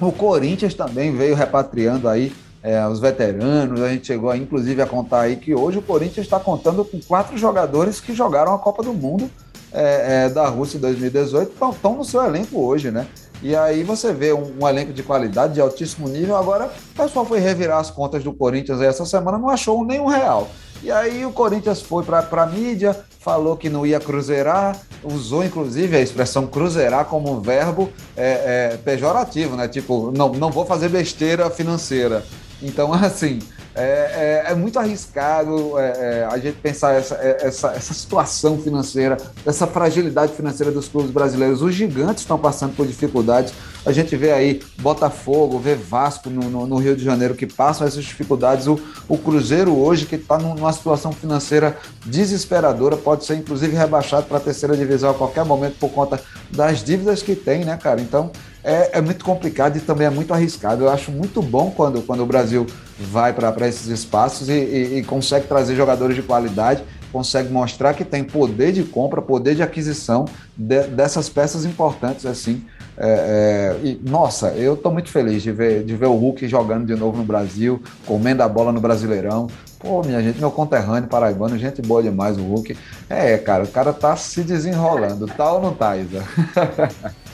o 0.00 0.10
Corinthians 0.12 0.74
também 0.74 1.14
veio 1.14 1.34
repatriando 1.34 2.08
aí 2.08 2.32
é, 2.62 2.86
os 2.86 3.00
veteranos. 3.00 3.80
A 3.80 3.88
gente 3.88 4.06
chegou, 4.06 4.34
inclusive, 4.34 4.82
a 4.82 4.86
contar 4.86 5.22
aí 5.22 5.36
que 5.36 5.54
hoje 5.54 5.78
o 5.78 5.82
Corinthians 5.82 6.26
está 6.26 6.40
contando 6.40 6.84
com 6.84 7.00
quatro 7.00 7.36
jogadores 7.36 8.00
que 8.00 8.14
jogaram 8.14 8.54
a 8.54 8.58
Copa 8.58 8.82
do 8.82 8.92
Mundo 8.92 9.30
é, 9.72 10.24
é, 10.26 10.28
da 10.28 10.48
Rússia 10.48 10.78
em 10.78 10.80
2018, 10.80 11.52
estão 11.72 11.96
no 11.96 12.04
seu 12.04 12.24
elenco 12.24 12.60
hoje, 12.60 12.90
né? 12.90 13.06
E 13.42 13.56
aí 13.56 13.82
você 13.82 14.12
vê 14.12 14.32
um, 14.32 14.52
um, 14.60 14.68
elenco 14.68 14.92
de 14.92 15.02
qualidade, 15.02 15.54
de 15.54 15.60
altíssimo 15.60 16.08
nível. 16.08 16.36
Agora, 16.36 16.66
o 16.66 16.96
pessoal 16.96 17.24
foi 17.24 17.38
revirar 17.38 17.78
as 17.78 17.90
contas 17.90 18.22
do 18.22 18.32
Corinthians 18.32 18.80
essa 18.80 19.06
semana, 19.06 19.38
não 19.38 19.48
achou 19.48 19.84
nenhum 19.84 20.06
real. 20.06 20.48
E 20.82 20.90
aí 20.90 21.24
o 21.26 21.32
Corinthians 21.32 21.82
foi 21.82 22.04
para 22.04 22.24
a 22.30 22.46
mídia, 22.46 22.98
falou 23.18 23.56
que 23.56 23.68
não 23.68 23.86
ia 23.86 24.00
cruzeirar, 24.00 24.78
usou 25.02 25.44
inclusive 25.44 25.96
a 25.96 26.00
expressão 26.00 26.46
cruzeirar 26.46 27.04
como 27.04 27.32
um 27.32 27.40
verbo 27.40 27.90
é, 28.16 28.72
é, 28.72 28.76
pejorativo, 28.78 29.56
né? 29.56 29.68
Tipo, 29.68 30.10
não, 30.10 30.30
não 30.32 30.50
vou 30.50 30.64
fazer 30.64 30.88
besteira 30.88 31.50
financeira. 31.50 32.24
Então, 32.62 32.92
assim, 32.94 33.40
é, 33.74 34.44
é, 34.46 34.52
é, 34.52 34.54
muito 34.54 34.78
arriscado 34.78 35.78
é, 35.78 35.82
é, 35.82 36.28
a 36.30 36.36
gente 36.38 36.56
pensar 36.56 36.94
essa, 36.94 37.14
é, 37.14 37.46
essa, 37.46 37.68
essa 37.68 37.94
situação 37.94 38.58
financeira, 38.58 39.16
essa 39.46 39.66
fragilidade 39.66 40.32
financeira 40.32 40.72
dos 40.72 40.88
clubes 40.88 41.10
brasileiros. 41.10 41.62
Os 41.62 41.74
gigantes 41.74 42.22
estão 42.22 42.38
passando 42.38 42.74
por 42.74 42.86
dificuldades. 42.86 43.52
A 43.86 43.92
gente 43.92 44.16
vê 44.16 44.32
aí 44.32 44.60
Botafogo, 44.78 45.58
vê 45.58 45.74
Vasco 45.74 46.28
no, 46.28 46.50
no, 46.50 46.66
no 46.66 46.76
Rio 46.78 46.96
de 46.96 47.04
Janeiro 47.04 47.34
que 47.34 47.46
passam 47.46 47.86
essas 47.86 48.04
dificuldades. 48.04 48.66
O, 48.66 48.78
o 49.08 49.16
Cruzeiro 49.16 49.76
hoje, 49.76 50.04
que 50.04 50.16
está 50.16 50.36
numa 50.36 50.72
situação 50.72 51.12
financeira 51.12 51.78
desesperadora, 52.04 52.96
pode 52.96 53.24
ser 53.24 53.36
inclusive 53.36 53.76
rebaixado 53.76 54.26
para 54.26 54.38
a 54.38 54.40
terceira 54.40 54.76
divisão 54.76 55.10
a 55.10 55.14
qualquer 55.14 55.44
momento 55.44 55.76
por 55.78 55.90
conta 55.90 56.20
das 56.50 56.82
dívidas 56.82 57.22
que 57.22 57.36
tem, 57.36 57.64
né, 57.64 57.76
cara? 57.76 58.00
Então 58.00 58.32
é, 58.62 58.98
é 58.98 59.00
muito 59.00 59.24
complicado 59.24 59.76
e 59.76 59.80
também 59.80 60.06
é 60.06 60.10
muito 60.10 60.32
arriscado. 60.32 60.84
Eu 60.84 60.90
acho 60.90 61.10
muito 61.10 61.40
bom 61.42 61.70
quando, 61.70 62.02
quando 62.02 62.22
o 62.22 62.26
Brasil 62.26 62.66
vai 62.98 63.32
para 63.32 63.68
esses 63.68 63.86
espaços 63.86 64.48
e, 64.48 64.52
e, 64.52 64.98
e, 64.98 65.02
consegue 65.02 65.46
trazer 65.46 65.74
jogadores 65.74 66.14
de 66.14 66.22
qualidade, 66.22 66.82
consegue 67.10 67.50
mostrar 67.52 67.94
que 67.94 68.04
tem 68.04 68.22
poder 68.22 68.72
de 68.72 68.84
compra, 68.84 69.22
poder 69.22 69.54
de 69.54 69.62
aquisição 69.62 70.26
de, 70.56 70.82
dessas 70.88 71.28
peças 71.28 71.64
importantes 71.64 72.26
assim. 72.26 72.64
É, 73.02 73.78
é, 73.82 73.86
e, 73.86 74.00
nossa, 74.06 74.48
eu 74.48 74.74
estou 74.74 74.92
muito 74.92 75.08
feliz 75.08 75.42
de 75.42 75.50
ver, 75.50 75.82
de 75.84 75.96
ver 75.96 76.06
o 76.06 76.14
Hulk 76.14 76.46
jogando 76.46 76.86
de 76.86 76.94
novo 76.94 77.16
no 77.16 77.24
Brasil, 77.24 77.82
comendo 78.04 78.42
a 78.42 78.48
bola 78.48 78.72
no 78.72 78.80
Brasileirão. 78.80 79.46
Pô, 79.78 80.02
minha 80.02 80.22
gente, 80.22 80.38
meu 80.38 80.50
conterrâneo 80.50 81.08
paraibano, 81.08 81.56
gente 81.56 81.80
boa 81.80 82.02
demais 82.02 82.36
o 82.36 82.42
Hulk. 82.42 82.76
É, 83.08 83.38
cara, 83.38 83.64
o 83.64 83.68
cara 83.68 83.94
tá 83.94 84.14
se 84.16 84.42
desenrolando, 84.42 85.26
tá 85.26 85.50
ou 85.50 85.62
não 85.62 85.72
tá, 85.72 85.96
Isa? 85.96 86.22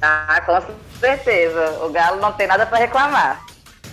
Ah, 0.00 0.40
com 0.44 0.60
certeza. 1.00 1.84
O 1.84 1.90
Galo 1.90 2.20
não 2.20 2.32
tem 2.32 2.46
nada 2.46 2.66
para 2.66 2.78
reclamar. 2.78 3.44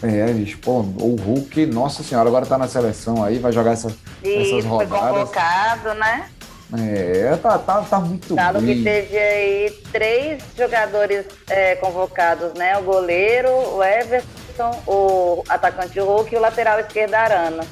É, 0.01 0.25
bicho, 0.33 0.57
pô, 0.57 0.79
o 0.81 1.15
Hulk, 1.15 1.65
nossa 1.67 2.03
senhora, 2.03 2.27
agora 2.27 2.45
tá 2.45 2.57
na 2.57 2.67
seleção 2.67 3.23
aí, 3.23 3.39
vai 3.39 3.53
jogar 3.53 3.71
essa, 3.71 3.87
essas 4.21 4.65
rodadas. 4.65 4.99
foi 4.99 5.09
convocado, 5.09 5.93
né? 5.93 6.29
É, 6.75 7.37
tá, 7.37 7.57
tá, 7.59 7.81
tá 7.83 7.99
muito 7.99 8.35
Galo 8.35 8.59
bem. 8.59 8.77
que 8.77 8.83
teve 8.83 9.17
aí 9.17 9.69
três 9.91 10.43
jogadores 10.57 11.25
é, 11.47 11.75
convocados, 11.75 12.53
né? 12.55 12.77
O 12.77 12.81
goleiro, 12.81 13.49
o 13.49 13.83
Everton, 13.83 14.71
o 14.87 15.43
atacante 15.47 15.99
Hulk 15.99 16.33
e 16.33 16.37
o 16.37 16.41
lateral 16.41 16.79
esquerdo 16.79 17.13
Arana. 17.13 17.63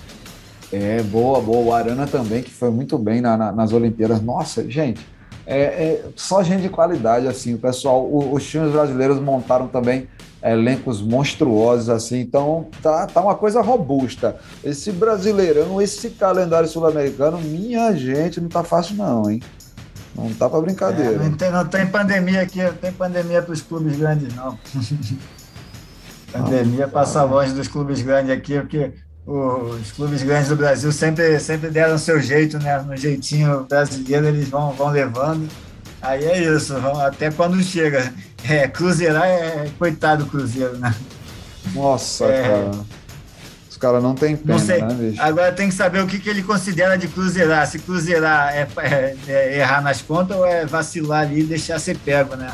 É, 0.71 1.01
boa, 1.01 1.41
boa. 1.41 1.65
O 1.65 1.73
Arana 1.73 2.07
também, 2.07 2.43
que 2.43 2.51
foi 2.51 2.69
muito 2.69 2.97
bem 2.97 3.19
na, 3.19 3.35
na, 3.35 3.51
nas 3.51 3.73
Olimpíadas. 3.73 4.21
Nossa, 4.21 4.69
gente, 4.69 5.05
é, 5.51 5.59
é, 5.59 6.05
só 6.15 6.41
gente 6.41 6.61
de 6.61 6.69
qualidade, 6.69 7.27
assim, 7.27 7.53
o 7.53 7.57
pessoal, 7.57 8.05
o, 8.05 8.33
os 8.33 8.47
times 8.47 8.71
brasileiros 8.71 9.19
montaram 9.19 9.67
também 9.67 10.07
elencos 10.41 11.01
monstruosos, 11.01 11.89
assim, 11.89 12.21
então 12.21 12.69
tá, 12.81 13.05
tá 13.05 13.19
uma 13.19 13.35
coisa 13.35 13.59
robusta. 13.61 14.37
Esse 14.63 14.93
brasileirão, 14.93 15.81
esse 15.81 16.11
calendário 16.11 16.69
sul-americano, 16.69 17.37
minha 17.37 17.93
gente, 17.93 18.39
não 18.39 18.47
tá 18.47 18.63
fácil 18.63 18.95
não, 18.95 19.29
hein? 19.29 19.43
Não 20.15 20.33
tá 20.33 20.49
para 20.49 20.61
brincadeira. 20.61 21.15
É, 21.15 21.17
não, 21.17 21.33
tem, 21.33 21.51
não 21.51 21.67
tem 21.67 21.85
pandemia 21.85 22.41
aqui, 22.41 22.63
não 22.63 22.73
tem 22.73 22.91
pandemia 22.93 23.41
para 23.41 23.51
os 23.51 23.61
clubes 23.61 23.97
grandes, 23.97 24.33
não. 24.33 24.57
pandemia 26.31 26.87
passa 26.87 27.23
longe 27.23 27.51
dos 27.51 27.67
clubes 27.67 28.01
grandes 28.01 28.31
aqui, 28.31 28.57
porque 28.57 28.93
os 29.25 29.91
clubes 29.91 30.23
grandes 30.23 30.49
do 30.49 30.55
Brasil 30.55 30.91
sempre, 30.91 31.39
sempre 31.39 31.69
deram 31.69 31.97
seu 31.97 32.19
jeito, 32.19 32.57
né? 32.59 32.81
No 32.81 32.97
jeitinho 32.97 33.65
brasileiro 33.69 34.27
eles 34.27 34.49
vão, 34.49 34.71
vão 34.71 34.89
levando. 34.89 35.47
Aí 36.01 36.25
é 36.25 36.55
isso, 36.55 36.75
até 36.99 37.29
quando 37.29 37.61
chega. 37.61 38.11
É, 38.49 38.67
cruzeirar 38.67 39.25
é 39.25 39.69
coitado 39.77 40.23
do 40.23 40.29
Cruzeiro, 40.31 40.75
né? 40.79 40.95
Nossa, 41.75 42.25
é, 42.25 42.41
cara. 42.41 42.71
Os 43.69 43.77
caras 43.77 44.01
não 44.01 44.15
têm 44.15 44.35
pena, 44.35 44.57
não 44.57 44.65
sei. 44.65 44.81
né, 44.81 44.93
bicho? 44.95 45.21
Agora 45.21 45.51
tem 45.51 45.69
que 45.69 45.75
saber 45.75 46.01
o 46.01 46.07
que, 46.07 46.17
que 46.17 46.27
ele 46.27 46.41
considera 46.41 46.97
de 46.97 47.07
cruzeirar. 47.07 47.67
Se 47.67 47.77
cruzeirar 47.77 48.51
é, 48.55 48.67
é, 48.77 49.15
é 49.27 49.59
errar 49.59 49.81
nas 49.81 50.01
contas 50.01 50.35
ou 50.35 50.43
é 50.43 50.65
vacilar 50.65 51.21
ali 51.21 51.41
e 51.41 51.43
deixar 51.43 51.77
ser 51.77 51.95
pego, 51.97 52.35
né? 52.35 52.51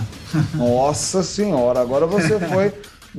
Nossa 0.54 1.24
senhora, 1.24 1.80
agora 1.80 2.06
você 2.06 2.38
foi 2.52 2.74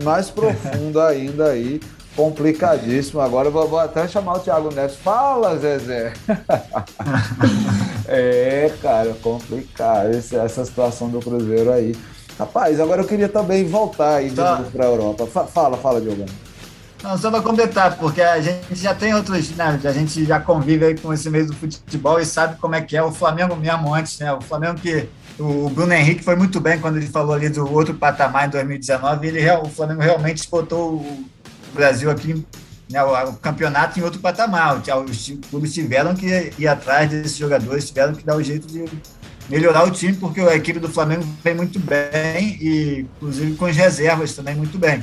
mais 0.05 0.29
profundo 0.29 1.01
ainda 1.01 1.47
aí 1.47 1.81
complicadíssimo. 2.19 3.21
Agora 3.21 3.47
eu 3.47 3.53
vou, 3.53 3.69
vou, 3.69 3.79
até 3.79 4.09
chamar 4.09 4.39
o 4.39 4.41
Thiago 4.41 4.75
Neves. 4.75 4.97
Fala, 4.97 5.57
Zezé. 5.57 6.13
é, 8.09 8.73
cara, 8.83 9.15
complicado 9.23 10.11
esse, 10.11 10.35
essa 10.35 10.65
situação 10.65 11.09
do 11.09 11.21
Cruzeiro 11.21 11.73
aí. 11.73 11.95
Rapaz, 12.37 12.81
agora 12.81 13.03
eu 13.03 13.07
queria 13.07 13.29
também 13.29 13.65
voltar 13.65 14.17
aí 14.17 14.33
tá. 14.33 14.65
para 14.73 14.85
a 14.85 14.89
Europa. 14.89 15.27
Fala, 15.27 15.77
fala, 15.77 16.01
Diogo. 16.01 16.27
Não, 17.05 17.17
só 17.17 17.31
para 17.31 17.41
completar, 17.41 17.97
porque 17.97 18.21
a 18.21 18.41
gente 18.41 18.75
já 18.75 18.93
tem 18.93 19.15
outros, 19.15 19.51
né? 19.51 19.81
A 19.85 19.93
gente 19.93 20.25
já 20.25 20.41
convive 20.41 20.87
aí 20.87 20.99
com 20.99 21.13
esse 21.13 21.31
meio 21.31 21.47
do 21.47 21.55
futebol 21.55 22.19
e 22.19 22.27
sabe 22.27 22.59
como 22.59 22.75
é 22.75 22.81
que 22.81 22.97
é 22.97 23.03
o 23.03 23.13
Flamengo 23.13 23.55
mesmo 23.55 23.95
antes, 23.95 24.19
né? 24.19 24.33
O 24.33 24.41
Flamengo 24.41 24.81
que 24.81 25.09
o 25.39 25.69
Bruno 25.71 25.93
Henrique 25.93 26.25
foi 26.25 26.35
muito 26.35 26.59
bem 26.59 26.81
quando 26.81 26.97
ele 26.97 27.07
falou 27.07 27.35
ali 27.35 27.49
do 27.49 27.73
outro 27.73 27.95
patamar 27.95 28.49
em 28.49 28.51
2019. 28.51 29.29
Ele, 29.29 29.49
o 29.53 29.67
Flamengo 29.67 30.01
realmente 30.01 30.39
disputou 30.39 30.95
o, 30.95 31.25
Brasil 31.73 32.11
aqui, 32.11 32.45
né, 32.91 33.03
o, 33.03 33.31
o, 33.31 33.33
campeonato 33.35 33.99
em 33.99 34.03
outro 34.03 34.21
patamar. 34.21 34.83
Os 35.09 35.33
clubes 35.51 35.75
tiveram 35.75 36.15
que 36.15 36.53
ir 36.59 36.69
atrás 36.69 37.11
desses 37.11 37.37
jogadores, 37.37 37.89
tiveram 37.89 38.15
que 38.15 38.25
dar 38.25 38.37
o 38.37 38.43
jeito 38.43 38.67
de 38.67 38.85
melhorar 39.49 39.85
o 39.85 39.91
time, 39.91 40.15
porque 40.15 40.41
a 40.41 40.55
equipe 40.55 40.79
do 40.79 40.89
Flamengo 40.89 41.25
vem 41.43 41.55
muito 41.55 41.79
bem 41.79 42.59
e, 42.61 43.07
inclusive, 43.17 43.57
com 43.57 43.67
as 43.67 43.77
reservas 43.77 44.35
também 44.35 44.55
muito 44.55 44.79
bem. 44.79 45.03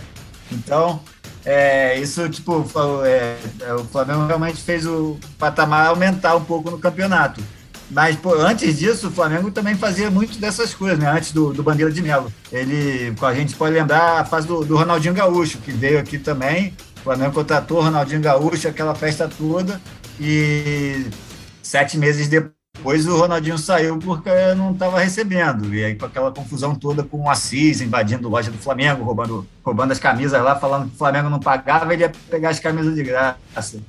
Então, 0.52 1.02
é, 1.44 2.00
isso, 2.00 2.28
tipo, 2.30 2.66
é, 3.04 3.38
é, 3.62 3.74
o 3.74 3.84
Flamengo 3.86 4.26
realmente 4.26 4.62
fez 4.62 4.86
o 4.86 5.18
patamar 5.38 5.88
aumentar 5.88 6.36
um 6.36 6.44
pouco 6.44 6.72
no 6.72 6.80
campeonato. 6.80 7.42
Mas 7.90 8.16
pô, 8.16 8.34
antes 8.34 8.80
disso, 8.80 9.08
o 9.08 9.12
Flamengo 9.12 9.52
também 9.52 9.76
fazia 9.76 10.10
muito 10.10 10.40
dessas 10.40 10.74
coisas, 10.74 10.98
né? 10.98 11.10
Antes 11.10 11.32
do, 11.32 11.54
do 11.54 11.62
Bandeira 11.62 11.92
de 11.92 12.02
Melo. 12.02 12.32
Ele, 12.52 13.14
a 13.22 13.34
gente 13.34 13.56
pode 13.56 13.74
lembrar 13.74 14.22
a 14.22 14.26
fase 14.26 14.48
do, 14.48 14.66
do 14.66 14.76
Ronaldinho 14.76 15.14
Gaúcho, 15.14 15.60
que 15.60 15.72
veio 15.72 16.00
aqui 16.00 16.18
também. 16.18 16.74
O 16.98 17.02
Flamengo 17.02 17.34
contratou 17.34 17.80
o 17.80 17.82
Ronaldinho 17.82 18.22
Gaúcho, 18.22 18.68
aquela 18.68 18.96
festa 18.96 19.28
toda. 19.28 19.80
E 20.20 21.06
sete 21.62 21.98
meses 21.98 22.28
depois 22.28 23.06
o 23.08 23.18
Ronaldinho 23.18 23.58
saiu 23.58 24.00
porque 24.00 24.30
não 24.56 24.72
estava 24.72 25.00
recebendo. 25.00 25.74
E 25.74 25.84
aí 25.84 25.96
com 25.96 26.06
aquela 26.06 26.32
confusão 26.32 26.74
toda 26.74 27.04
com 27.04 27.22
o 27.22 27.30
Assis 27.30 27.82
invadindo 27.82 28.30
loja 28.30 28.50
do 28.50 28.58
Flamengo, 28.58 29.04
roubando, 29.04 29.48
roubando 29.64 29.92
as 29.92 30.00
camisas 30.00 30.42
lá, 30.42 30.56
falando 30.56 30.90
que 30.90 30.96
o 30.96 30.98
Flamengo 30.98 31.30
não 31.30 31.40
pagava, 31.40 31.94
ele 31.94 32.04
ia 32.04 32.12
pegar 32.30 32.50
as 32.50 32.60
camisas 32.60 32.96
de 32.96 33.04
graça. 33.04 33.80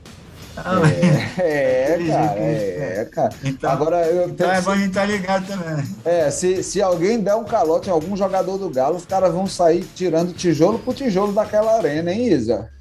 É, 1.39 1.93
é, 1.93 1.99
cara, 2.09 2.39
é, 2.39 3.01
é, 3.01 3.05
cara. 3.05 3.31
Então, 3.45 3.71
Agora, 3.71 4.07
eu 4.07 4.31
então 4.31 4.51
é 4.51 4.61
bom 4.61 4.71
a 4.71 4.77
gente 4.77 4.89
estar 4.89 5.03
tá 5.03 5.07
ligado 5.07 5.47
também. 5.47 5.85
É, 6.05 6.31
se, 6.31 6.63
se 6.63 6.81
alguém 6.81 7.21
der 7.21 7.35
um 7.35 7.45
calote 7.45 7.89
em 7.89 7.93
algum 7.93 8.17
jogador 8.17 8.57
do 8.57 8.71
Galo, 8.71 8.97
os 8.97 9.05
caras 9.05 9.33
vão 9.33 9.47
sair 9.47 9.85
tirando 9.95 10.33
tijolo 10.33 10.79
por 10.79 10.95
tijolo 10.95 11.33
daquela 11.33 11.77
arena, 11.77 12.11
hein, 12.11 12.33
Isa? 12.33 12.71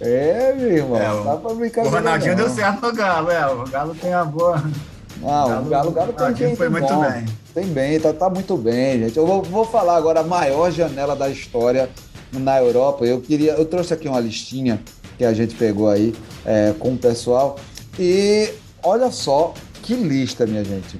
é, 0.00 0.54
meu 0.54 0.70
irmão, 0.70 0.96
é, 0.96 1.24
dá 1.24 1.36
pra 1.36 1.54
brincar 1.54 1.84
O 1.84 1.90
Ronaldinho 1.90 2.36
deu 2.36 2.48
certo 2.48 2.80
no 2.86 2.92
Galo, 2.92 3.30
é, 3.30 3.46
o 3.46 3.64
Galo 3.64 3.94
tem 3.94 4.14
a 4.14 4.24
boa... 4.24 4.64
Ah, 5.22 5.44
o 5.44 5.48
Galo, 5.48 5.66
o 5.66 5.70
Galo, 5.70 5.90
o 5.90 5.92
Galo 5.92 6.12
tem, 6.34 6.34
tem, 6.48 6.56
foi 6.56 6.68
muito 6.68 6.92
bom. 6.92 7.00
bem. 7.02 7.24
Tem 7.54 7.66
bem, 7.66 8.00
tá, 8.00 8.12
tá 8.12 8.28
muito 8.28 8.56
bem, 8.56 8.98
gente. 8.98 9.16
Eu 9.16 9.26
vou, 9.26 9.42
vou 9.42 9.64
falar 9.64 9.96
agora 9.96 10.20
a 10.20 10.24
maior 10.24 10.70
janela 10.72 11.14
da 11.14 11.28
história 11.28 11.88
na 12.38 12.58
Europa. 12.58 13.04
Eu 13.04 13.20
queria, 13.20 13.52
eu 13.52 13.64
trouxe 13.64 13.94
aqui 13.94 14.08
uma 14.08 14.20
listinha 14.20 14.80
que 15.16 15.24
a 15.24 15.32
gente 15.32 15.54
pegou 15.54 15.88
aí 15.88 16.14
é, 16.44 16.74
com 16.78 16.94
o 16.94 16.98
pessoal 16.98 17.56
e 17.98 18.50
olha 18.82 19.10
só 19.10 19.54
que 19.82 19.94
lista, 19.94 20.46
minha 20.46 20.64
gente. 20.64 20.98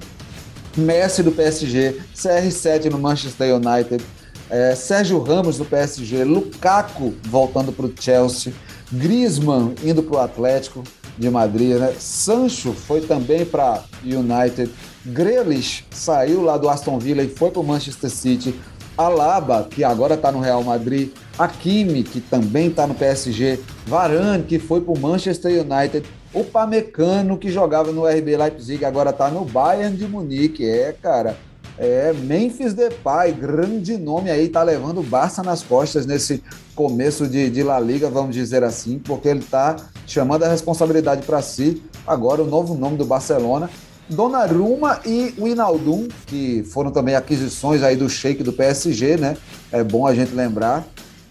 Messi 0.77 1.23
do 1.23 1.31
PSG, 1.31 2.01
CR7 2.15 2.91
no 2.91 2.99
Manchester 2.99 3.55
United, 3.55 4.03
é, 4.49 4.75
Sérgio 4.75 5.21
Ramos 5.21 5.57
do 5.57 5.65
PSG, 5.65 6.23
Lukaku 6.23 7.13
voltando 7.23 7.71
para 7.71 7.85
o 7.85 7.93
Chelsea, 7.97 8.53
Griezmann 8.91 9.73
indo 9.83 10.03
para 10.03 10.15
o 10.15 10.19
Atlético, 10.19 10.83
de 11.17 11.29
Madrid, 11.29 11.77
né? 11.77 11.93
Sancho 11.97 12.73
foi 12.73 13.01
também 13.01 13.45
para 13.45 13.83
United. 14.03 14.71
Grealish 15.05 15.85
saiu 15.91 16.41
lá 16.41 16.57
do 16.57 16.69
Aston 16.69 16.99
Villa 16.99 17.23
e 17.23 17.29
foi 17.29 17.51
para 17.51 17.61
o 17.61 17.63
Manchester 17.63 18.09
City. 18.09 18.55
Alaba, 18.97 19.67
que 19.69 19.83
agora 19.83 20.15
está 20.15 20.31
no 20.31 20.39
Real 20.39 20.63
Madrid. 20.63 21.11
Hakimi, 21.37 22.03
que 22.03 22.21
também 22.21 22.67
está 22.67 22.87
no 22.87 22.95
PSG. 22.95 23.59
Varane, 23.85 24.43
que 24.43 24.57
foi 24.57 24.81
para 24.81 24.93
o 24.93 24.99
Manchester 24.99 25.51
United. 25.51 26.05
O 26.33 26.43
Pamecano, 26.43 27.37
que 27.37 27.49
jogava 27.49 27.91
no 27.91 28.05
RB 28.05 28.37
Leipzig, 28.37 28.83
agora 28.85 29.09
está 29.09 29.29
no 29.29 29.45
Bayern 29.45 29.95
de 29.95 30.07
Munique. 30.07 30.65
É, 30.67 30.93
cara. 30.93 31.37
É, 31.77 32.13
Memphis 32.13 32.73
Depay, 32.73 33.33
grande 33.33 33.97
nome 33.97 34.31
aí, 34.31 34.47
tá 34.47 34.63
levando 34.63 35.01
o 35.01 35.03
Barça 35.03 35.43
nas 35.43 35.61
costas 35.61 36.05
nesse 36.05 36.41
começo 36.73 37.27
de, 37.27 37.49
de 37.49 37.63
La 37.63 37.77
Liga, 37.81 38.09
vamos 38.09 38.33
dizer 38.33 38.63
assim, 38.63 38.97
porque 38.97 39.27
ele 39.27 39.41
tá 39.41 39.75
chamando 40.07 40.43
a 40.43 40.47
responsabilidade 40.47 41.25
para 41.25 41.41
si. 41.41 41.83
Agora 42.07 42.41
o 42.41 42.45
novo 42.45 42.75
nome 42.75 42.95
do 42.95 43.03
Barcelona, 43.03 43.69
Donnarumma 44.09 44.99
e 45.05 45.33
o 45.37 46.07
que 46.25 46.63
foram 46.71 46.91
também 46.91 47.15
aquisições 47.15 47.81
aí 47.81 47.95
do 47.95 48.09
Sheik 48.09 48.43
do 48.43 48.53
PSG, 48.53 49.17
né? 49.17 49.37
É 49.71 49.83
bom 49.83 50.05
a 50.05 50.13
gente 50.13 50.33
lembrar. 50.33 50.85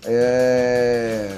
É... 0.04 1.30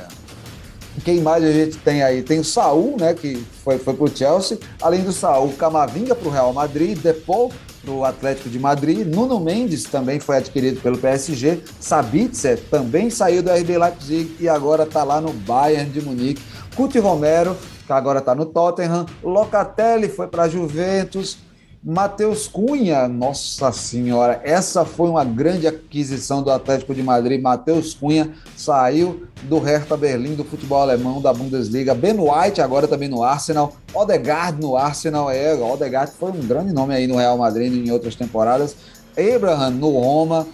Quem 1.04 1.20
mais 1.20 1.44
a 1.44 1.52
gente 1.52 1.76
tem 1.78 2.02
aí? 2.02 2.22
Tem 2.22 2.40
o 2.40 2.44
Saul, 2.44 2.96
né? 2.98 3.12
Que 3.12 3.44
foi, 3.62 3.78
foi 3.78 3.94
pro 3.94 4.16
Chelsea. 4.16 4.58
Além 4.80 5.02
do 5.02 5.12
Saul, 5.12 5.52
Camavinga 5.52 6.14
pro 6.14 6.30
Real 6.30 6.52
Madrid, 6.52 6.98
Depou 6.98 7.52
para 7.84 7.94
o 7.94 8.04
Atlético 8.04 8.48
de 8.48 8.58
Madrid. 8.58 9.06
Nuno 9.06 9.38
Mendes 9.38 9.84
também 9.84 10.18
foi 10.18 10.38
adquirido 10.38 10.80
pelo 10.80 10.98
PSG. 10.98 11.60
Sabitzer 11.78 12.60
também 12.70 13.10
saiu 13.10 13.42
do 13.42 13.50
RB 13.50 13.78
Leipzig 13.78 14.36
e 14.40 14.48
agora 14.48 14.82
está 14.82 15.04
lá 15.04 15.20
no 15.20 15.32
Bayern 15.32 15.90
de 15.90 16.00
Munique. 16.00 16.42
Cuti 16.74 16.98
Romero, 16.98 17.56
agora 17.88 18.18
está 18.18 18.34
no 18.34 18.46
Tottenham. 18.46 19.06
Locatelli 19.22 20.08
foi 20.08 20.26
para 20.26 20.44
a 20.44 20.48
Juventus. 20.48 21.38
Matheus 21.88 22.48
Cunha, 22.48 23.06
nossa 23.06 23.70
senhora, 23.70 24.40
essa 24.42 24.84
foi 24.84 25.08
uma 25.08 25.24
grande 25.24 25.68
aquisição 25.68 26.42
do 26.42 26.50
Atlético 26.50 26.92
de 26.92 27.00
Madrid. 27.00 27.40
Matheus 27.40 27.94
Cunha 27.94 28.32
saiu 28.56 29.28
do 29.44 29.60
Hertha 29.60 29.96
Berlim, 29.96 30.34
do 30.34 30.42
futebol 30.42 30.80
alemão, 30.80 31.22
da 31.22 31.32
Bundesliga. 31.32 31.94
Ben 31.94 32.16
White 32.18 32.60
agora 32.60 32.88
também 32.88 33.08
no 33.08 33.22
Arsenal. 33.22 33.72
Odegaard 33.94 34.60
no 34.60 34.76
Arsenal, 34.76 35.30
é, 35.30 35.54
Odegaard 35.54 36.10
foi 36.18 36.32
um 36.32 36.40
grande 36.40 36.72
nome 36.72 36.92
aí 36.92 37.06
no 37.06 37.14
Real 37.14 37.38
Madrid 37.38 37.72
em 37.72 37.92
outras 37.92 38.16
temporadas. 38.16 38.74
Abraham 39.16 39.70
no 39.70 39.90
Roma. 39.90 40.44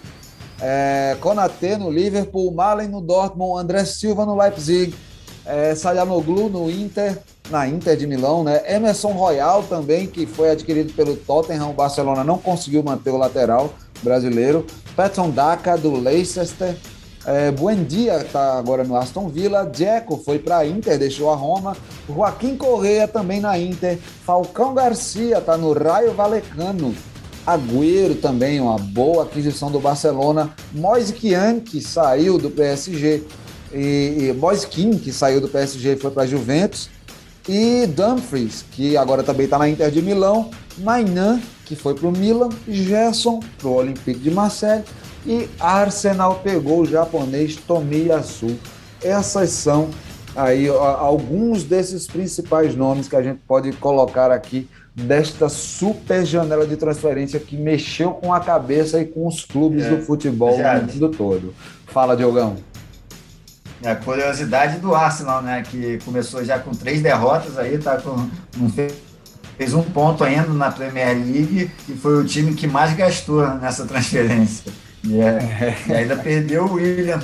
É, 0.61 1.17
Konaté 1.19 1.77
no 1.77 1.89
Liverpool, 1.89 2.53
Malen 2.53 2.89
no 2.89 3.01
Dortmund, 3.01 3.59
André 3.59 3.83
Silva 3.85 4.23
no 4.23 4.37
Leipzig, 4.37 4.95
é, 5.45 5.75
Sayanoglu 5.75 6.49
no 6.49 6.69
Inter, 6.69 7.17
na 7.49 7.67
Inter 7.67 7.97
de 7.97 8.07
Milão, 8.07 8.43
né? 8.43 8.61
Emerson 8.67 9.11
Royal 9.11 9.63
também, 9.63 10.07
que 10.07 10.25
foi 10.25 10.51
adquirido 10.51 10.93
pelo 10.93 11.15
Tottenham, 11.15 11.69
o 11.69 11.73
Barcelona 11.73 12.23
não 12.23 12.37
conseguiu 12.37 12.81
manter 12.83 13.09
o 13.11 13.17
lateral 13.17 13.73
brasileiro. 14.01 14.65
Patson 14.95 15.29
Daka 15.29 15.77
do 15.77 15.95
Leicester. 15.95 16.75
É, 17.25 17.51
Buendia 17.51 18.17
está 18.17 18.57
agora 18.57 18.83
no 18.83 18.97
Aston 18.97 19.29
Villa. 19.29 19.65
Dzeko 19.65 20.17
foi 20.17 20.39
para 20.39 20.57
a 20.57 20.67
Inter, 20.67 20.99
deixou 20.99 21.31
a 21.31 21.35
Roma. 21.35 21.75
Joaquim 22.07 22.57
Correa 22.57 23.07
também 23.07 23.39
na 23.39 23.57
Inter. 23.57 23.97
Falcão 24.25 24.73
Garcia 24.73 25.37
está 25.37 25.57
no 25.57 25.71
Raio 25.71 26.13
Valecano. 26.13 26.93
Agüero 27.45 28.15
também, 28.15 28.59
uma 28.61 28.77
boa 28.77 29.23
aquisição 29.23 29.69
do 29.69 29.79
Barcelona. 29.79 30.53
Moise 30.71 31.13
Kian, 31.13 31.59
que 31.59 31.81
saiu 31.81 32.37
do 32.37 32.49
PSG. 32.49 33.23
E, 33.73 34.29
e 34.29 34.33
Moise 34.33 34.67
Kim, 34.67 34.97
que 34.97 35.11
saiu 35.11 35.41
do 35.41 35.47
PSG 35.47 35.93
e 35.93 35.95
foi 35.95 36.11
para 36.11 36.23
a 36.23 36.27
Juventus. 36.27 36.89
E 37.47 37.87
Dumfries, 37.87 38.63
que 38.71 38.95
agora 38.95 39.23
também 39.23 39.45
está 39.45 39.57
na 39.57 39.67
Inter 39.67 39.91
de 39.91 40.01
Milão. 40.01 40.49
Mainan, 40.77 41.41
que 41.65 41.75
foi 41.75 41.93
para 41.93 42.07
o 42.07 42.11
Milan. 42.11 42.49
Gerson, 42.67 43.39
para 43.57 43.67
o 43.67 43.73
Olympique 43.73 44.19
de 44.19 44.31
Marseille. 44.31 44.83
E 45.25 45.49
Arsenal 45.59 46.41
pegou 46.43 46.81
o 46.81 46.85
japonês 46.85 47.55
Tomiyasu. 47.55 48.57
Essas 49.01 49.49
são 49.49 49.89
aí 50.35 50.67
alguns 50.67 51.63
desses 51.63 52.07
principais 52.07 52.75
nomes 52.75 53.07
que 53.07 53.15
a 53.15 53.21
gente 53.21 53.39
pode 53.47 53.71
colocar 53.73 54.31
aqui 54.31 54.67
desta 54.95 55.49
super 55.49 56.25
janela 56.25 56.67
de 56.67 56.77
transferência 56.77 57.39
que 57.39 57.57
mexeu 57.57 58.11
com 58.11 58.33
a 58.33 58.39
cabeça 58.39 58.99
e 58.99 59.05
com 59.05 59.27
os 59.27 59.43
clubes 59.43 59.85
é, 59.85 59.89
do 59.89 60.01
futebol 60.03 60.57
no 60.57 60.93
mundo 60.93 61.09
todo. 61.09 61.53
Fala, 61.87 62.15
Diogão. 62.15 62.55
É 63.83 63.91
a 63.91 63.95
curiosidade 63.97 64.79
do 64.79 64.95
Arsenal, 64.95 65.41
né? 65.41 65.61
Que 65.61 65.99
começou 66.05 66.43
já 66.43 66.57
com 66.57 66.71
três 66.71 67.01
derrotas 67.01 67.57
aí, 67.57 67.77
tá 67.77 67.97
com. 67.97 68.29
Fez 69.57 69.73
um 69.73 69.83
ponto 69.83 70.23
ainda 70.23 70.47
na 70.47 70.71
Premier 70.71 71.09
League 71.09 71.69
e 71.87 71.93
foi 71.93 72.17
o 72.17 72.25
time 72.25 72.53
que 72.55 72.65
mais 72.65 72.95
gastou 72.95 73.45
nessa 73.55 73.85
transferência. 73.85 74.71
E, 75.03 75.19
é, 75.19 75.75
e 75.85 75.93
ainda 75.93 76.15
perdeu 76.15 76.63
o 76.63 76.73
William, 76.75 77.19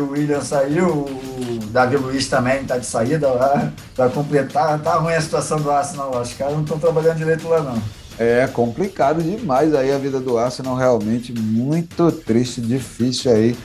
o 0.00 0.12
William 0.12 0.40
saiu, 0.40 0.88
o 0.88 1.58
Davi 1.70 1.96
Luiz 1.96 2.28
também 2.28 2.62
está 2.62 2.78
de 2.78 2.86
saída 2.86 3.28
lá 3.28 3.72
para 3.96 4.08
completar. 4.08 4.78
Tá 4.78 4.94
ruim 4.94 5.12
a 5.12 5.20
situação 5.20 5.60
do 5.60 5.70
Arsenal, 5.70 6.18
os 6.20 6.32
caras 6.34 6.54
não 6.54 6.62
estão 6.62 6.78
trabalhando 6.78 7.18
direito 7.18 7.48
lá 7.48 7.60
não. 7.60 7.82
É 8.18 8.46
complicado 8.46 9.20
demais 9.22 9.74
aí 9.74 9.92
a 9.92 9.98
vida 9.98 10.20
do 10.20 10.38
Arsenal, 10.38 10.76
realmente 10.76 11.32
muito 11.32 12.10
triste, 12.12 12.60
difícil 12.60 13.32
aí 13.32 13.56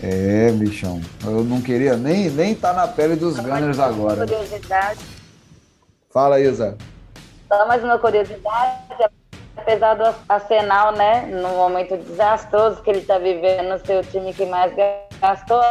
é, 0.00 0.50
bichão. 0.52 1.00
Eu 1.24 1.44
não 1.44 1.60
queria 1.60 1.96
nem 1.96 2.26
estar 2.26 2.42
nem 2.42 2.54
tá 2.54 2.72
na 2.72 2.88
pele 2.88 3.16
dos 3.16 3.38
Gunners 3.38 3.78
agora. 3.78 4.26
Curiosidade. 4.26 5.00
Fala, 6.10 6.40
Isa. 6.40 6.76
Só 7.48 7.66
mais 7.66 7.82
uma 7.82 7.98
curiosidade. 7.98 9.10
Apesar 9.56 9.94
do 9.94 10.14
Arsenal, 10.28 10.92
né, 10.92 11.26
no 11.26 11.48
momento 11.50 11.96
desastroso 11.96 12.80
que 12.82 12.90
ele 12.90 13.00
está 13.00 13.18
vivendo 13.18 13.84
seu 13.86 14.02
time 14.02 14.32
que 14.32 14.46
mais 14.46 14.72
gastou, 15.20 15.62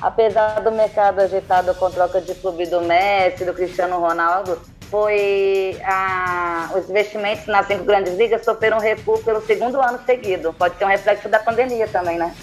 apesar 0.00 0.60
do 0.60 0.70
mercado 0.70 1.20
agitado 1.20 1.74
com 1.74 1.90
troca 1.90 2.20
de 2.20 2.34
clube 2.34 2.66
do 2.66 2.82
Messi, 2.82 3.44
do 3.44 3.54
Cristiano 3.54 3.98
Ronaldo, 3.98 4.60
foi 4.90 5.78
a, 5.84 6.70
os 6.76 6.88
investimentos 6.88 7.46
nas 7.46 7.66
cinco 7.66 7.84
grandes 7.84 8.16
ligas 8.16 8.44
sofreram 8.44 8.78
recuo 8.78 9.18
pelo 9.22 9.40
segundo 9.42 9.80
ano 9.80 9.98
seguido. 10.04 10.52
Pode 10.52 10.76
ser 10.76 10.84
um 10.84 10.88
reflexo 10.88 11.28
da 11.28 11.38
pandemia 11.38 11.88
também, 11.88 12.18
né? 12.18 12.34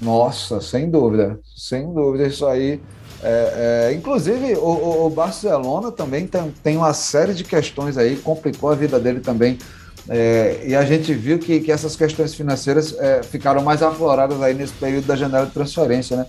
Nossa, 0.00 0.60
sem 0.60 0.90
dúvida, 0.90 1.38
sem 1.56 1.92
dúvida, 1.92 2.26
isso 2.26 2.46
aí. 2.46 2.80
É, 3.22 3.88
é, 3.88 3.94
inclusive, 3.94 4.54
o, 4.56 5.06
o, 5.06 5.10
Barcelona 5.10 5.90
também 5.90 6.26
tem, 6.26 6.52
tem 6.62 6.76
uma 6.76 6.92
série 6.92 7.32
de 7.32 7.44
questões 7.44 7.96
aí, 7.96 8.16
complicou 8.16 8.70
a 8.70 8.74
vida 8.74 9.00
dele 9.00 9.20
também. 9.20 9.58
É, 10.08 10.62
e 10.64 10.76
a 10.76 10.84
gente 10.84 11.12
viu 11.14 11.38
que, 11.38 11.60
que 11.60 11.72
essas 11.72 11.96
questões 11.96 12.34
financeiras 12.34 12.94
é, 12.98 13.22
ficaram 13.22 13.62
mais 13.62 13.82
afloradas 13.82 14.40
aí 14.40 14.54
nesse 14.54 14.74
período 14.74 15.06
da 15.06 15.16
janela 15.16 15.46
de 15.46 15.52
transferência, 15.52 16.16
né? 16.16 16.26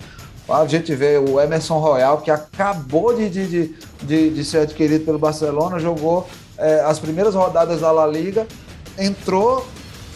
A 0.49 0.65
gente 0.65 0.95
vê 0.95 1.17
o 1.17 1.41
Emerson 1.41 1.77
Royal, 1.77 2.21
que 2.21 2.31
acabou 2.31 3.13
de, 3.13 3.29
de, 3.29 3.75
de, 4.01 4.29
de 4.29 4.45
ser 4.45 4.59
adquirido 4.59 5.03
pelo 5.03 5.19
Barcelona, 5.19 5.77
jogou 5.77 6.27
é, 6.57 6.79
as 6.79 6.99
primeiras 6.99 7.35
rodadas 7.35 7.81
da 7.81 7.91
La 7.91 8.07
Liga, 8.07 8.47
entrou, 8.97 9.67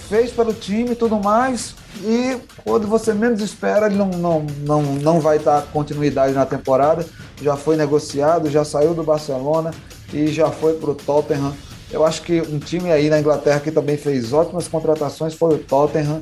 fez 0.07 0.31
pelo 0.31 0.53
time 0.53 0.91
e 0.91 0.95
tudo 0.95 1.19
mais, 1.19 1.75
e 2.03 2.37
quando 2.63 2.87
você 2.87 3.13
menos 3.13 3.41
espera, 3.41 3.87
ele 3.87 3.95
não, 3.95 4.09
não, 4.09 4.45
não, 4.65 4.81
não 4.95 5.19
vai 5.19 5.39
dar 5.39 5.63
continuidade 5.67 6.33
na 6.33 6.45
temporada. 6.45 7.05
Já 7.41 7.55
foi 7.55 7.75
negociado, 7.75 8.49
já 8.49 8.63
saiu 8.63 8.93
do 8.93 9.03
Barcelona 9.03 9.71
e 10.13 10.27
já 10.27 10.49
foi 10.49 10.73
para 10.73 10.91
o 10.91 10.95
Tottenham. 10.95 11.53
Eu 11.91 12.05
acho 12.05 12.21
que 12.21 12.41
um 12.41 12.59
time 12.59 12.91
aí 12.91 13.09
na 13.09 13.19
Inglaterra 13.19 13.59
que 13.59 13.71
também 13.71 13.97
fez 13.97 14.31
ótimas 14.31 14.67
contratações 14.67 15.33
foi 15.33 15.55
o 15.55 15.59
Tottenham, 15.59 16.21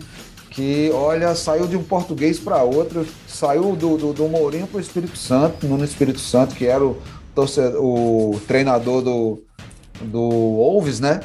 que, 0.49 0.89
olha, 0.93 1.35
saiu 1.35 1.67
de 1.67 1.77
um 1.77 1.83
português 1.83 2.39
para 2.39 2.63
outro, 2.63 3.05
saiu 3.27 3.75
do, 3.75 3.97
do, 3.97 4.13
do 4.13 4.27
Mourinho 4.27 4.65
para 4.65 4.77
o 4.77 4.81
Espírito 4.81 5.17
Santo, 5.17 5.67
no 5.67 5.83
Espírito 5.83 6.19
Santo, 6.19 6.55
que 6.55 6.65
era 6.65 6.83
o, 6.83 6.97
torcedor, 7.35 7.83
o 7.83 8.41
treinador 8.47 9.01
do, 9.01 9.43
do 10.01 10.19
Wolves, 10.19 10.99
né? 10.99 11.21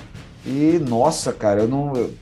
E, 0.46 0.78
nossa, 0.78 1.32
cara, 1.32 1.62
eu 1.62 1.68
não. 1.68 1.96
Eu, 1.96 2.12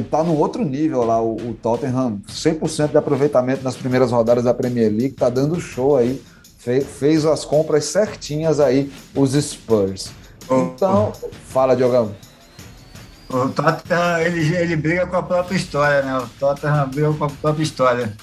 tá 0.00 0.22
no 0.22 0.36
outro 0.36 0.64
nível 0.64 1.04
lá, 1.04 1.20
o, 1.20 1.36
o 1.36 1.54
Tottenham, 1.54 2.20
100% 2.28 2.90
de 2.90 2.96
aproveitamento 2.96 3.62
nas 3.62 3.76
primeiras 3.76 4.10
rodadas 4.10 4.44
da 4.44 4.54
Premier 4.54 4.90
League, 4.90 5.12
tá 5.12 5.28
dando 5.28 5.60
show 5.60 5.96
aí, 5.96 6.22
fez, 6.58 6.84
fez 6.84 7.24
as 7.24 7.44
compras 7.44 7.84
certinhas 7.84 8.60
aí, 8.60 8.90
os 9.14 9.32
Spurs. 9.32 10.10
Então, 10.44 11.12
oh, 11.22 11.28
fala, 11.46 11.74
Diogão. 11.74 12.14
O 13.28 13.48
Tottenham, 13.48 14.18
ele, 14.20 14.54
ele 14.56 14.76
briga 14.76 15.06
com 15.06 15.16
a 15.16 15.22
própria 15.22 15.56
história, 15.56 16.02
né? 16.02 16.18
O 16.18 16.28
Tottenham 16.38 16.88
briga 16.88 17.12
com 17.12 17.24
a 17.24 17.30
própria 17.30 17.62
história. 17.62 18.16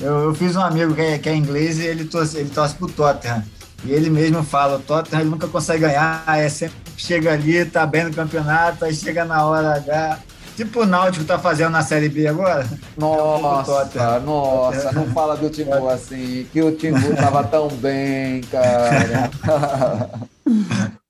Eu, 0.00 0.24
eu 0.24 0.34
fiz 0.34 0.56
um 0.56 0.60
amigo 0.60 0.94
que 0.94 1.00
é, 1.00 1.18
que 1.18 1.28
é 1.28 1.34
inglês 1.34 1.78
e 1.78 1.86
ele 1.86 2.04
torce, 2.04 2.38
ele 2.38 2.50
torce 2.50 2.74
pro 2.74 2.88
Tottenham. 2.88 3.44
E 3.84 3.92
ele 3.92 4.10
mesmo 4.10 4.42
fala, 4.42 4.76
o 4.76 4.80
Tottenham 4.80 5.20
ele 5.20 5.30
nunca 5.30 5.46
consegue 5.46 5.80
ganhar, 5.80 6.24
é 6.28 6.48
sempre 6.48 6.76
chega 6.96 7.32
ali, 7.32 7.64
tá 7.64 7.86
bem 7.86 8.04
no 8.04 8.12
campeonato, 8.12 8.84
aí 8.84 8.94
chega 8.94 9.24
na 9.24 9.44
hora 9.46 9.76
H, 9.76 10.18
tipo 10.64 10.82
o 10.82 10.86
Náutico 10.86 11.24
tá 11.24 11.38
fazendo 11.38 11.70
na 11.70 11.82
Série 11.82 12.08
B 12.08 12.26
agora. 12.26 12.66
Nossa, 12.96 14.20
nossa, 14.20 14.92
não 14.92 15.06
fala 15.06 15.36
do 15.36 15.48
Timbu 15.48 15.88
assim, 15.88 16.46
que 16.52 16.62
o 16.62 16.72
Timbu 16.72 17.14
tava 17.16 17.44
tão 17.44 17.68
bem, 17.68 18.42
cara. 18.42 19.30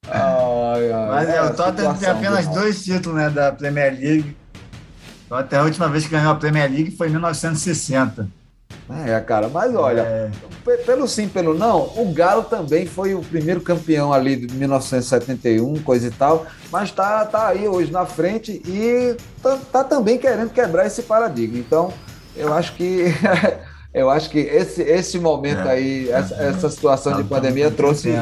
ai, 0.08 0.92
ai, 0.92 1.08
Mas 1.08 1.28
é, 1.28 1.42
o 1.42 1.54
Tottenham 1.54 1.94
tem 1.94 2.08
apenas 2.08 2.46
dois 2.48 2.84
títulos 2.84 3.18
né, 3.18 3.30
da 3.30 3.50
Premier 3.50 3.92
League. 3.92 4.36
Até 5.30 5.58
a 5.58 5.62
última 5.64 5.88
vez 5.88 6.04
que 6.04 6.10
ganhou 6.10 6.32
a 6.32 6.36
Premier 6.36 6.70
League 6.70 6.96
foi 6.96 7.08
em 7.08 7.10
1960. 7.10 8.28
É, 9.06 9.20
cara, 9.20 9.48
mas 9.48 9.74
olha, 9.74 10.00
é... 10.00 10.30
pelo 10.84 11.06
sim, 11.06 11.28
pelo 11.28 11.54
não, 11.54 11.92
o 11.96 12.12
Galo 12.12 12.44
também 12.44 12.86
foi 12.86 13.14
o 13.14 13.20
primeiro 13.20 13.60
campeão 13.60 14.12
ali 14.12 14.36
de 14.36 14.54
1971, 14.54 15.82
coisa 15.82 16.08
e 16.08 16.10
tal, 16.10 16.46
mas 16.70 16.90
tá, 16.90 17.24
tá 17.24 17.48
aí 17.48 17.68
hoje 17.68 17.92
na 17.92 18.06
frente 18.06 18.62
e 18.66 19.16
tá, 19.42 19.58
tá 19.72 19.84
também 19.84 20.18
querendo 20.18 20.50
quebrar 20.50 20.86
esse 20.86 21.02
paradigma. 21.02 21.58
Então, 21.58 21.92
eu 22.36 22.52
acho 22.52 22.74
que 22.74 23.04
eu 23.94 24.10
acho 24.10 24.30
que 24.30 24.38
esse, 24.38 24.82
esse 24.82 25.18
momento 25.18 25.68
é. 25.68 25.72
aí, 25.72 26.10
essa, 26.10 26.34
essa 26.34 26.70
situação 26.70 27.16
de 27.16 27.24
pandemia 27.24 27.70
trouxe 27.70 28.18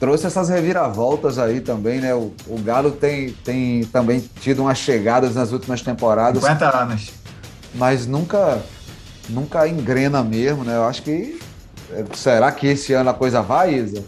trouxe 0.00 0.26
essas 0.26 0.48
reviravoltas 0.48 1.38
aí 1.38 1.60
também, 1.60 2.00
né? 2.00 2.14
O, 2.14 2.32
o 2.46 2.58
Galo 2.58 2.90
tem, 2.90 3.32
tem 3.44 3.84
também 3.84 4.18
tido 4.40 4.62
umas 4.62 4.78
chegadas 4.78 5.34
nas 5.34 5.52
últimas 5.52 5.82
temporadas. 5.82 6.42
50 6.42 6.76
anos. 6.76 7.10
Mas 7.74 8.06
nunca 8.06 8.60
nunca 9.30 9.66
engrena 9.66 10.22
mesmo, 10.22 10.64
né? 10.64 10.76
Eu 10.76 10.84
acho 10.84 11.02
que. 11.02 11.38
Será 12.14 12.52
que 12.52 12.68
esse 12.68 12.92
ano 12.92 13.10
a 13.10 13.14
coisa 13.14 13.42
vai, 13.42 13.74
Isa? 13.74 14.04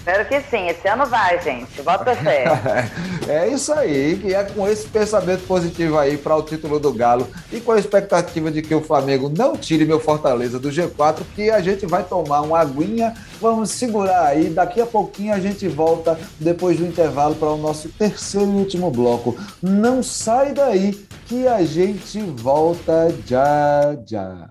Espero 0.00 0.26
que 0.26 0.40
sim, 0.40 0.66
esse 0.66 0.88
ano 0.88 1.04
vai, 1.04 1.38
gente. 1.42 1.82
Bota 1.82 2.16
fé. 2.16 2.46
é 3.28 3.48
isso 3.48 3.70
aí, 3.74 4.16
que 4.16 4.34
é 4.34 4.42
com 4.44 4.66
esse 4.66 4.88
pensamento 4.88 5.46
positivo 5.46 5.98
aí 5.98 6.16
para 6.16 6.34
o 6.34 6.42
título 6.42 6.80
do 6.80 6.90
Galo 6.90 7.28
e 7.52 7.60
com 7.60 7.72
a 7.72 7.78
expectativa 7.78 8.50
de 8.50 8.62
que 8.62 8.74
o 8.74 8.80
Flamengo 8.80 9.28
não 9.28 9.54
tire 9.54 9.84
meu 9.84 10.00
Fortaleza 10.00 10.58
do 10.58 10.70
G4, 10.70 11.20
que 11.34 11.50
a 11.50 11.60
gente 11.60 11.84
vai 11.84 12.02
tomar 12.02 12.40
uma 12.40 12.60
aguinha, 12.60 13.12
vamos 13.38 13.72
segurar 13.72 14.24
aí. 14.24 14.48
Daqui 14.48 14.80
a 14.80 14.86
pouquinho 14.86 15.34
a 15.34 15.38
gente 15.38 15.68
volta 15.68 16.18
depois 16.38 16.78
do 16.78 16.86
intervalo 16.86 17.34
para 17.34 17.50
o 17.50 17.58
nosso 17.58 17.90
terceiro 17.90 18.50
e 18.50 18.56
último 18.56 18.90
bloco. 18.90 19.36
Não 19.62 20.02
sai 20.02 20.52
daí 20.52 20.92
que 21.26 21.46
a 21.46 21.62
gente 21.62 22.22
volta 22.22 23.14
já 23.26 23.94
já. 24.06 24.48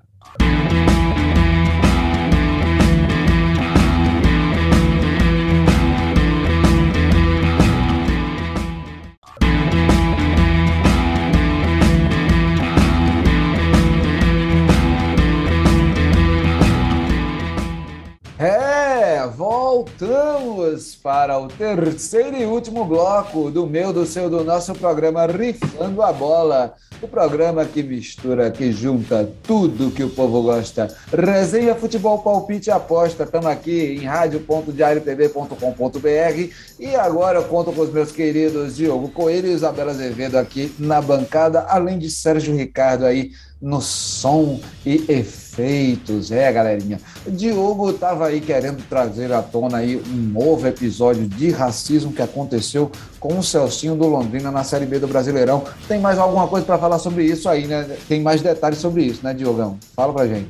Voltamos 19.80 20.94
para 20.96 21.40
o 21.40 21.48
terceiro 21.48 22.36
e 22.36 22.46
último 22.46 22.84
bloco 22.84 23.50
do 23.50 23.66
meu, 23.66 23.94
do 23.94 24.06
seu, 24.06 24.30
do 24.30 24.44
nosso 24.44 24.76
programa 24.76 25.26
Rifando 25.26 26.04
a 26.04 26.12
Bola. 26.12 26.76
O 27.02 27.08
programa 27.08 27.64
que 27.64 27.82
mistura, 27.82 28.52
que 28.52 28.74
junta 28.74 29.32
tudo 29.42 29.90
que 29.90 30.04
o 30.04 30.10
povo 30.10 30.42
gosta. 30.42 30.94
Resenha, 31.14 31.74
futebol, 31.74 32.20
palpite 32.20 32.68
e 32.68 32.74
aposta. 32.74 33.24
Estamos 33.24 33.48
aqui 33.48 34.00
em 34.02 34.04
rádio.diariotv.com.br 34.04 36.54
e 36.78 36.96
agora 36.98 37.40
eu 37.40 37.46
conto 37.46 37.72
com 37.72 37.84
os 37.84 37.94
meus 37.94 38.12
queridos 38.12 38.76
Diogo 38.76 39.08
Coelho 39.12 39.48
e 39.48 39.54
Isabela 39.54 39.92
Azevedo 39.92 40.36
aqui 40.36 40.76
na 40.78 41.02
bancada, 41.02 41.68
além 41.70 41.98
de 41.98 42.10
Sérgio 42.10 42.54
Ricardo 42.54 43.06
aí 43.06 43.32
no 43.62 43.82
som 43.82 44.60
e 44.86 45.04
efeitos. 45.10 46.32
É, 46.32 46.52
galerinha. 46.52 47.00
Diogo 47.28 47.92
estava 47.92 48.28
aí 48.28 48.40
querendo 48.40 48.82
trazer 48.88 49.32
à 49.34 49.42
tona 49.42 49.80
aí 49.80 49.98
um 49.98 50.16
novo 50.16 50.66
episódio 50.68 51.28
de 51.28 51.52
racismo 51.52 52.14
que 52.14 52.22
aconteceu 52.22 52.92
com 53.20 53.38
o 53.38 53.44
Celcinho 53.44 53.96
do 53.96 54.08
Londrina 54.08 54.50
na 54.50 54.64
Série 54.64 54.86
B 54.86 55.00
do 55.00 55.08
Brasileirão. 55.08 55.66
Tem 55.88 56.00
mais 56.00 56.18
alguma 56.18 56.48
coisa 56.48 56.66
para 56.66 56.78
falar 56.78 57.00
sobre 57.00 57.26
isso 57.26 57.50
aí, 57.50 57.68
né? 57.68 57.98
Tem 58.08 58.22
mais 58.22 58.42
detalhes 58.42 58.80
sobre 58.80 59.04
isso, 59.04 59.20
né, 59.24 59.34
Diogão? 59.34 59.78
Fala 59.96 60.14
pra 60.14 60.26
gente. 60.26 60.50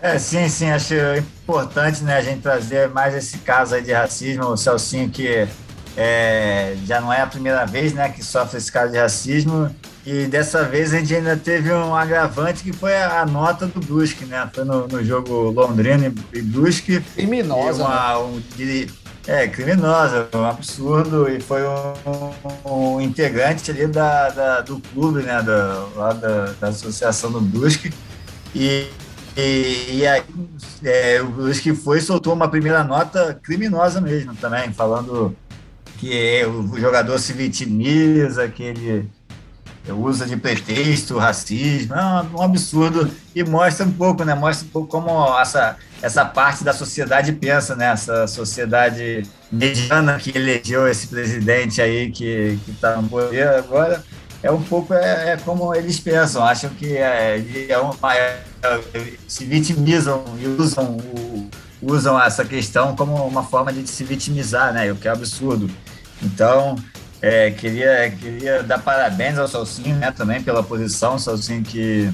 É, 0.00 0.18
sim, 0.18 0.48
sim, 0.48 0.68
acho 0.68 0.94
importante 1.44 2.02
né, 2.02 2.16
a 2.16 2.22
gente 2.22 2.40
trazer 2.42 2.88
mais 2.88 3.14
esse 3.14 3.38
caso 3.38 3.76
aí 3.76 3.82
de 3.82 3.92
racismo, 3.92 4.46
o 4.46 4.56
Celcinho 4.56 5.08
que 5.08 5.46
é, 5.96 6.74
já 6.84 7.00
não 7.00 7.12
é 7.12 7.20
a 7.20 7.26
primeira 7.28 7.64
vez 7.64 7.92
né, 7.92 8.08
que 8.08 8.24
sofre 8.24 8.58
esse 8.58 8.72
caso 8.72 8.90
de 8.90 8.98
racismo 8.98 9.70
e 10.04 10.26
dessa 10.26 10.64
vez 10.64 10.92
a 10.92 10.98
gente 10.98 11.14
ainda 11.14 11.36
teve 11.36 11.72
um 11.72 11.94
agravante 11.94 12.64
que 12.64 12.72
foi 12.72 12.96
a 12.96 13.24
nota 13.24 13.66
do 13.68 13.78
Brusque, 13.78 14.24
né? 14.24 14.50
Foi 14.52 14.64
no, 14.64 14.88
no 14.88 15.04
jogo 15.04 15.50
Londrina 15.50 16.12
e 16.32 16.42
Brusque. 16.42 17.00
Criminosa. 17.14 17.84
Uma, 17.84 18.14
né? 18.14 18.16
um, 18.18 18.42
é, 19.28 19.46
criminosa, 19.46 20.28
um 20.34 20.44
absurdo. 20.44 21.28
E 21.28 21.40
foi 21.40 21.62
um, 21.64 22.96
um 22.96 23.00
integrante 23.00 23.70
ali 23.70 23.86
da, 23.86 24.28
da, 24.30 24.60
do 24.60 24.80
clube, 24.80 25.22
né? 25.22 25.40
Da, 25.40 25.86
lá 25.94 26.12
da, 26.12 26.46
da 26.60 26.68
associação 26.68 27.30
do 27.30 27.40
Brusque. 27.40 27.92
E, 28.52 28.88
e, 29.36 29.98
e 29.98 30.06
aí 30.06 30.24
é, 30.82 31.22
o 31.22 31.28
Brusque 31.28 31.72
foi 31.76 31.98
e 31.98 32.02
soltou 32.02 32.34
uma 32.34 32.48
primeira 32.48 32.82
nota 32.82 33.38
criminosa 33.40 34.00
mesmo 34.00 34.34
também, 34.34 34.72
falando 34.72 35.36
que 35.98 36.44
o 36.44 36.76
jogador 36.80 37.16
se 37.20 37.32
vitimiza, 37.32 38.48
que 38.48 38.64
ele 38.64 39.08
usa 39.88 40.26
de 40.26 40.36
pretexto, 40.36 41.18
racismo, 41.18 41.94
é 41.94 42.26
um 42.36 42.42
absurdo 42.42 43.10
e 43.34 43.42
mostra 43.42 43.84
um 43.84 43.92
pouco, 43.92 44.24
né? 44.24 44.34
Mostra 44.34 44.66
um 44.66 44.70
pouco 44.70 44.88
como 44.88 45.38
essa, 45.40 45.76
essa 46.00 46.24
parte 46.24 46.62
da 46.62 46.72
sociedade 46.72 47.32
pensa, 47.32 47.74
né? 47.74 47.86
Essa 47.86 48.26
sociedade 48.28 49.22
mediana 49.50 50.18
que 50.18 50.36
elegeu 50.36 50.86
esse 50.86 51.08
presidente 51.08 51.82
aí 51.82 52.10
que 52.10 52.58
está 52.68 52.96
no 52.96 53.08
poder 53.08 53.48
agora 53.48 54.04
é 54.42 54.50
um 54.50 54.62
pouco 54.62 54.92
é, 54.92 55.32
é, 55.32 55.36
como 55.36 55.74
eles 55.74 56.00
pensam, 56.00 56.44
acham 56.44 56.70
que 56.70 56.96
é, 56.96 57.66
é 57.68 57.78
uma, 57.78 57.96
se 59.28 59.44
vitimizam 59.44 60.24
e 60.38 60.46
usam, 60.46 60.96
o, 60.96 61.48
usam 61.80 62.20
essa 62.20 62.44
questão 62.44 62.96
como 62.96 63.14
uma 63.26 63.44
forma 63.44 63.72
de 63.72 63.88
se 63.88 64.02
vitimizar, 64.02 64.72
né? 64.72 64.90
O 64.90 64.96
que 64.96 65.06
é 65.06 65.10
absurdo. 65.12 65.70
Então, 66.20 66.76
é, 67.22 67.52
queria, 67.52 68.10
queria 68.10 68.64
dar 68.64 68.80
parabéns 68.80 69.38
ao 69.38 69.46
Salsinho, 69.46 69.94
né, 69.96 70.10
também 70.10 70.42
pela 70.42 70.60
posição, 70.60 71.16
Salsinho 71.16 71.62
que, 71.62 72.12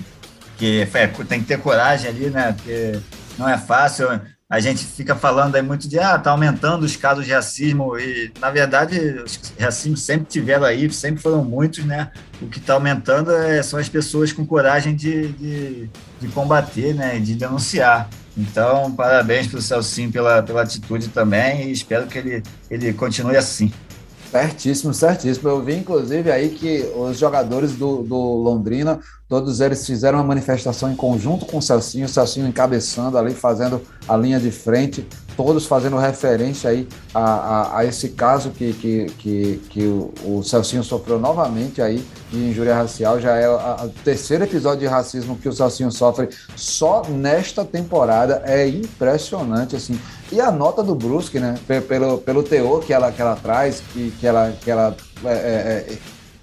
que 0.58 0.86
tem 1.26 1.40
que 1.40 1.46
ter 1.46 1.58
coragem 1.58 2.10
ali, 2.10 2.28
né, 2.28 2.52
porque 2.52 3.00
não 3.38 3.48
é 3.48 3.56
fácil. 3.56 4.06
A 4.50 4.60
gente 4.60 4.84
fica 4.84 5.14
falando 5.14 5.56
aí 5.56 5.62
muito 5.62 5.88
de, 5.88 5.98
ah, 5.98 6.18
tá 6.18 6.30
aumentando 6.30 6.84
os 6.84 6.94
casos 6.94 7.24
de 7.24 7.32
racismo 7.32 7.98
e, 7.98 8.30
na 8.38 8.50
verdade, 8.50 8.98
os 9.24 9.40
racismos 9.58 10.02
sempre 10.02 10.26
tiveram 10.26 10.64
aí, 10.64 10.90
sempre 10.90 11.22
foram 11.22 11.42
muitos, 11.42 11.86
né, 11.86 12.10
o 12.42 12.46
que 12.46 12.58
está 12.58 12.74
aumentando 12.74 13.32
é, 13.32 13.62
são 13.62 13.78
as 13.78 13.88
pessoas 13.88 14.30
com 14.30 14.44
coragem 14.44 14.94
de, 14.94 15.28
de, 15.32 15.90
de 16.20 16.28
combater, 16.28 16.94
né, 16.94 17.18
de 17.18 17.34
denunciar. 17.34 18.10
Então, 18.36 18.92
parabéns 18.92 19.46
para 19.46 19.58
o 19.58 19.62
Celcinho 19.62 20.12
pela, 20.12 20.42
pela 20.42 20.62
atitude 20.62 21.08
também 21.08 21.68
e 21.68 21.72
espero 21.72 22.06
que 22.06 22.18
ele, 22.18 22.42
ele 22.70 22.92
continue 22.92 23.36
assim. 23.36 23.72
Certíssimo, 24.30 24.92
certíssimo. 24.92 25.48
Eu 25.48 25.62
vi, 25.62 25.76
inclusive, 25.76 26.30
aí 26.30 26.50
que 26.50 26.82
os 26.94 27.18
jogadores 27.18 27.72
do, 27.72 28.02
do 28.02 28.16
Londrina, 28.16 29.00
todos 29.26 29.60
eles 29.60 29.86
fizeram 29.86 30.18
uma 30.18 30.24
manifestação 30.24 30.92
em 30.92 30.96
conjunto 30.96 31.46
com 31.46 31.58
o 31.58 31.62
Celcinho, 31.62 32.04
o 32.04 32.08
Celcinho 32.08 32.46
encabeçando 32.46 33.16
ali, 33.16 33.32
fazendo 33.32 33.80
a 34.06 34.16
linha 34.16 34.38
de 34.38 34.50
frente, 34.50 35.06
todos 35.38 35.66
fazendo 35.66 35.96
referência 35.96 36.68
aí 36.68 36.88
a, 37.14 37.20
a, 37.20 37.78
a 37.78 37.84
esse 37.84 38.08
caso 38.08 38.50
que, 38.50 38.72
que, 38.72 39.06
que, 39.16 39.62
que 39.70 39.82
o, 39.84 40.12
o, 40.24 40.42
Celcinho 40.42 40.82
sofreu 40.82 41.16
novamente 41.16 41.80
aí 41.80 42.04
de 42.28 42.38
injúria 42.38 42.74
racial. 42.74 43.20
Já 43.20 43.36
é 43.36 43.48
o 43.48 43.88
terceiro 44.02 44.42
episódio 44.42 44.80
de 44.80 44.86
racismo 44.88 45.38
que 45.38 45.48
o 45.48 45.52
Celcinho 45.52 45.92
sofre 45.92 46.28
só 46.56 47.04
nesta 47.08 47.64
temporada. 47.64 48.42
É 48.44 48.66
impressionante, 48.66 49.76
assim. 49.76 49.96
E 50.32 50.40
a 50.40 50.50
nota 50.50 50.82
do 50.82 50.96
Brusque, 50.96 51.38
né? 51.38 51.54
Pelo, 51.86 52.18
pelo 52.18 52.42
teor 52.42 52.80
que 52.80 52.92
ela, 52.92 53.12
que 53.12 53.22
ela 53.22 53.36
traz, 53.36 53.80
que, 53.92 54.10
que 54.18 54.26
ela, 54.26 54.52
que 54.60 54.68
ela 54.68 54.96
é, 55.24 55.28
é, 55.28 55.92
é, 55.92 55.98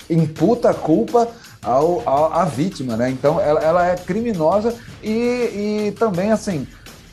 imputa 0.10 0.70
a 0.70 0.74
culpa 0.74 1.28
ao, 1.62 2.02
ao, 2.08 2.32
à 2.32 2.46
vítima, 2.46 2.96
né? 2.96 3.10
Então 3.10 3.42
ela, 3.42 3.60
ela 3.60 3.88
é 3.88 3.96
criminosa 3.98 4.74
e, 5.04 5.90
e 5.90 5.96
também, 6.00 6.32
assim, 6.32 6.66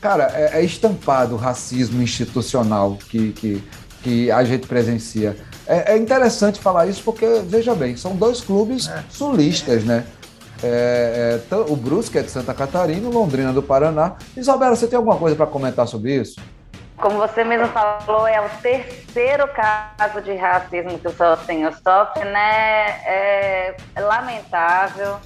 cara, 0.03 0.29
é, 0.33 0.59
é 0.59 0.61
estampado 0.61 1.35
o 1.35 1.37
racismo 1.37 2.03
institucional 2.03 2.97
que, 3.09 3.31
que, 3.31 3.63
que 4.03 4.29
a 4.29 4.43
gente 4.43 4.67
presencia. 4.67 5.37
É, 5.65 5.93
é, 5.93 5.97
interessante 5.97 6.59
falar 6.59 6.87
isso 6.87 7.01
porque, 7.01 7.25
veja 7.45 7.73
bem, 7.73 7.95
são 7.95 8.13
dois 8.13 8.41
clubes 8.41 8.89
é. 8.89 9.01
sulistas, 9.09 9.85
né? 9.85 10.03
É, 10.61 11.39
é, 11.49 11.55
o 11.55 11.75
Brusque 11.77 12.17
é 12.17 12.21
de 12.21 12.29
Santa 12.29 12.53
Catarina, 12.53 13.07
o 13.07 13.13
Londrina 13.13 13.53
do 13.53 13.63
Paraná. 13.63 14.17
Isabela, 14.35 14.75
você 14.75 14.87
tem 14.87 14.97
alguma 14.97 15.15
coisa 15.15 15.37
para 15.37 15.47
comentar 15.47 15.87
sobre 15.87 16.13
isso? 16.15 16.35
como 17.03 17.17
você 17.17 17.43
mesmo 17.43 17.67
falou, 17.67 18.25
é 18.25 18.39
o 18.39 18.47
terceiro 18.61 19.45
caso 19.49 20.21
de 20.21 20.35
racismo 20.35 20.97
que 20.97 21.07
o 21.09 21.11
Sozinho 21.11 21.69
sofre, 21.83 22.23
né? 22.23 23.01
É, 23.05 23.75
é 23.93 23.99
lamentável. 24.01 25.17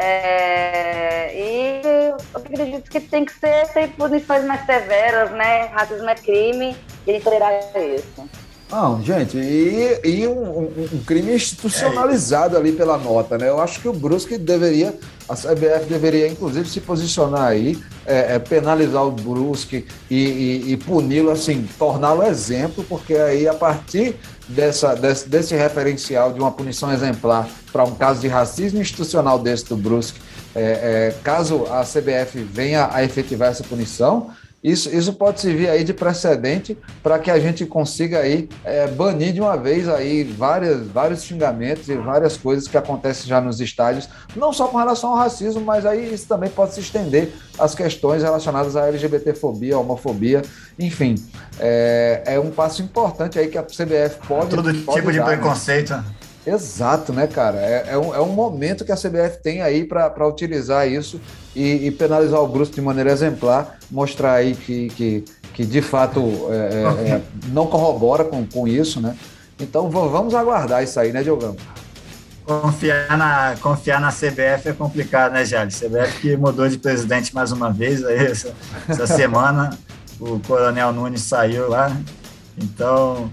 É, 0.00 1.34
e 1.34 1.80
eu 1.84 2.16
acredito 2.32 2.88
que 2.88 3.00
tem 3.00 3.24
que 3.24 3.32
ser 3.32 3.66
sem 3.66 3.88
punições 3.88 4.44
mais 4.44 4.64
severas, 4.64 5.32
né? 5.32 5.64
Racismo 5.72 6.08
é 6.08 6.14
crime 6.14 6.76
e 7.04 7.10
ele 7.10 7.20
tolerará 7.20 7.58
isso. 7.74 8.30
Não, 8.70 9.02
gente, 9.02 9.36
e, 9.38 9.98
e 10.04 10.28
um, 10.28 10.40
um, 10.40 10.88
um, 10.92 11.04
crime 11.04 11.34
institucionalizado 11.34 12.56
ali 12.56 12.70
pela 12.70 12.96
nota, 12.98 13.38
né? 13.38 13.48
Eu 13.48 13.58
acho 13.60 13.80
que 13.80 13.88
o 13.88 13.92
Brusque 13.92 14.36
deveria, 14.36 14.94
a 15.26 15.34
CBF 15.34 15.86
deveria, 15.88 16.28
inclusive, 16.28 16.68
se 16.68 16.80
posicionar 16.80 17.48
aí, 17.48 17.78
é, 18.06 18.34
é, 18.34 18.38
penalizar 18.38 19.04
o 19.04 19.10
Brusque 19.10 19.86
e, 20.08 20.16
e, 20.16 20.72
e 20.72 20.76
puni-lo, 20.76 21.30
assim, 21.30 21.66
torná-lo 21.78 22.22
exemplo, 22.22 22.84
porque 22.86 23.14
aí, 23.14 23.48
a 23.48 23.54
partir 23.54 24.16
dessa, 24.48 24.94
desse, 24.94 25.28
desse 25.28 25.54
referencial 25.54 26.32
de 26.32 26.40
uma 26.40 26.50
punição 26.50 26.92
exemplar 26.92 27.48
para 27.72 27.84
um 27.84 27.94
caso 27.94 28.20
de 28.20 28.28
racismo 28.28 28.80
institucional 28.80 29.38
desse 29.38 29.66
do 29.66 29.76
Brusque, 29.76 30.20
é, 30.54 30.60
é, 30.60 31.14
caso 31.22 31.66
a 31.66 31.82
CBF 31.82 32.42
venha 32.42 32.88
a 32.90 33.04
efetivar 33.04 33.50
essa 33.50 33.62
punição, 33.62 34.30
isso, 34.62 34.92
isso 34.92 35.12
pode 35.12 35.40
servir 35.40 35.68
aí 35.68 35.84
de 35.84 35.94
precedente 35.94 36.76
para 37.00 37.16
que 37.20 37.30
a 37.30 37.38
gente 37.38 37.64
consiga 37.64 38.18
aí 38.18 38.48
é, 38.64 38.88
banir 38.88 39.32
de 39.32 39.40
uma 39.40 39.56
vez 39.56 39.88
aí 39.88 40.24
várias, 40.24 40.84
vários 40.88 41.22
xingamentos 41.22 41.88
e 41.88 41.94
várias 41.94 42.36
coisas 42.36 42.66
que 42.66 42.76
acontecem 42.76 43.28
já 43.28 43.40
nos 43.40 43.60
estádios, 43.60 44.08
não 44.34 44.52
só 44.52 44.66
com 44.66 44.76
relação 44.76 45.10
ao 45.10 45.16
racismo, 45.16 45.60
mas 45.60 45.86
aí 45.86 46.12
isso 46.12 46.26
também 46.26 46.50
pode 46.50 46.74
se 46.74 46.80
estender 46.80 47.32
às 47.56 47.72
questões 47.72 48.24
relacionadas 48.24 48.74
à 48.74 48.88
LGBTfobia, 48.88 49.78
homofobia, 49.78 50.42
enfim, 50.78 51.16
é, 51.58 52.22
é 52.24 52.40
um 52.40 52.50
passo 52.50 52.82
importante 52.82 53.38
aí 53.38 53.48
que 53.48 53.58
a 53.58 53.62
CBF 53.62 54.26
pode. 54.26 54.50
Todo 54.50 54.62
pode 54.62 54.78
tipo 54.78 55.06
dar, 55.06 55.12
de 55.12 55.18
né? 55.18 55.24
preconceito. 55.24 55.90
Né? 55.90 56.04
Exato, 56.46 57.12
né, 57.12 57.26
cara? 57.26 57.58
É, 57.58 57.88
é, 57.90 57.98
um, 57.98 58.14
é 58.14 58.20
um 58.20 58.32
momento 58.32 58.84
que 58.84 58.92
a 58.92 58.96
CBF 58.96 59.38
tem 59.42 59.60
aí 59.60 59.84
para 59.84 60.26
utilizar 60.26 60.88
isso 60.88 61.20
e, 61.54 61.86
e, 61.86 61.90
penalizar 61.90 62.40
o 62.40 62.48
Brusque 62.48 62.76
de 62.76 62.80
maneira 62.80 63.10
exemplar, 63.10 63.78
mostrar 63.90 64.34
aí 64.34 64.54
que, 64.54 64.88
que, 64.90 65.24
que 65.52 65.66
de 65.66 65.82
fato 65.82 66.20
é, 66.50 67.10
é, 67.10 67.10
é 67.10 67.22
não 67.48 67.66
corrobora 67.66 68.24
com, 68.24 68.46
com 68.46 68.66
isso, 68.66 69.00
né? 69.00 69.16
Então 69.60 69.90
vamos 69.90 70.34
aguardar 70.34 70.82
isso 70.82 70.98
aí, 71.00 71.12
né, 71.12 71.22
Diogão? 71.22 71.56
Confiar 72.46 73.18
na, 73.18 73.56
confiar 73.60 74.00
na 74.00 74.10
CBF 74.10 74.68
é 74.68 74.72
complicado, 74.72 75.32
né, 75.32 75.44
Jales? 75.44 75.78
CBF 75.78 76.20
que 76.20 76.36
mudou 76.36 76.66
de 76.68 76.78
presidente 76.78 77.34
mais 77.34 77.52
uma 77.52 77.70
vez 77.70 78.02
aí 78.04 78.26
essa, 78.26 78.54
essa 78.88 79.06
semana. 79.14 79.76
O 80.20 80.40
Coronel 80.40 80.92
Nunes 80.92 81.22
saiu 81.22 81.68
lá. 81.68 81.96
Então, 82.56 83.30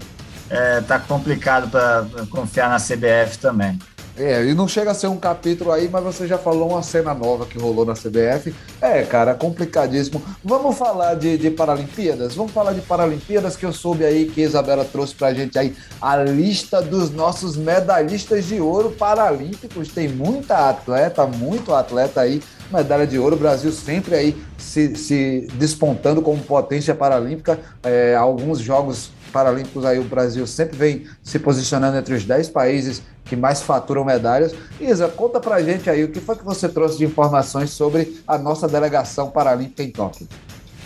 é, 0.48 0.80
tá 0.80 0.98
complicado 0.98 1.68
para 1.70 2.06
confiar 2.30 2.68
na 2.70 2.76
CBF 2.76 3.38
também. 3.38 3.78
É, 4.18 4.46
e 4.46 4.54
não 4.54 4.66
chega 4.66 4.92
a 4.92 4.94
ser 4.94 5.08
um 5.08 5.18
capítulo 5.18 5.70
aí, 5.70 5.90
mas 5.90 6.02
você 6.02 6.26
já 6.26 6.38
falou 6.38 6.70
uma 6.70 6.82
cena 6.82 7.12
nova 7.12 7.44
que 7.44 7.58
rolou 7.58 7.84
na 7.84 7.92
CBF. 7.92 8.54
É, 8.80 9.02
cara, 9.02 9.34
complicadíssimo. 9.34 10.22
Vamos 10.42 10.78
falar 10.78 11.14
de, 11.14 11.36
de 11.36 11.50
Paralimpíadas? 11.50 12.34
Vamos 12.34 12.52
falar 12.52 12.72
de 12.72 12.80
Paralimpíadas 12.80 13.56
que 13.56 13.66
eu 13.66 13.74
soube 13.74 14.06
aí 14.06 14.24
que 14.24 14.42
a 14.42 14.46
Isabela 14.46 14.86
trouxe 14.86 15.14
pra 15.14 15.34
gente 15.34 15.58
aí 15.58 15.76
a 16.00 16.16
lista 16.16 16.80
dos 16.80 17.10
nossos 17.10 17.58
medalhistas 17.58 18.46
de 18.46 18.58
ouro 18.58 18.90
paralímpicos. 18.90 19.88
Tem 19.88 20.08
muita 20.08 20.70
atleta, 20.70 21.26
muito 21.26 21.74
atleta 21.74 22.22
aí, 22.22 22.42
medalha 22.70 23.06
de 23.06 23.18
ouro. 23.18 23.36
O 23.36 23.38
Brasil 23.38 23.72
sempre 23.72 24.14
aí 24.14 24.36
se, 24.58 24.94
se 24.96 25.46
despontando 25.54 26.22
como 26.22 26.42
potência 26.42 26.94
paralímpica. 26.94 27.58
É, 27.82 28.14
alguns 28.14 28.58
jogos 28.58 29.10
Paralímpicos 29.36 29.84
aí 29.84 29.98
o 29.98 30.04
Brasil 30.04 30.46
sempre 30.46 30.78
vem 30.78 31.06
se 31.22 31.38
posicionando 31.38 31.98
entre 31.98 32.14
os 32.14 32.24
10 32.24 32.48
países 32.48 33.02
que 33.22 33.36
mais 33.36 33.60
faturam 33.60 34.02
medalhas. 34.02 34.54
Isa, 34.80 35.08
conta 35.08 35.38
pra 35.38 35.60
gente 35.60 35.90
aí 35.90 36.04
o 36.04 36.08
que 36.08 36.20
foi 36.20 36.36
que 36.36 36.44
você 36.44 36.70
trouxe 36.70 36.96
de 36.96 37.04
informações 37.04 37.68
sobre 37.68 38.18
a 38.26 38.38
nossa 38.38 38.66
delegação 38.66 39.30
paralímpica 39.30 39.82
em 39.82 39.90
Tóquio. 39.90 40.26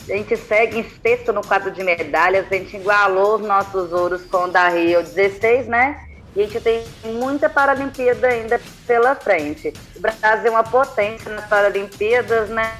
A 0.08 0.12
gente 0.12 0.36
segue 0.36 0.80
em 0.80 0.86
sexto 1.00 1.32
no 1.32 1.42
quadro 1.42 1.70
de 1.70 1.84
medalhas, 1.84 2.46
a 2.50 2.54
gente 2.56 2.76
igualou 2.76 3.36
os 3.36 3.46
nossos 3.46 3.92
ouros 3.92 4.22
com 4.22 4.38
o 4.38 4.48
da 4.48 4.68
Rio 4.68 5.00
16, 5.00 5.68
né? 5.68 6.09
A 6.34 6.38
gente 6.38 6.60
tem 6.60 6.84
muita 7.04 7.48
Paralimpíada 7.48 8.28
ainda 8.28 8.60
pela 8.86 9.14
frente. 9.14 9.72
O 9.96 10.00
Brasil 10.00 10.46
é 10.46 10.50
uma 10.50 10.62
potência 10.62 11.30
nas 11.32 11.46
Paralimpíadas, 11.46 12.48
né? 12.48 12.72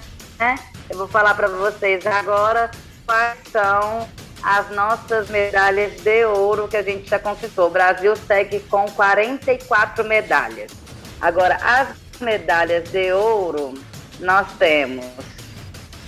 Eu 0.89 0.97
vou 0.97 1.09
falar 1.09 1.35
para 1.35 1.49
vocês 1.49 2.07
agora 2.07 2.71
quais 3.05 3.39
são 3.51 4.09
as 4.43 4.71
nossas 4.71 5.29
medalhas 5.29 6.01
de 6.01 6.25
ouro 6.25 6.69
que 6.69 6.77
a 6.77 6.83
gente 6.83 7.09
já 7.09 7.19
conquistou. 7.19 7.67
O 7.67 7.71
Brasil 7.71 8.15
segue 8.17 8.61
com 8.61 8.87
44 8.87 10.05
medalhas. 10.05 10.73
Agora, 11.21 11.57
as 11.57 12.21
medalhas 12.21 12.91
de 12.91 13.13
ouro, 13.13 13.75
nós 14.21 14.47
temos 14.59 15.05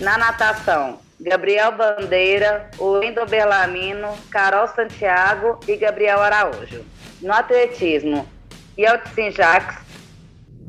na 0.01 0.17
natação 0.17 0.99
Gabriel 1.21 1.73
Bandeira, 1.73 2.69
Wendel 2.79 3.27
Berlamino, 3.27 4.09
Carol 4.31 4.67
Santiago 4.69 5.61
e 5.69 5.77
Gabriel 5.77 6.21
Araújo. 6.21 6.85
No 7.23 7.33
atletismo, 7.33 8.27
Yeltsin 8.77 9.31
Jacques. 9.31 9.79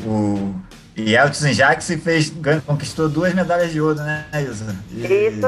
O 0.05 0.53
Yeltsin 0.95 1.51
Jacques 1.51 1.87
fez, 2.03 2.31
conquistou 2.65 3.09
duas 3.09 3.33
medalhas 3.33 3.71
de 3.71 3.81
ouro, 3.81 3.95
né, 3.95 4.25
Isa? 4.35 4.75
E... 4.91 5.27
Isso 5.27 5.47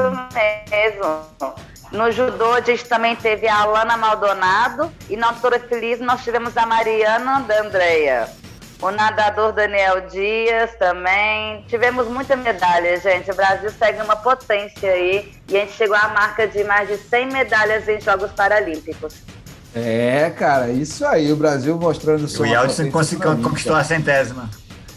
mesmo. 0.68 1.62
No 1.92 2.10
judô, 2.10 2.54
a 2.54 2.60
gente 2.60 2.84
também 2.86 3.14
teve 3.14 3.46
a 3.46 3.60
Alana 3.60 3.96
Maldonado 3.96 4.92
e 5.08 5.16
na 5.16 5.32
feliz 5.32 6.00
nós 6.00 6.24
tivemos 6.24 6.56
a 6.56 6.66
Mariana 6.66 7.40
D'Andrea. 7.42 8.28
O 8.82 8.90
nadador 8.90 9.52
Daniel 9.52 10.08
Dias 10.08 10.74
também. 10.78 11.64
Tivemos 11.68 12.08
muita 12.08 12.34
medalha, 12.36 12.98
gente. 12.98 13.30
O 13.30 13.34
Brasil 13.34 13.70
segue 13.70 14.02
uma 14.02 14.16
potência 14.16 14.90
aí 14.90 15.32
e 15.48 15.56
a 15.56 15.60
gente 15.60 15.72
chegou 15.72 15.96
à 15.96 16.08
marca 16.08 16.46
de 16.48 16.62
mais 16.64 16.88
de 16.88 16.96
100 16.98 17.26
medalhas 17.26 17.88
em 17.88 18.00
Jogos 18.00 18.32
Paralímpicos. 18.32 19.14
É, 19.76 20.30
cara, 20.30 20.70
isso 20.70 21.04
aí. 21.04 21.30
O 21.30 21.36
Brasil 21.36 21.76
mostrando 21.76 22.26
sua. 22.26 22.46
O 22.46 22.48
Yeltsin 22.48 22.90
conquistou 22.90 23.76
a 23.76 23.84
centésima. 23.84 24.48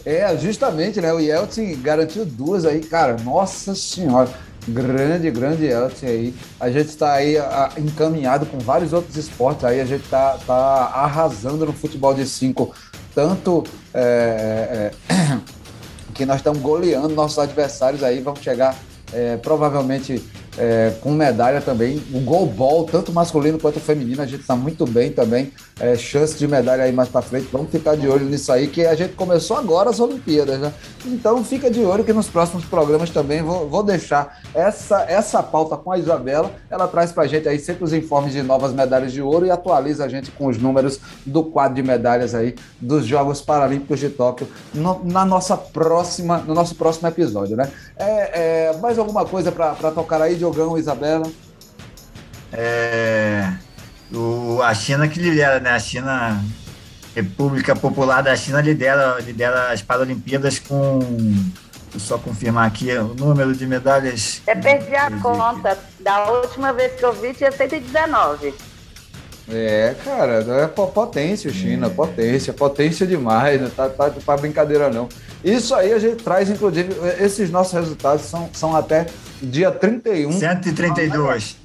É, 0.06 0.34
justamente, 0.38 1.02
né? 1.02 1.12
O 1.12 1.20
Yeltsin 1.20 1.78
garantiu 1.82 2.24
duas 2.24 2.64
aí, 2.64 2.80
cara. 2.80 3.16
Nossa 3.22 3.74
Senhora. 3.74 4.30
Grande, 4.66 5.30
grande 5.30 5.66
Elton 5.66 6.06
aí. 6.06 6.34
A 6.58 6.70
gente 6.70 6.88
está 6.88 7.12
aí 7.14 7.36
a, 7.36 7.72
encaminhado 7.78 8.46
com 8.46 8.58
vários 8.58 8.92
outros 8.92 9.16
esportes 9.16 9.64
aí. 9.64 9.80
A 9.80 9.84
gente 9.84 10.04
está 10.04 10.38
tá 10.46 10.54
arrasando 10.54 11.66
no 11.66 11.72
futebol 11.72 12.14
de 12.14 12.26
cinco, 12.26 12.74
tanto 13.14 13.64
é, 13.92 14.92
é 15.08 15.40
que 16.14 16.26
nós 16.26 16.36
estamos 16.36 16.60
goleando 16.60 17.08
nossos 17.08 17.38
adversários 17.38 18.02
aí. 18.02 18.20
Vamos 18.20 18.40
chegar 18.40 18.76
é, 19.12 19.36
provavelmente 19.38 20.22
é, 20.60 20.92
com 21.00 21.12
medalha 21.12 21.62
também. 21.62 22.02
O 22.12 22.20
goalball, 22.20 22.84
tanto 22.84 23.10
masculino 23.12 23.58
quanto 23.58 23.80
feminino, 23.80 24.20
a 24.20 24.26
gente 24.26 24.42
está 24.42 24.54
muito 24.54 24.86
bem 24.86 25.10
também. 25.10 25.50
É, 25.80 25.96
chance 25.96 26.36
de 26.36 26.46
medalha 26.46 26.84
aí 26.84 26.92
mais 26.92 27.08
para 27.08 27.22
frente. 27.22 27.48
Vamos 27.50 27.70
ficar 27.70 27.96
de 27.96 28.06
olho 28.06 28.26
nisso 28.26 28.52
aí, 28.52 28.68
que 28.68 28.84
a 28.84 28.94
gente 28.94 29.14
começou 29.14 29.56
agora 29.56 29.88
as 29.88 29.98
Olimpíadas, 29.98 30.60
né? 30.60 30.70
Então 31.06 31.42
fica 31.42 31.70
de 31.70 31.80
olho 31.80 32.04
que 32.04 32.12
nos 32.12 32.28
próximos 32.28 32.66
programas 32.66 33.08
também 33.08 33.40
vou, 33.40 33.66
vou 33.66 33.82
deixar 33.82 34.42
essa, 34.54 35.02
essa 35.08 35.42
pauta 35.42 35.78
com 35.78 35.90
a 35.90 35.98
Isabela. 35.98 36.50
Ela 36.68 36.86
traz 36.86 37.10
para 37.10 37.22
a 37.22 37.26
gente 37.26 37.48
aí 37.48 37.58
sempre 37.58 37.84
os 37.84 37.94
informes 37.94 38.34
de 38.34 38.42
novas 38.42 38.74
medalhas 38.74 39.12
de 39.12 39.22
ouro 39.22 39.46
e 39.46 39.50
atualiza 39.50 40.04
a 40.04 40.08
gente 40.08 40.30
com 40.30 40.48
os 40.48 40.58
números 40.58 41.00
do 41.24 41.42
quadro 41.42 41.76
de 41.76 41.82
medalhas 41.82 42.34
aí 42.34 42.54
dos 42.78 43.06
Jogos 43.06 43.40
Paralímpicos 43.40 43.98
de 43.98 44.10
Tóquio 44.10 44.46
no, 44.74 45.00
na 45.04 45.24
nossa 45.24 45.56
próxima, 45.56 46.38
no 46.38 46.54
nosso 46.54 46.74
próximo 46.74 47.08
episódio, 47.08 47.56
né? 47.56 47.70
É, 48.00 48.70
é 48.70 48.76
mais 48.78 48.98
alguma 48.98 49.26
coisa 49.26 49.52
para 49.52 49.90
tocar 49.92 50.22
aí, 50.22 50.34
Diogão, 50.34 50.78
Isabela? 50.78 51.30
É, 52.52 53.52
o, 54.12 54.60
a 54.62 54.74
China 54.74 55.06
que 55.06 55.20
lidera, 55.20 55.60
né? 55.60 55.70
A 55.70 55.78
China, 55.78 56.42
República 57.14 57.76
Popular 57.76 58.22
da 58.22 58.34
China, 58.34 58.60
lidera, 58.60 59.18
lidera 59.20 59.70
as 59.70 59.82
Paralimpíadas 59.82 60.58
com. 60.58 60.98
Vou 61.90 61.98
só 61.98 62.16
confirmar 62.18 62.68
aqui 62.68 62.90
o 62.96 63.14
número 63.14 63.54
de 63.54 63.66
medalhas. 63.66 64.40
Eu 64.46 64.56
perdi 64.60 64.94
a 64.94 65.10
conta. 65.20 65.76
Da 65.98 66.30
última 66.30 66.72
vez 66.72 66.94
que 66.94 67.04
eu 67.04 67.12
vi, 67.12 67.34
tinha 67.34 67.52
119. 67.52 68.54
É, 69.52 69.94
cara, 70.04 70.44
é 70.62 70.66
potência, 70.66 71.52
China, 71.52 71.86
é. 71.86 71.90
potência, 71.90 72.52
potência 72.52 73.06
demais, 73.06 73.60
não 73.60 73.70
tá, 73.70 73.88
tá 73.88 74.10
pra 74.24 74.36
brincadeira 74.36 74.90
não. 74.90 75.08
Isso 75.44 75.74
aí 75.74 75.92
a 75.92 75.98
gente 75.98 76.22
traz, 76.22 76.50
inclusive, 76.50 76.94
esses 77.18 77.50
nossos 77.50 77.72
resultados 77.72 78.26
são, 78.26 78.50
são 78.52 78.76
até 78.76 79.06
dia 79.42 79.70
31. 79.70 80.32
132. 80.32 81.56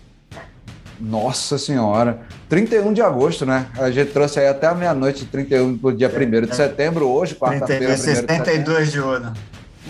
Nossa 1.00 1.58
Senhora. 1.58 2.20
31 2.48 2.94
de 2.94 3.02
agosto, 3.02 3.46
né? 3.46 3.68
A 3.78 3.92
gente 3.92 4.12
trouxe 4.12 4.40
aí 4.40 4.48
até 4.48 4.68
a 4.68 4.74
meia-noite, 4.74 5.26
31 5.26 5.74
do 5.74 5.92
dia 5.92 6.10
1 6.10 6.46
de 6.46 6.56
setembro, 6.56 7.08
hoje, 7.08 7.36
quarta-feira. 7.36 7.98
72 7.98 8.92
de 8.92 9.00
ouro. 9.00 9.34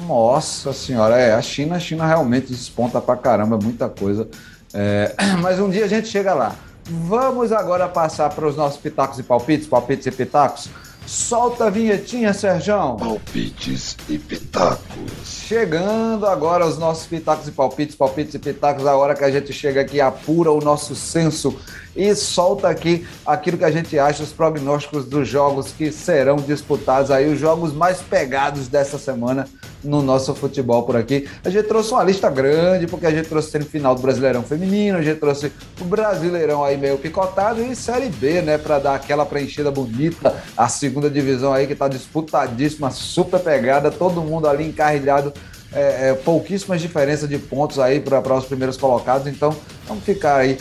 Nossa 0.08 0.74
Senhora, 0.74 1.18
é. 1.18 1.34
A 1.34 1.42
China, 1.42 1.76
a 1.76 1.80
China 1.80 2.06
realmente 2.06 2.48
desponta 2.48 3.00
pra 3.00 3.16
caramba, 3.16 3.58
muita 3.62 3.88
coisa. 3.88 4.28
É, 4.74 5.14
mas 5.42 5.60
um 5.60 5.70
dia 5.70 5.86
a 5.86 5.88
gente 5.88 6.08
chega 6.08 6.34
lá. 6.34 6.56
Vamos 6.88 7.52
agora 7.52 7.88
passar 7.88 8.30
para 8.34 8.48
os 8.48 8.56
nossos 8.56 8.80
pitacos 8.80 9.18
e 9.18 9.24
palpites, 9.24 9.68
palpites 9.68 10.06
e 10.06 10.12
pitacos. 10.12 10.70
Solta 11.08 11.66
a 11.66 11.70
vinhetinha, 11.70 12.34
Serjão. 12.34 12.98
Palpites 12.98 13.98
e 14.08 14.18
pitacos. 14.18 15.45
Chegando 15.48 16.26
agora 16.26 16.66
os 16.66 16.80
nossos 16.80 17.06
pitacos 17.06 17.48
e 17.48 17.52
palpites, 17.52 17.96
palpites 17.96 18.34
e 18.34 18.40
pitacos, 18.40 18.88
a 18.88 18.98
hora 18.98 19.14
que 19.14 19.24
a 19.24 19.30
gente 19.30 19.54
chega 19.54 19.82
aqui, 19.82 20.02
apura 20.02 20.52
o 20.52 20.60
nosso 20.60 20.96
senso 20.96 21.56
e 21.96 22.16
solta 22.16 22.68
aqui 22.68 23.06
aquilo 23.24 23.56
que 23.56 23.64
a 23.64 23.70
gente 23.70 23.98
acha, 24.00 24.24
os 24.24 24.34
prognósticos 24.34 25.06
dos 25.06 25.28
jogos 25.28 25.72
que 25.72 25.92
serão 25.92 26.38
disputados 26.38 27.12
aí, 27.12 27.32
os 27.32 27.40
jogos 27.40 27.72
mais 27.72 28.02
pegados 28.02 28.68
dessa 28.68 28.98
semana 28.98 29.48
no 29.84 30.02
nosso 30.02 30.34
futebol 30.34 30.84
por 30.84 30.98
aqui. 30.98 31.28
A 31.44 31.50
gente 31.50 31.68
trouxe 31.68 31.92
uma 31.92 32.04
lista 32.04 32.30
grande, 32.30 32.88
porque 32.88 33.06
a 33.06 33.12
gente 33.12 33.30
trouxe 33.30 33.52
semifinal 33.52 33.94
do 33.94 34.02
Brasileirão 34.02 34.42
Feminino, 34.42 34.98
a 34.98 35.02
gente 35.02 35.20
trouxe 35.20 35.52
o 35.80 35.86
Brasileirão 35.86 36.64
aí 36.64 36.76
meio 36.76 36.98
picotado 36.98 37.62
e 37.62 37.76
Série 37.76 38.10
B, 38.10 38.42
né, 38.42 38.58
para 38.58 38.80
dar 38.80 38.96
aquela 38.96 39.26
preenchida 39.26 39.70
bonita, 39.70 40.36
a 40.58 40.68
segunda 40.68 41.10
divisão 41.10 41.54
aí 41.54 41.68
que 41.68 41.76
tá 41.76 41.88
disputadíssima, 41.88 42.90
super 42.90 43.40
pegada, 43.40 43.92
todo 43.92 44.22
mundo 44.22 44.48
ali 44.48 44.68
encarrilhado 44.68 45.32
é, 45.76 46.10
é, 46.10 46.14
pouquíssimas 46.14 46.82
diferenças 46.82 47.28
de 47.28 47.38
pontos 47.38 47.78
aí 47.78 48.00
para 48.00 48.34
os 48.34 48.46
primeiros 48.46 48.78
colocados, 48.78 49.28
então 49.28 49.56
vamos 49.88 50.04
ficar 50.04 50.38
aí 50.38 50.58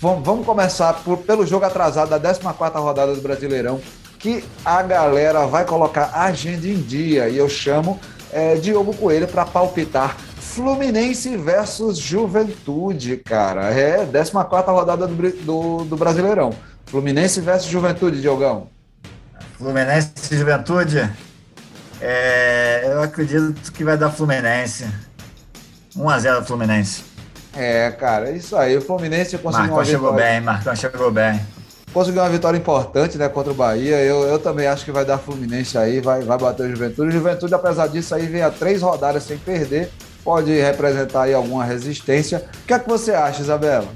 Vamos 0.00 0.46
começar 0.46 0.92
por, 1.02 1.18
pelo 1.18 1.44
jogo 1.44 1.64
atrasado 1.64 2.10
da 2.10 2.20
14 2.20 2.78
rodada 2.78 3.14
do 3.14 3.20
Brasileirão, 3.20 3.80
que 4.16 4.44
a 4.64 4.80
galera 4.80 5.44
vai 5.44 5.64
colocar 5.64 6.10
a 6.14 6.26
agenda 6.26 6.68
em 6.68 6.80
dia. 6.80 7.28
E 7.28 7.36
eu 7.36 7.48
chamo 7.48 7.98
é, 8.32 8.54
Diogo 8.54 8.94
Coelho 8.94 9.26
para 9.26 9.44
palpitar 9.44 10.16
Fluminense 10.16 11.36
versus 11.36 11.98
Juventude, 11.98 13.16
cara. 13.16 13.72
É 13.72 14.06
14 14.06 14.70
rodada 14.70 15.08
do, 15.08 15.14
do, 15.44 15.84
do, 15.84 15.96
Brasileirão. 15.96 16.52
Fluminense 16.86 17.40
versus 17.40 17.68
Juventude, 17.68 18.20
Diogão. 18.20 18.68
Fluminense 19.56 20.12
e 20.30 20.36
Juventude? 20.36 21.10
É, 22.00 22.82
eu 22.86 23.02
acredito 23.02 23.72
que 23.72 23.84
vai 23.84 23.96
dar 23.96 24.10
Fluminense. 24.10 24.86
1x0 25.96 26.44
Fluminense. 26.44 27.02
É, 27.54 27.90
cara, 27.90 28.30
é 28.30 28.36
isso 28.36 28.56
aí. 28.56 28.76
O 28.76 28.80
Fluminense 28.80 29.36
conseguiu 29.38 29.50
Marcão 29.50 29.76
uma 29.76 29.84
chegou 29.84 30.12
bem, 30.12 30.40
Marcão 30.40 30.76
chegou 30.76 31.10
bem. 31.10 31.40
Conseguiu 31.92 32.22
uma 32.22 32.28
vitória 32.28 32.56
importante, 32.56 33.16
né, 33.18 33.28
contra 33.28 33.50
o 33.50 33.54
Bahia. 33.54 33.96
Eu, 33.96 34.22
eu 34.22 34.38
também 34.38 34.66
acho 34.66 34.84
que 34.84 34.92
vai 34.92 35.04
dar 35.04 35.18
Fluminense 35.18 35.76
aí, 35.76 36.00
vai, 36.00 36.22
vai 36.22 36.38
bater 36.38 36.66
o 36.66 36.70
Juventude. 36.70 37.08
O 37.08 37.10
Juventude, 37.10 37.54
apesar 37.54 37.88
disso, 37.88 38.14
aí 38.14 38.26
vem 38.26 38.42
a 38.42 38.50
três 38.50 38.82
rodadas 38.82 39.24
sem 39.24 39.38
perder. 39.38 39.90
Pode 40.22 40.52
representar 40.52 41.22
aí 41.22 41.34
alguma 41.34 41.64
resistência. 41.64 42.44
O 42.62 42.66
que 42.66 42.74
é 42.74 42.78
que 42.78 42.88
você 42.88 43.12
acha, 43.12 43.40
Isabela? 43.40 43.88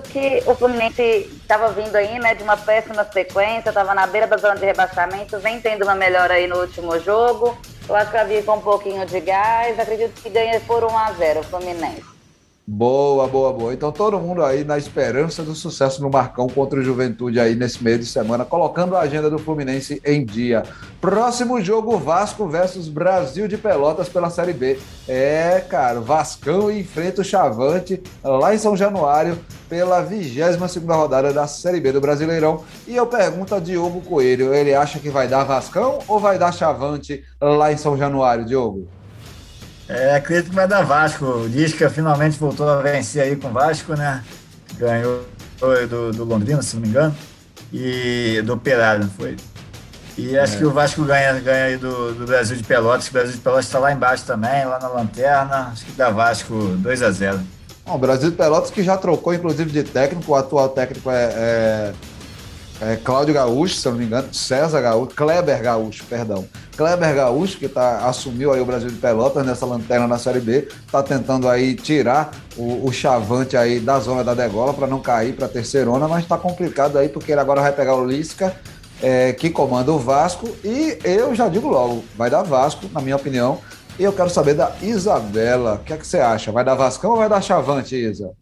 Que 0.00 0.42
o 0.46 0.54
Fluminense 0.54 1.02
estava 1.42 1.68
vindo 1.68 1.94
aí, 1.96 2.18
né, 2.18 2.34
de 2.34 2.42
uma 2.42 2.56
péssima 2.56 3.04
sequência, 3.04 3.68
estava 3.68 3.94
na 3.94 4.06
beira 4.06 4.26
da 4.26 4.36
zona 4.36 4.56
de 4.56 4.64
rebaixamento, 4.64 5.38
vem 5.38 5.60
tendo 5.60 5.82
uma 5.82 5.94
melhora 5.94 6.34
aí 6.34 6.46
no 6.46 6.60
último 6.60 6.98
jogo. 7.00 7.56
Eu 7.88 7.96
acho 7.96 8.10
que 8.10 8.16
vai 8.16 8.26
vir 8.26 8.44
com 8.44 8.56
um 8.56 8.60
pouquinho 8.60 9.04
de 9.04 9.20
gás. 9.20 9.78
Acredito 9.78 10.20
que 10.22 10.30
ganha 10.30 10.60
por 10.60 10.84
1 10.84 10.98
a 10.98 11.12
0 11.12 11.40
o 11.40 11.42
Fluminense. 11.42 12.21
Boa, 12.64 13.26
boa, 13.26 13.52
boa. 13.52 13.74
Então 13.74 13.90
todo 13.90 14.20
mundo 14.20 14.44
aí 14.44 14.62
na 14.62 14.78
esperança 14.78 15.42
do 15.42 15.52
sucesso 15.52 16.00
no 16.00 16.08
Marcão 16.08 16.46
contra 16.46 16.78
o 16.78 16.82
Juventude 16.82 17.40
aí 17.40 17.56
nesse 17.56 17.82
meio 17.82 17.98
de 17.98 18.06
semana, 18.06 18.44
colocando 18.44 18.94
a 18.94 19.00
agenda 19.00 19.28
do 19.28 19.36
Fluminense 19.36 20.00
em 20.04 20.24
dia. 20.24 20.62
Próximo 21.00 21.60
jogo 21.60 21.98
Vasco 21.98 22.46
versus 22.46 22.86
Brasil 22.86 23.48
de 23.48 23.58
Pelotas 23.58 24.08
pela 24.08 24.30
Série 24.30 24.52
B. 24.52 24.78
É, 25.08 25.60
cara, 25.68 26.00
Vascão 26.00 26.70
enfrenta 26.70 27.22
o 27.22 27.24
Chavante 27.24 28.00
lá 28.22 28.54
em 28.54 28.58
São 28.58 28.76
Januário 28.76 29.36
pela 29.68 30.00
22 30.00 30.70
segunda 30.70 30.94
rodada 30.94 31.32
da 31.32 31.48
Série 31.48 31.80
B 31.80 31.90
do 31.90 32.00
Brasileirão. 32.00 32.62
E 32.86 32.94
eu 32.94 33.06
pergunto 33.08 33.56
a 33.56 33.58
Diogo 33.58 34.02
Coelho, 34.02 34.54
ele 34.54 34.72
acha 34.72 35.00
que 35.00 35.10
vai 35.10 35.26
dar 35.26 35.42
Vascão 35.42 35.98
ou 36.06 36.20
vai 36.20 36.38
dar 36.38 36.54
Chavante 36.54 37.24
lá 37.40 37.72
em 37.72 37.76
São 37.76 37.96
Januário, 37.96 38.44
Diogo? 38.44 38.86
É, 39.88 40.14
acredito 40.14 40.50
que 40.50 40.54
vai 40.54 40.68
dar 40.68 40.82
Vasco. 40.82 41.24
O 41.24 41.46
Lisca 41.46 41.90
finalmente 41.90 42.38
voltou 42.38 42.68
a 42.68 42.80
vencer 42.80 43.22
aí 43.22 43.36
com 43.36 43.48
o 43.48 43.52
Vasco, 43.52 43.94
né? 43.94 44.22
Ganhou 44.78 45.24
do, 45.88 46.12
do 46.12 46.24
Londrina, 46.24 46.62
se 46.62 46.74
não 46.74 46.82
me 46.82 46.88
engano, 46.88 47.14
e 47.72 48.42
do 48.44 48.54
Operário, 48.54 49.08
foi? 49.16 49.36
E 50.16 50.38
acho 50.38 50.56
é. 50.56 50.58
que 50.58 50.64
o 50.64 50.70
Vasco 50.70 51.04
ganha, 51.04 51.32
ganha 51.40 51.64
aí 51.64 51.76
do, 51.76 52.14
do 52.14 52.26
Brasil 52.26 52.56
de 52.56 52.62
Pelotas. 52.62 53.08
O 53.08 53.12
Brasil 53.12 53.32
de 53.32 53.38
Pelotas 53.38 53.66
está 53.66 53.78
lá 53.78 53.92
embaixo 53.92 54.26
também, 54.26 54.64
lá 54.64 54.78
na 54.78 54.88
lanterna. 54.88 55.70
Acho 55.72 55.86
que 55.86 55.92
dá 55.92 56.10
Vasco 56.10 56.54
2 56.54 57.02
a 57.02 57.10
0 57.10 57.40
Bom, 57.84 57.94
o 57.94 57.98
Brasil 57.98 58.30
de 58.30 58.36
Pelotas 58.36 58.70
que 58.70 58.82
já 58.82 58.96
trocou, 58.96 59.32
inclusive, 59.32 59.70
de 59.70 59.82
técnico. 59.82 60.32
O 60.32 60.34
atual 60.34 60.68
técnico 60.68 61.10
é, 61.10 61.32
é 61.34 61.92
é, 62.82 62.96
Cláudio 62.96 63.32
Gaúcho, 63.32 63.76
se 63.76 63.86
eu 63.86 63.92
não 63.92 64.00
me 64.00 64.06
engano, 64.06 64.34
César 64.34 64.80
Gaúcho, 64.80 65.14
Kleber 65.14 65.62
Gaúcho, 65.62 66.04
perdão. 66.06 66.44
Kleber 66.76 67.14
Gaúcho, 67.14 67.56
que 67.56 67.68
tá, 67.68 68.08
assumiu 68.08 68.52
aí 68.52 68.60
o 68.60 68.64
Brasil 68.64 68.90
de 68.90 68.96
Pelotas 68.96 69.46
nessa 69.46 69.64
lanterna 69.64 70.08
na 70.08 70.18
Série 70.18 70.40
B, 70.40 70.68
está 70.84 71.00
tentando 71.00 71.48
aí 71.48 71.76
tirar 71.76 72.32
o, 72.56 72.84
o, 72.84 72.92
Chavante 72.92 73.56
aí 73.56 73.78
da 73.78 74.00
zona 74.00 74.24
da 74.24 74.34
degola 74.34 74.74
para 74.74 74.88
não 74.88 74.98
cair 74.98 75.32
para 75.32 75.46
a 75.46 75.48
terceirona, 75.48 76.08
mas 76.08 76.24
está 76.24 76.36
complicado 76.36 76.98
aí 76.98 77.08
porque 77.08 77.30
ele 77.30 77.40
agora 77.40 77.60
vai 77.60 77.72
pegar 77.72 77.94
o 77.94 78.04
Lisca, 78.04 78.52
é, 79.00 79.32
que 79.32 79.48
comanda 79.48 79.92
o 79.92 79.98
Vasco, 79.98 80.48
e 80.64 80.98
eu 81.04 81.36
já 81.36 81.48
digo 81.48 81.68
logo, 81.68 82.02
vai 82.16 82.28
dar 82.28 82.42
Vasco, 82.42 82.88
na 82.92 83.00
minha 83.00 83.14
opinião, 83.14 83.60
e 83.96 84.02
eu 84.02 84.12
quero 84.12 84.28
saber 84.28 84.54
da 84.54 84.72
Isabela, 84.82 85.74
o 85.74 85.84
que 85.84 85.92
é 85.92 85.96
que 85.96 86.06
você 86.06 86.18
acha? 86.18 86.50
Vai 86.50 86.64
dar 86.64 86.74
Vascão 86.74 87.12
ou 87.12 87.18
vai 87.18 87.28
dar 87.28 87.40
Chavante, 87.40 87.94
Isa? 87.94 88.32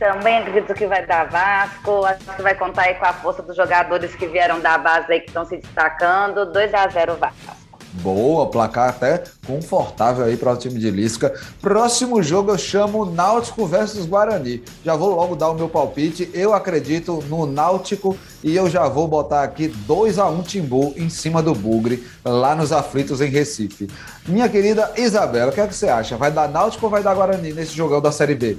Também 0.00 0.38
acredito 0.38 0.72
que 0.72 0.86
vai 0.86 1.04
dar 1.04 1.28
Vasco. 1.28 2.06
Acho 2.06 2.24
que 2.34 2.40
vai 2.40 2.54
contar 2.54 2.84
aí 2.84 2.94
com 2.94 3.04
a 3.04 3.12
força 3.12 3.42
dos 3.42 3.54
jogadores 3.54 4.14
que 4.14 4.26
vieram 4.26 4.58
da 4.58 4.78
base 4.78 5.12
aí 5.12 5.20
que 5.20 5.28
estão 5.28 5.44
se 5.44 5.58
destacando. 5.58 6.46
2 6.46 6.72
a 6.72 6.88
0 6.88 7.16
Vasco. 7.16 7.60
Boa, 7.92 8.48
placar 8.48 8.88
até 8.88 9.22
confortável 9.46 10.24
aí 10.24 10.38
para 10.38 10.52
o 10.52 10.56
time 10.56 10.78
de 10.78 10.90
Lisca. 10.90 11.34
Próximo 11.60 12.22
jogo 12.22 12.52
eu 12.52 12.56
chamo 12.56 13.04
Náutico 13.04 13.66
versus 13.66 14.06
Guarani. 14.06 14.62
Já 14.82 14.96
vou 14.96 15.14
logo 15.14 15.36
dar 15.36 15.50
o 15.50 15.54
meu 15.54 15.68
palpite. 15.68 16.30
Eu 16.32 16.54
acredito 16.54 17.22
no 17.28 17.44
Náutico 17.44 18.16
e 18.42 18.56
eu 18.56 18.70
já 18.70 18.88
vou 18.88 19.06
botar 19.06 19.42
aqui 19.42 19.68
2 19.68 20.18
a 20.18 20.28
1 20.28 20.42
Timbu 20.44 20.94
em 20.96 21.10
cima 21.10 21.42
do 21.42 21.52
Bugre, 21.52 22.06
lá 22.24 22.54
nos 22.54 22.72
aflitos 22.72 23.20
em 23.20 23.28
Recife. 23.28 23.90
Minha 24.26 24.48
querida 24.48 24.92
Isabela, 24.96 25.50
o 25.50 25.54
que 25.54 25.60
é 25.60 25.66
que 25.66 25.74
você 25.74 25.88
acha? 25.88 26.16
Vai 26.16 26.30
dar 26.30 26.48
Náutico 26.48 26.86
ou 26.86 26.90
vai 26.90 27.02
dar 27.02 27.14
Guarani 27.14 27.52
nesse 27.52 27.76
jogão 27.76 28.00
da 28.00 28.10
Série 28.10 28.34
B? 28.34 28.56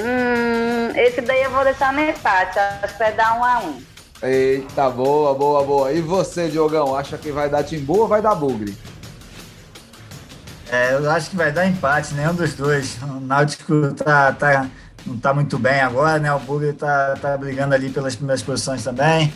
Hum, 0.00 0.96
esse 0.96 1.20
daí 1.20 1.42
eu 1.42 1.50
vou 1.50 1.64
deixar 1.64 1.92
no 1.92 2.00
empate. 2.00 2.58
Acho 2.58 2.92
que 2.94 2.98
vai 2.98 3.12
dar 3.12 3.38
um 3.38 3.44
a 3.44 3.58
um. 3.60 3.82
Eita, 4.22 4.88
boa, 4.90 5.34
boa, 5.34 5.64
boa. 5.64 5.92
E 5.92 6.00
você, 6.00 6.48
Diogão, 6.48 6.96
acha 6.96 7.18
que 7.18 7.30
vai 7.30 7.48
dar 7.48 7.62
Timbu 7.62 8.00
ou 8.00 8.08
vai 8.08 8.22
dar 8.22 8.34
Bugre? 8.34 8.76
É, 10.70 10.94
eu 10.94 11.10
acho 11.10 11.30
que 11.30 11.36
vai 11.36 11.52
dar 11.52 11.66
empate, 11.66 12.14
nenhum 12.14 12.34
dos 12.34 12.54
dois. 12.54 12.96
O 13.02 13.20
Náutico 13.20 13.92
tá, 13.92 14.32
tá, 14.32 14.68
não 15.06 15.18
tá 15.18 15.34
muito 15.34 15.58
bem 15.58 15.80
agora, 15.80 16.18
né? 16.18 16.32
O 16.32 16.38
Bugre 16.40 16.72
tá, 16.72 17.16
tá 17.20 17.36
brigando 17.36 17.74
ali 17.74 17.90
pelas 17.90 18.16
primeiras 18.16 18.42
posições 18.42 18.82
também. 18.82 19.32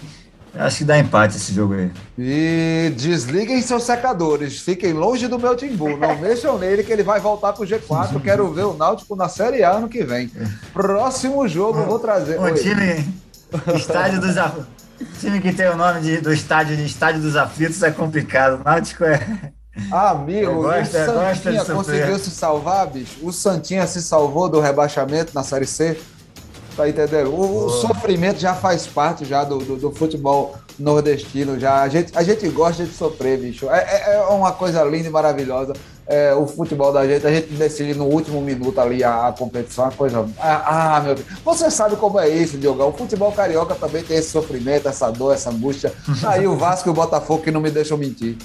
Acho 0.59 0.79
que 0.79 0.85
dá 0.85 0.99
empate 0.99 1.37
esse 1.37 1.53
jogo 1.55 1.75
aí. 1.75 1.93
E 2.19 2.93
desliguem 2.97 3.63
seus 3.63 3.85
secadores, 3.85 4.59
fiquem 4.59 4.93
longe 4.93 5.29
do 5.29 5.39
meu 5.39 5.55
Timbu, 5.55 5.97
não 5.97 6.19
mexam 6.19 6.59
nele 6.59 6.83
que 6.83 6.93
ele 6.93 7.05
vai 7.05 7.21
voltar 7.21 7.53
pro 7.53 7.65
G4. 7.65 8.21
Quero 8.21 8.53
ver 8.53 8.65
o 8.65 8.75
Náutico 8.75 9.15
na 9.15 9.29
Série 9.29 9.63
A 9.63 9.71
ano 9.71 9.89
que 9.89 10.03
vem. 10.03 10.29
Próximo 10.73 11.47
jogo, 11.47 11.85
vou 11.85 12.01
trazer. 12.01 12.41
O 12.41 12.53
time, 12.55 13.07
estádio 13.77 14.21
dos 14.21 14.37
time 15.21 15.41
que 15.41 15.53
tem 15.53 15.69
o 15.69 15.77
nome 15.77 16.01
de, 16.01 16.21
do 16.21 16.33
estádio 16.33 16.77
de 16.77 16.85
Estádio 16.85 17.23
dos 17.23 17.37
Aflitos 17.37 17.81
é 17.85 17.93
complicado. 17.93 18.61
O 18.61 18.65
Náutico 18.65 19.05
é. 19.05 19.53
amigo, 19.93 20.55
gosto, 20.55 20.97
o 20.97 21.05
Santinha 21.05 21.65
conseguiu 21.65 22.19
se 22.19 22.31
salvar, 22.33 22.89
bicho? 22.89 23.17
O 23.23 23.33
Santinha 23.33 23.87
se 23.87 24.03
salvou 24.03 24.49
do 24.49 24.59
rebaixamento 24.59 25.33
na 25.33 25.45
Série 25.45 25.67
C? 25.67 25.97
Tá 26.79 26.89
entendendo? 26.89 27.35
O, 27.35 27.65
o 27.65 27.71
sofrimento 27.71 28.39
já 28.39 28.55
faz 28.55 28.87
parte 28.87 29.25
já 29.25 29.43
do, 29.43 29.59
do, 29.59 29.75
do, 29.75 29.91
futebol 29.91 30.55
nordestino. 30.79 31.59
Já. 31.59 31.83
A, 31.83 31.89
gente, 31.89 32.17
a 32.17 32.23
gente 32.23 32.49
gosta 32.51 32.85
de 32.85 32.95
sofrer, 32.95 33.37
bicho. 33.37 33.69
É, 33.69 33.79
é, 33.79 34.15
é 34.15 34.21
uma 34.27 34.53
coisa 34.53 34.85
linda 34.85 35.09
e 35.09 35.11
maravilhosa. 35.11 35.73
É, 36.07 36.33
o 36.33 36.47
futebol 36.47 36.93
da 36.93 37.05
gente, 37.05 37.27
a 37.27 37.33
gente 37.33 37.49
decide 37.49 37.95
no 37.95 38.05
último 38.05 38.41
minuto 38.41 38.81
ali 38.81 39.03
a, 39.03 39.27
a 39.27 39.33
competição, 39.33 39.87
uma 39.87 39.91
coisa. 39.91 40.25
Ah, 40.39 40.99
ah, 40.99 41.01
meu 41.01 41.17
Deus. 41.17 41.27
Você 41.45 41.69
sabe 41.69 41.97
como 41.97 42.21
é 42.21 42.29
isso, 42.29 42.57
Diogão. 42.57 42.91
O 42.91 42.93
futebol 42.93 43.33
carioca 43.33 43.75
também 43.75 44.05
tem 44.05 44.17
esse 44.17 44.31
sofrimento, 44.31 44.87
essa 44.87 45.11
dor, 45.11 45.35
essa 45.35 45.51
angústia. 45.51 45.93
Aí 46.29 46.47
o 46.47 46.57
Vasco 46.57 46.89
e 46.89 46.93
o 46.93 46.95
Botafogo 46.95 47.43
que 47.43 47.51
não 47.51 47.61
me 47.61 47.73
deixam 47.73 47.99
mentir. 47.99 48.37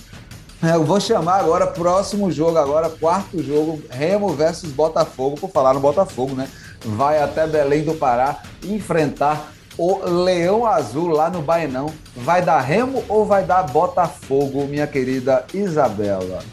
É, 0.63 0.75
eu 0.75 0.83
vou 0.83 0.99
chamar 0.99 1.39
agora, 1.41 1.67
próximo 1.67 2.31
jogo, 2.31 2.57
agora, 2.57 2.89
quarto 2.89 3.43
jogo, 3.43 3.81
Remo 3.89 4.29
versus 4.29 4.71
Botafogo, 4.71 5.35
por 5.35 5.51
falar 5.51 5.73
no 5.73 5.81
Botafogo, 5.81 6.33
né? 6.33 6.47
Vai 6.83 7.21
até 7.21 7.47
Belém 7.47 7.83
do 7.83 7.93
Pará 7.93 8.37
enfrentar 8.63 9.51
o 9.77 9.99
Leão 10.05 10.65
Azul 10.65 11.09
lá 11.09 11.29
no 11.29 11.41
Baenão. 11.41 11.87
Vai 12.15 12.41
dar 12.41 12.59
Remo 12.59 13.03
ou 13.09 13.25
vai 13.25 13.43
dar 13.43 13.63
Botafogo, 13.63 14.65
minha 14.65 14.87
querida 14.87 15.45
Isabela? 15.53 16.43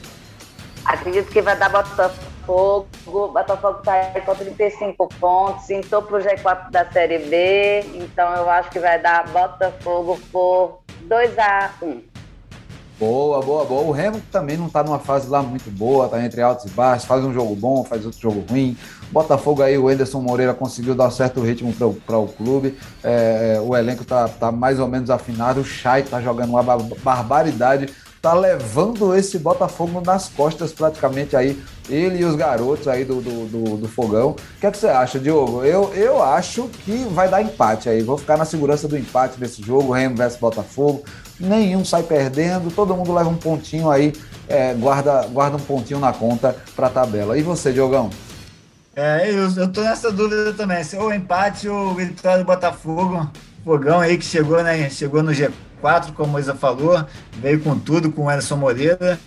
Acredito 0.85 1.31
que 1.31 1.43
vai 1.43 1.57
dar 1.57 1.69
Botafogo. 1.69 2.31
Botafogo. 3.07 3.79
Está 3.79 4.21
com 4.23 4.35
35 4.35 5.09
pontos, 5.21 5.71
entrou 5.71 6.03
para 6.03 6.17
o 6.17 6.21
G4 6.21 6.71
da 6.71 6.91
Série 6.91 7.19
B, 7.19 7.81
então 7.95 8.35
eu 8.35 8.51
acho 8.51 8.71
que 8.71 8.81
vai 8.81 8.99
dar 9.01 9.29
Botafogo 9.29 10.19
por 10.33 10.81
2 11.03 11.39
a 11.39 11.71
1 11.81 12.10
Boa, 13.01 13.41
boa, 13.41 13.65
boa. 13.65 13.83
O 13.85 13.93
Remo 13.93 14.21
também 14.31 14.59
não 14.59 14.67
está 14.67 14.85
numa 14.85 14.99
fase 14.99 15.27
lá 15.27 15.43
muito 15.43 15.71
boa, 15.71 16.07
tá 16.07 16.23
entre 16.23 16.43
altos 16.43 16.67
e 16.67 16.69
baixos, 16.69 17.09
faz 17.09 17.25
um 17.25 17.33
jogo 17.33 17.57
bom, 17.57 17.83
faz 17.83 18.05
outro 18.05 18.21
jogo 18.21 18.45
ruim. 18.47 18.77
Botafogo 19.11 19.63
aí, 19.63 19.79
o 19.79 19.91
Enderson 19.91 20.21
Moreira 20.21 20.53
conseguiu 20.53 20.95
dar 20.95 21.11
certo 21.11 21.41
ritmo 21.41 21.73
para 22.07 22.19
o 22.19 22.29
clube. 22.29 22.77
É, 23.03 23.59
o 23.65 23.75
elenco 23.75 24.05
tá, 24.05 24.29
tá 24.29 24.53
mais 24.53 24.79
ou 24.79 24.87
menos 24.87 25.09
afinado. 25.09 25.63
O 25.63 25.65
Chay 25.65 26.03
tá 26.03 26.21
jogando 26.21 26.51
uma 26.51 26.63
barbaridade 26.63 27.89
tá 28.21 28.35
levando 28.35 29.15
esse 29.15 29.39
Botafogo 29.39 30.03
nas 30.05 30.29
costas 30.29 30.73
praticamente 30.73 31.35
aí, 31.35 31.61
ele 31.89 32.19
e 32.19 32.25
os 32.25 32.37
garotos 32.37 32.87
aí 32.87 33.05
do, 33.05 33.21
do, 33.21 33.47
do, 33.47 33.77
do 33.79 33.89
fogão. 33.89 34.31
O 34.31 34.37
que, 34.61 34.67
é 34.67 34.71
que 34.71 34.79
você 34.79 34.89
acha, 34.89 35.19
Diogo? 35.19 35.65
Eu, 35.65 35.93
eu 35.95 36.23
acho 36.23 36.69
que 36.85 37.05
vai 37.13 37.29
dar 37.29 37.43
empate 37.43 37.89
aí. 37.89 38.03
Vou 38.03 38.19
ficar 38.19 38.37
na 38.37 38.45
segurança 38.45 38.87
do 38.87 38.97
empate 38.97 39.39
desse 39.39 39.63
jogo, 39.63 39.93
Remo 39.93 40.17
versus 40.17 40.39
Botafogo. 40.39 41.03
Nenhum 41.39 41.85
sai 41.85 42.03
perdendo, 42.03 42.71
todo 42.71 42.95
mundo 42.95 43.15
leva 43.15 43.31
um 43.31 43.37
pontinho 43.37 43.91
aí, 43.91 44.13
é, 44.47 44.75
guarda, 44.75 45.27
guarda 45.29 45.57
um 45.57 45.61
pontinho 45.61 45.99
na 45.99 46.13
conta 46.13 46.55
para 46.77 46.91
tabela. 46.91 47.39
E 47.39 47.43
você, 47.43 47.73
Diogão? 47.73 48.11
É, 48.95 49.31
eu, 49.31 49.51
eu 49.57 49.69
tô 49.73 49.81
nessa 49.81 50.13
dúvida 50.13 50.53
também. 50.53 50.85
Se 50.85 50.97
ou 50.97 51.15
empate 51.15 51.69
ou 51.69 51.95
vitória 51.95 52.41
do 52.41 52.45
Botafogo. 52.45 53.31
Fogão 53.65 54.01
aí 54.01 54.17
que 54.17 54.25
chegou, 54.25 54.63
né? 54.63 54.89
Chegou 54.91 55.23
no 55.23 55.33
G4 55.33 55.51
quatro, 55.81 56.13
como 56.13 56.37
a 56.37 56.41
Isa 56.41 56.55
falou, 56.55 57.05
veio 57.35 57.61
com 57.61 57.79
tudo 57.79 58.13
com 58.13 58.25
o 58.25 58.29
Anderson 58.29 58.57
Moreira. 58.57 59.19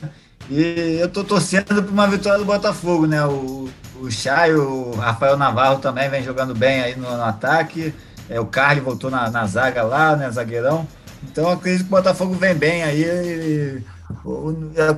E 0.49 0.97
eu 0.99 1.09
tô 1.09 1.23
torcendo 1.23 1.81
para 1.81 1.91
uma 1.91 2.07
vitória 2.07 2.39
do 2.39 2.45
Botafogo, 2.45 3.07
né? 3.07 3.25
O, 3.25 3.69
o 3.99 4.11
Chay, 4.11 4.53
o 4.53 4.91
Rafael 4.91 5.37
Navarro 5.37 5.79
também 5.79 6.09
vem 6.09 6.23
jogando 6.23 6.53
bem 6.53 6.81
aí 6.81 6.95
no, 6.95 7.09
no 7.09 7.23
ataque. 7.23 7.93
É, 8.29 8.39
o 8.39 8.45
Carly 8.45 8.81
voltou 8.81 9.09
na, 9.09 9.29
na, 9.29 9.45
zaga 9.45 9.83
lá, 9.83 10.15
né? 10.15 10.29
Zagueirão. 10.29 10.87
Então 11.23 11.49
acredito 11.49 11.83
que 11.83 11.93
o 11.93 11.97
Botafogo 11.97 12.33
vem 12.35 12.53
bem 12.53 12.83
aí 12.83 13.03
e, 13.03 13.83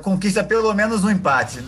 conquista 0.02 0.42
pelo 0.42 0.72
menos 0.74 1.04
um 1.04 1.10
empate. 1.10 1.62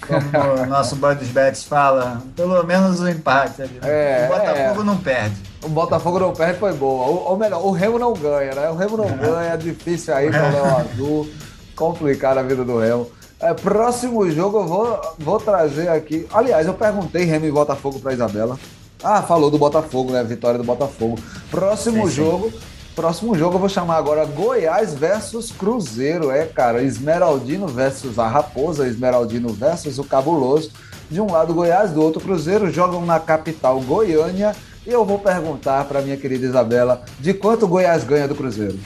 Como 0.00 0.62
o 0.62 0.66
nosso 0.66 0.96
Bandos 0.96 1.28
Betis 1.28 1.64
fala, 1.64 2.22
pelo 2.34 2.62
menos 2.64 3.00
um 3.00 3.08
empate. 3.08 3.62
É, 3.82 4.28
o 4.28 4.34
Botafogo 4.34 4.80
é. 4.80 4.84
não 4.84 4.96
perde 4.98 5.56
o 5.66 5.68
Botafogo 5.68 6.18
não 6.18 6.32
perde 6.32 6.58
foi 6.58 6.72
boa. 6.72 7.06
Ou, 7.06 7.30
ou, 7.30 7.36
melhor, 7.36 7.64
o 7.64 7.70
Remo 7.70 7.98
não 7.98 8.12
ganha, 8.12 8.54
né? 8.54 8.70
O 8.70 8.76
Remo 8.76 8.96
não 8.96 9.08
ganha, 9.16 9.52
é 9.52 9.56
difícil 9.56 10.14
aí 10.14 10.30
com 10.30 10.38
o 10.38 10.52
Léo 10.52 10.64
Azul. 10.76 11.28
Complicado 11.74 12.38
a 12.38 12.42
vida 12.42 12.64
do 12.64 12.78
Remo. 12.78 13.10
É, 13.38 13.52
próximo 13.52 14.30
jogo 14.30 14.60
eu 14.60 14.66
vou, 14.66 15.00
vou 15.18 15.38
trazer 15.38 15.88
aqui. 15.88 16.26
Aliás, 16.32 16.66
eu 16.66 16.74
perguntei 16.74 17.24
Remo 17.24 17.44
e 17.44 17.50
Botafogo 17.50 17.98
para 17.98 18.14
Isabela. 18.14 18.58
Ah, 19.02 19.22
falou 19.22 19.50
do 19.50 19.58
Botafogo, 19.58 20.12
né? 20.12 20.24
Vitória 20.24 20.56
do 20.56 20.64
Botafogo. 20.64 21.18
Próximo 21.50 22.08
sim, 22.08 22.14
jogo. 22.14 22.52
Próximo 22.96 23.36
jogo 23.36 23.56
eu 23.56 23.60
vou 23.60 23.68
chamar 23.68 23.98
agora 23.98 24.24
Goiás 24.24 24.94
versus 24.94 25.52
Cruzeiro. 25.52 26.30
É, 26.30 26.46
cara, 26.46 26.82
Esmeraldino 26.82 27.68
versus 27.68 28.18
a 28.18 28.26
Raposa, 28.26 28.88
Esmeraldino 28.88 29.50
versus 29.50 29.98
o 29.98 30.04
Cabuloso. 30.04 30.72
De 31.10 31.20
um 31.20 31.30
lado 31.30 31.52
Goiás, 31.52 31.90
do 31.90 32.02
outro 32.02 32.22
Cruzeiro, 32.22 32.72
jogam 32.72 33.04
na 33.04 33.20
capital 33.20 33.78
Goiânia 33.82 34.56
e 34.86 34.90
eu 34.90 35.04
vou 35.04 35.18
perguntar 35.18 35.84
para 35.84 36.00
minha 36.00 36.16
querida 36.16 36.46
Isabela 36.46 37.04
de 37.20 37.34
quanto 37.34 37.68
Goiás 37.68 38.02
ganha 38.02 38.26
do 38.26 38.34
Cruzeiro. 38.34 38.80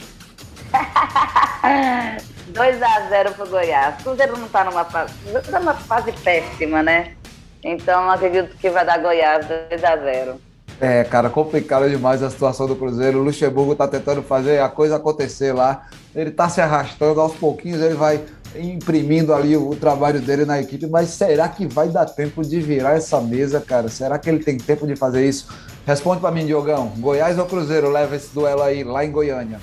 2 2.51 2.83
a 2.83 3.09
0 3.09 3.33
pro 3.35 3.49
Goiás. 3.49 3.95
O 4.01 4.03
Cruzeiro 4.03 4.37
não 4.37 4.49
tá 4.49 4.65
numa 4.65 4.85
fase, 4.85 5.15
tá 5.49 5.61
numa 5.61 5.75
fase 5.75 6.11
péssima, 6.11 6.83
né? 6.83 7.15
Então 7.63 8.11
acredito 8.11 8.57
que 8.57 8.71
vai 8.71 8.85
dar 8.85 8.99
Goiás 8.99 9.47
2 9.47 9.85
a 9.85 9.97
0. 9.97 10.50
É, 10.81 11.05
cara, 11.05 11.29
complicado 11.29 11.89
demais 11.91 12.23
a 12.23 12.31
situação 12.31 12.67
do 12.67 12.75
Cruzeiro. 12.75 13.19
O 13.19 13.23
Luxemburgo 13.23 13.75
tá 13.75 13.87
tentando 13.87 14.23
fazer 14.23 14.61
a 14.61 14.69
coisa 14.69 14.97
acontecer 14.97 15.53
lá. 15.53 15.87
Ele 16.15 16.31
tá 16.31 16.49
se 16.49 16.61
arrastando 16.61 17.21
aos 17.21 17.35
pouquinhos, 17.35 17.83
ele 17.83 17.95
vai 17.95 18.25
imprimindo 18.57 19.33
ali 19.33 19.57
o, 19.57 19.77
trabalho 19.77 20.21
dele 20.21 20.45
na 20.45 20.61
equipe, 20.61 20.87
mas 20.87 21.11
será 21.11 21.49
que 21.49 21.67
vai 21.67 21.89
dar 21.89 22.07
tempo 22.07 22.43
de 22.43 22.61
virar 22.61 22.97
essa 22.97 23.21
mesa, 23.21 23.61
cara? 23.61 23.89
Será 23.89 24.19
que 24.19 24.29
ele 24.29 24.43
tem 24.43 24.57
tempo 24.57 24.87
de 24.87 24.97
fazer 24.97 25.29
isso? 25.29 25.49
Responde 25.87 26.21
para 26.21 26.31
mim, 26.31 26.47
Diogão. 26.47 26.89
Goiás 26.97 27.39
ou 27.39 27.47
Cruzeiro 27.47 27.91
leva 27.91 28.17
esse 28.17 28.35
duelo 28.35 28.63
aí 28.63 28.83
lá 28.83 29.05
em 29.05 29.11
Goiânia? 29.11 29.61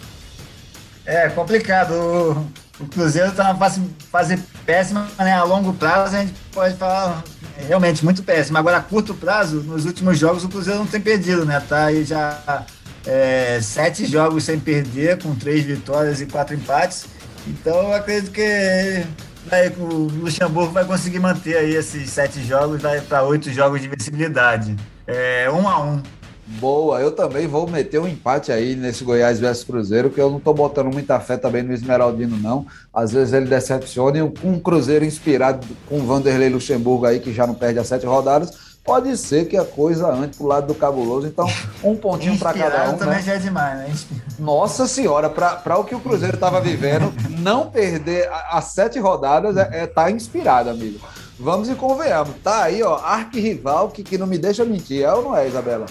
É 1.05 1.29
complicado. 1.29 2.45
O, 2.79 2.85
Cruzeiro 2.85 3.29
está 3.29 3.45
numa 3.45 3.55
fase, 3.55 3.81
fase 4.11 4.37
péssima, 4.65 5.07
né? 5.17 5.33
A 5.33 5.43
longo 5.43 5.73
prazo 5.73 6.15
a 6.15 6.19
gente 6.19 6.33
pode 6.51 6.75
falar 6.75 7.23
realmente 7.67 8.03
muito 8.03 8.23
péssimo. 8.23 8.57
Agora, 8.57 8.77
a 8.77 8.81
curto 8.81 9.13
prazo, 9.13 9.61
nos 9.61 9.85
últimos 9.85 10.17
jogos, 10.17 10.43
o 10.43 10.49
Cruzeiro 10.49 10.79
não 10.79 10.87
tem 10.87 11.01
perdido, 11.01 11.45
né? 11.45 11.59
Tá 11.59 11.85
aí 11.85 12.03
já 12.03 12.65
é, 13.05 13.59
sete 13.61 14.05
jogos 14.05 14.43
sem 14.43 14.59
perder, 14.59 15.21
com 15.21 15.33
três 15.33 15.63
vitórias 15.63 16.21
e 16.21 16.25
quatro 16.25 16.55
empates. 16.55 17.05
Então, 17.47 17.75
eu 17.75 17.93
acredito 17.93 18.31
que 18.31 19.03
vai, 19.49 19.69
o 19.69 20.07
Luxemburgo 20.21 20.71
vai 20.71 20.85
conseguir 20.85 21.19
manter 21.19 21.57
aí 21.57 21.75
esses 21.75 22.09
sete 22.09 22.43
jogos, 22.43 22.81
vai 22.81 22.99
para 23.01 23.23
oito 23.23 23.51
jogos 23.51 23.81
de 23.81 23.87
vencibilidade. 23.87 24.75
É, 25.07 25.49
um 25.49 25.67
a 25.67 25.81
um. 25.81 26.03
Boa, 26.47 27.01
eu 27.01 27.11
também 27.11 27.45
vou 27.45 27.67
meter 27.69 27.99
um 27.99 28.07
empate 28.07 28.53
aí 28.53 28.73
nesse 28.73 29.03
Goiás 29.03 29.37
versus 29.37 29.65
Cruzeiro, 29.65 30.09
que 30.09 30.19
eu 30.19 30.31
não 30.31 30.39
tô 30.39 30.53
botando 30.53 30.91
muita 30.91 31.19
fé 31.19 31.35
também 31.35 31.61
no 31.61 31.73
Esmeraldino, 31.73 32.37
não. 32.37 32.65
Às 32.93 33.11
vezes 33.11 33.33
ele 33.33 33.47
decepciona 33.47 34.17
e 34.17 34.21
um 34.21 34.57
Cruzeiro 34.57 35.03
inspirado 35.03 35.67
com 35.89 35.99
o 35.99 36.05
Vanderlei 36.05 36.47
Luxemburgo 36.47 37.05
aí, 37.05 37.19
que 37.19 37.33
já 37.33 37.45
não 37.45 37.53
perde 37.53 37.79
as 37.79 37.87
sete 37.87 38.05
rodadas, 38.05 38.77
pode 38.87 39.17
ser 39.17 39.49
que 39.49 39.57
a 39.57 39.65
coisa 39.65 40.07
ande 40.07 40.37
pro 40.37 40.47
lado 40.47 40.67
do 40.67 40.73
cabuloso. 40.73 41.27
Então, 41.27 41.45
um 41.83 41.97
pontinho 41.97 42.39
para 42.39 42.53
cada 42.53 42.91
um. 42.91 42.97
também 42.97 43.17
né? 43.17 43.23
já 43.23 43.33
é 43.33 43.37
demais, 43.39 43.77
né? 43.77 43.93
Nossa 44.39 44.87
senhora, 44.87 45.29
para 45.29 45.77
o 45.77 45.83
que 45.83 45.93
o 45.93 45.99
Cruzeiro 45.99 46.35
estava 46.35 46.61
vivendo, 46.61 47.13
não 47.41 47.69
perder 47.69 48.29
as 48.49 48.65
sete 48.65 48.97
rodadas 48.97 49.57
é, 49.57 49.83
é 49.83 49.85
tá 49.87 50.09
inspirado, 50.09 50.69
amigo. 50.69 50.97
Vamos 51.39 51.69
e 51.69 51.75
convenhamos. 51.75 52.35
Tá 52.43 52.63
aí, 52.63 52.81
ó, 52.81 52.95
arquirrival 52.95 53.89
que, 53.89 54.03
que 54.03 54.17
não 54.17 54.25
me 54.25 54.37
deixa 54.37 54.65
mentir. 54.65 55.03
É 55.03 55.13
ou 55.13 55.23
não 55.23 55.37
é, 55.37 55.47
Isabela? 55.47 55.85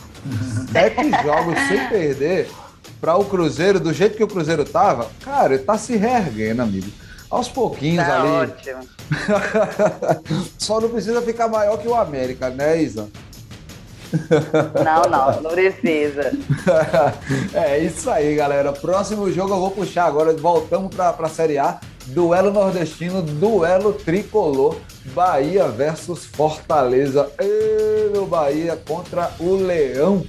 Sete 0.72 1.10
jogos 1.22 1.58
sem 1.68 1.88
perder 1.88 2.48
para 3.00 3.16
o 3.16 3.24
Cruzeiro, 3.24 3.78
do 3.78 3.92
jeito 3.92 4.16
que 4.16 4.24
o 4.24 4.28
Cruzeiro 4.28 4.64
tava, 4.64 5.08
cara, 5.20 5.54
ele 5.54 5.62
tá 5.62 5.78
se 5.78 5.96
reerguendo, 5.96 6.62
amigo. 6.62 6.90
Aos 7.30 7.48
pouquinhos 7.48 8.04
tá 8.04 8.20
ali. 8.20 8.28
Ótimo. 8.28 8.80
Só 10.58 10.80
não 10.80 10.88
precisa 10.88 11.20
ficar 11.22 11.48
maior 11.48 11.78
que 11.78 11.88
o 11.88 11.94
América, 11.94 12.50
né, 12.50 12.80
Isa? 12.82 13.08
Não, 14.84 15.10
não, 15.10 15.42
não 15.42 15.50
precisa. 15.50 16.32
é 17.52 17.78
isso 17.80 18.08
aí, 18.08 18.34
galera. 18.36 18.72
Próximo 18.72 19.30
jogo 19.32 19.54
eu 19.54 19.60
vou 19.60 19.70
puxar 19.72 20.06
agora. 20.06 20.32
Voltamos 20.34 20.94
para 20.94 21.10
a 21.18 21.28
Série 21.28 21.58
A. 21.58 21.80
Duelo 22.06 22.52
nordestino, 22.52 23.20
duelo 23.20 23.92
tricolor. 23.92 24.76
Bahia 25.14 25.68
versus 25.68 26.24
Fortaleza. 26.24 27.28
E 27.40 28.10
meu 28.10 28.26
Bahia 28.26 28.78
contra 28.86 29.32
o 29.40 29.54
Leão. 29.54 30.24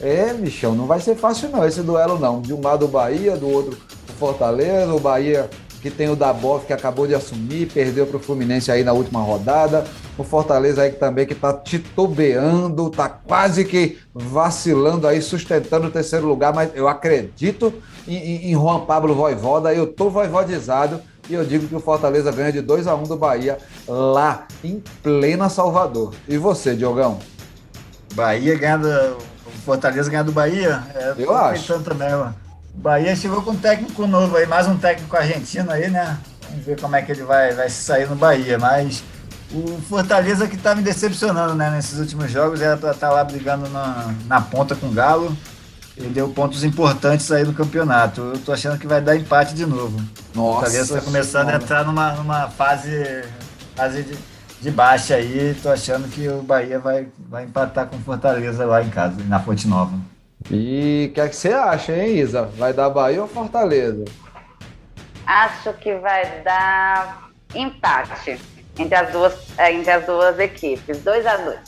É, 0.00 0.32
Michão, 0.32 0.74
não 0.74 0.86
vai 0.86 1.00
ser 1.00 1.14
fácil 1.14 1.50
não 1.50 1.64
esse 1.64 1.82
duelo 1.82 2.18
não. 2.18 2.40
De 2.40 2.52
um 2.52 2.60
lado 2.60 2.86
o 2.86 2.88
Bahia, 2.88 3.36
do 3.36 3.48
outro 3.48 3.76
o 4.08 4.12
Fortaleza. 4.12 4.92
O 4.92 5.00
Bahia 5.00 5.48
que 5.80 5.90
tem 5.90 6.10
o 6.10 6.16
Dabov 6.16 6.64
que 6.66 6.72
acabou 6.72 7.06
de 7.06 7.14
assumir, 7.14 7.66
perdeu 7.72 8.06
para 8.06 8.18
o 8.18 8.20
Fluminense 8.20 8.70
aí 8.70 8.84
na 8.84 8.92
última 8.92 9.20
rodada. 9.20 9.84
O 10.18 10.22
Fortaleza 10.22 10.82
aí 10.82 10.92
também 10.92 11.26
que 11.26 11.32
está 11.32 11.52
titubeando, 11.52 12.88
está 12.88 13.08
quase 13.08 13.64
que 13.64 13.98
vacilando 14.14 15.06
aí, 15.06 15.22
sustentando 15.22 15.86
o 15.86 15.90
terceiro 15.90 16.26
lugar, 16.26 16.52
mas 16.52 16.70
eu 16.74 16.86
acredito 16.86 17.72
em, 18.06 18.16
em, 18.16 18.50
em 18.50 18.52
Juan 18.52 18.80
Pablo 18.80 19.14
Voivoda, 19.14 19.72
eu 19.72 19.86
tô 19.86 20.10
voivodizado 20.10 21.00
e 21.30 21.34
eu 21.34 21.44
digo 21.44 21.68
que 21.68 21.74
o 21.76 21.80
Fortaleza 21.80 22.32
ganha 22.32 22.50
de 22.50 22.60
2 22.60 22.88
a 22.88 22.94
1 22.94 22.98
um 22.98 23.02
do 23.04 23.16
Bahia 23.16 23.56
lá 23.86 24.46
em 24.64 24.82
plena 25.00 25.48
Salvador. 25.48 26.12
E 26.26 26.36
você, 26.36 26.74
Diogão? 26.74 27.20
Bahia 28.14 28.58
ganha 28.58 28.76
do, 28.76 29.18
Fortaleza 29.64 30.10
ganha 30.10 30.24
do 30.24 30.32
Bahia? 30.32 30.82
É, 30.92 31.14
eu 31.16 31.34
acho. 31.34 31.78
também, 31.80 32.10
mano. 32.10 32.34
O 32.74 32.78
Bahia 32.80 33.14
chegou 33.14 33.42
com 33.42 33.52
um 33.52 33.56
técnico 33.56 34.06
novo 34.08 34.36
aí, 34.36 34.46
mais 34.46 34.66
um 34.66 34.76
técnico 34.76 35.16
argentino 35.16 35.70
aí, 35.70 35.88
né? 35.88 36.18
Vamos 36.48 36.66
ver 36.66 36.80
como 36.80 36.96
é 36.96 37.02
que 37.02 37.12
ele 37.12 37.22
vai, 37.22 37.52
vai 37.52 37.68
se 37.68 37.82
sair 37.82 38.08
no 38.08 38.16
Bahia. 38.16 38.58
Mas 38.58 39.04
o 39.52 39.80
Fortaleza 39.88 40.48
que 40.48 40.56
tá 40.56 40.74
me 40.74 40.82
decepcionando, 40.82 41.54
né? 41.54 41.70
Nesses 41.70 42.00
últimos 42.00 42.28
jogos, 42.28 42.60
era 42.60 42.76
para 42.76 42.90
estar 42.90 43.08
tá 43.08 43.14
lá 43.14 43.22
brigando 43.22 43.68
na, 43.68 44.12
na 44.26 44.40
ponta 44.40 44.74
com 44.74 44.88
o 44.88 44.92
Galo. 44.92 45.36
Ele 46.00 46.08
deu 46.08 46.30
pontos 46.30 46.64
importantes 46.64 47.30
aí 47.30 47.44
no 47.44 47.52
campeonato. 47.52 48.22
Eu 48.22 48.38
tô 48.38 48.52
achando 48.52 48.78
que 48.78 48.86
vai 48.86 49.02
dar 49.02 49.16
empate 49.16 49.54
de 49.54 49.66
novo. 49.66 49.98
Nossa. 50.34 50.50
O 50.50 50.54
Fortaleza 50.54 50.94
tá 50.94 51.00
começando 51.02 51.48
a 51.50 51.56
entrar 51.56 51.84
numa, 51.84 52.12
numa 52.14 52.48
fase, 52.48 53.22
fase 53.76 54.02
de, 54.04 54.16
de 54.62 54.70
baixa 54.70 55.16
aí. 55.16 55.54
Tô 55.62 55.68
achando 55.68 56.08
que 56.08 56.26
o 56.26 56.42
Bahia 56.42 56.78
vai, 56.78 57.06
vai 57.18 57.44
empatar 57.44 57.86
com 57.86 57.96
o 57.96 58.00
Fortaleza 58.00 58.64
lá 58.64 58.82
em 58.82 58.88
casa, 58.88 59.16
na 59.28 59.40
Fonte 59.40 59.68
Nova. 59.68 59.92
E 60.50 61.08
o 61.10 61.14
que, 61.14 61.20
é 61.20 61.28
que 61.28 61.36
você 61.36 61.52
acha, 61.52 61.94
hein, 61.94 62.18
Isa? 62.18 62.46
Vai 62.56 62.72
dar 62.72 62.88
Bahia 62.88 63.20
ou 63.20 63.28
Fortaleza? 63.28 64.06
Acho 65.26 65.74
que 65.74 65.94
vai 65.96 66.40
dar 66.42 67.28
empate. 67.54 68.40
entre 68.78 68.94
as 68.94 69.12
duas, 69.12 69.34
é, 69.58 69.70
entre 69.70 69.90
as 69.90 70.06
duas 70.06 70.38
equipes. 70.38 71.02
2 71.02 71.26
a 71.26 71.36
2 71.36 71.58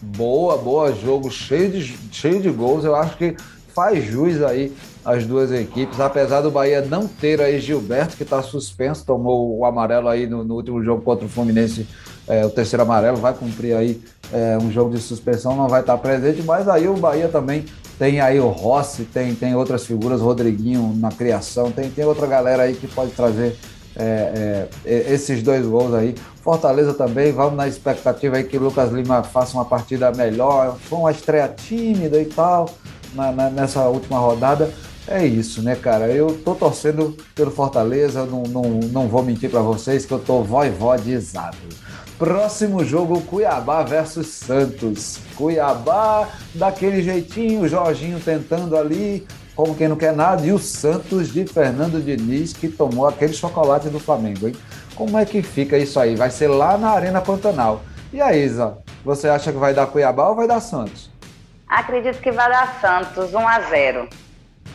Boa, 0.00 0.56
boa, 0.56 0.94
jogo 0.94 1.30
cheio 1.30 1.70
de, 1.70 1.84
cheio 2.10 2.40
de 2.40 2.48
gols. 2.50 2.84
Eu 2.84 2.96
acho 2.96 3.16
que 3.18 3.36
faz 3.76 4.02
jus 4.02 4.42
aí 4.42 4.74
as 5.04 5.26
duas 5.26 5.52
equipes, 5.52 6.00
apesar 6.00 6.40
do 6.40 6.50
Bahia 6.50 6.80
não 6.80 7.06
ter 7.06 7.42
aí 7.42 7.60
Gilberto, 7.60 8.16
que 8.16 8.22
está 8.22 8.42
suspenso, 8.42 9.04
tomou 9.04 9.58
o 9.58 9.66
amarelo 9.66 10.08
aí 10.08 10.26
no, 10.26 10.42
no, 10.42 10.54
último 10.54 10.82
jogo 10.82 11.02
contra 11.02 11.26
o 11.26 11.28
Fluminense, 11.28 11.86
é, 12.26 12.44
o 12.44 12.50
terceiro 12.50 12.82
amarelo, 12.82 13.18
vai 13.18 13.34
cumprir 13.34 13.76
aí 13.76 14.00
é, 14.32 14.56
um 14.56 14.72
jogo 14.72 14.94
de 14.94 15.00
suspensão, 15.00 15.54
não 15.54 15.68
vai 15.68 15.82
estar 15.82 15.98
presente, 15.98 16.42
mas 16.42 16.66
aí 16.66 16.88
o 16.88 16.94
Bahia 16.94 17.28
também 17.28 17.66
tem 17.98 18.18
aí 18.18 18.40
o 18.40 18.48
Rossi, 18.48 19.04
tem, 19.04 19.34
tem 19.34 19.54
outras 19.54 19.84
figuras, 19.84 20.22
Rodriguinho 20.22 20.94
na 20.96 21.10
criação, 21.10 21.70
tem, 21.70 21.90
tem 21.90 22.04
outra 22.04 22.26
galera 22.26 22.62
aí 22.62 22.74
que 22.74 22.88
pode 22.88 23.10
trazer 23.12 23.56
é, 23.94 24.68
é, 24.84 25.12
esses 25.12 25.42
dois 25.42 25.64
gols 25.66 25.94
aí. 25.94 26.14
Fortaleza 26.42 26.94
também, 26.94 27.32
vamos 27.32 27.56
na 27.56 27.68
expectativa 27.68 28.36
aí 28.36 28.44
que 28.44 28.56
o 28.56 28.62
Lucas 28.62 28.90
Lima 28.90 29.22
faça 29.22 29.56
uma 29.56 29.64
partida 29.64 30.12
melhor. 30.12 30.76
Foi 30.78 30.98
uma 30.98 31.10
estreia 31.10 31.48
tímida 31.48 32.20
e 32.20 32.26
tal 32.26 32.66
na, 33.16 33.32
na, 33.32 33.50
nessa 33.50 33.88
última 33.88 34.18
rodada. 34.18 34.72
É 35.08 35.24
isso, 35.24 35.62
né, 35.62 35.76
cara? 35.76 36.08
Eu 36.08 36.38
tô 36.44 36.54
torcendo 36.54 37.16
pelo 37.34 37.50
Fortaleza, 37.50 38.24
não, 38.26 38.42
não, 38.42 38.62
não 38.90 39.08
vou 39.08 39.22
mentir 39.22 39.48
para 39.48 39.60
vocês 39.60 40.04
que 40.04 40.12
eu 40.12 40.18
tô 40.18 40.42
voivodizado. 40.42 41.56
Próximo 42.18 42.84
jogo, 42.84 43.20
Cuiabá 43.20 43.82
versus 43.82 44.26
Santos. 44.28 45.18
Cuiabá, 45.36 46.28
daquele 46.54 47.02
jeitinho, 47.02 47.68
Jorginho 47.68 48.18
tentando 48.18 48.76
ali, 48.76 49.26
como 49.54 49.74
quem 49.74 49.86
não 49.86 49.96
quer 49.96 50.14
nada, 50.14 50.44
e 50.44 50.50
o 50.50 50.58
Santos 50.58 51.32
de 51.32 51.46
Fernando 51.46 52.02
Diniz, 52.02 52.52
que 52.52 52.68
tomou 52.68 53.06
aquele 53.06 53.32
chocolate 53.32 53.88
do 53.88 54.00
Flamengo, 54.00 54.48
hein? 54.48 54.56
Como 54.96 55.16
é 55.18 55.24
que 55.24 55.42
fica 55.42 55.78
isso 55.78 56.00
aí? 56.00 56.16
Vai 56.16 56.30
ser 56.30 56.48
lá 56.48 56.76
na 56.78 56.90
Arena 56.90 57.20
Pantanal. 57.20 57.82
E 58.12 58.20
aí, 58.20 58.44
Isa, 58.44 58.78
você 59.04 59.28
acha 59.28 59.52
que 59.52 59.58
vai 59.58 59.74
dar 59.74 59.86
Cuiabá 59.86 60.30
ou 60.30 60.34
vai 60.34 60.48
dar 60.48 60.60
Santos? 60.60 61.10
Acredito 61.68 62.20
que 62.20 62.30
vai 62.30 62.48
dar 62.48 62.78
Santos, 62.80 63.34
1 63.34 63.48
a 63.48 63.60
0 63.60 64.08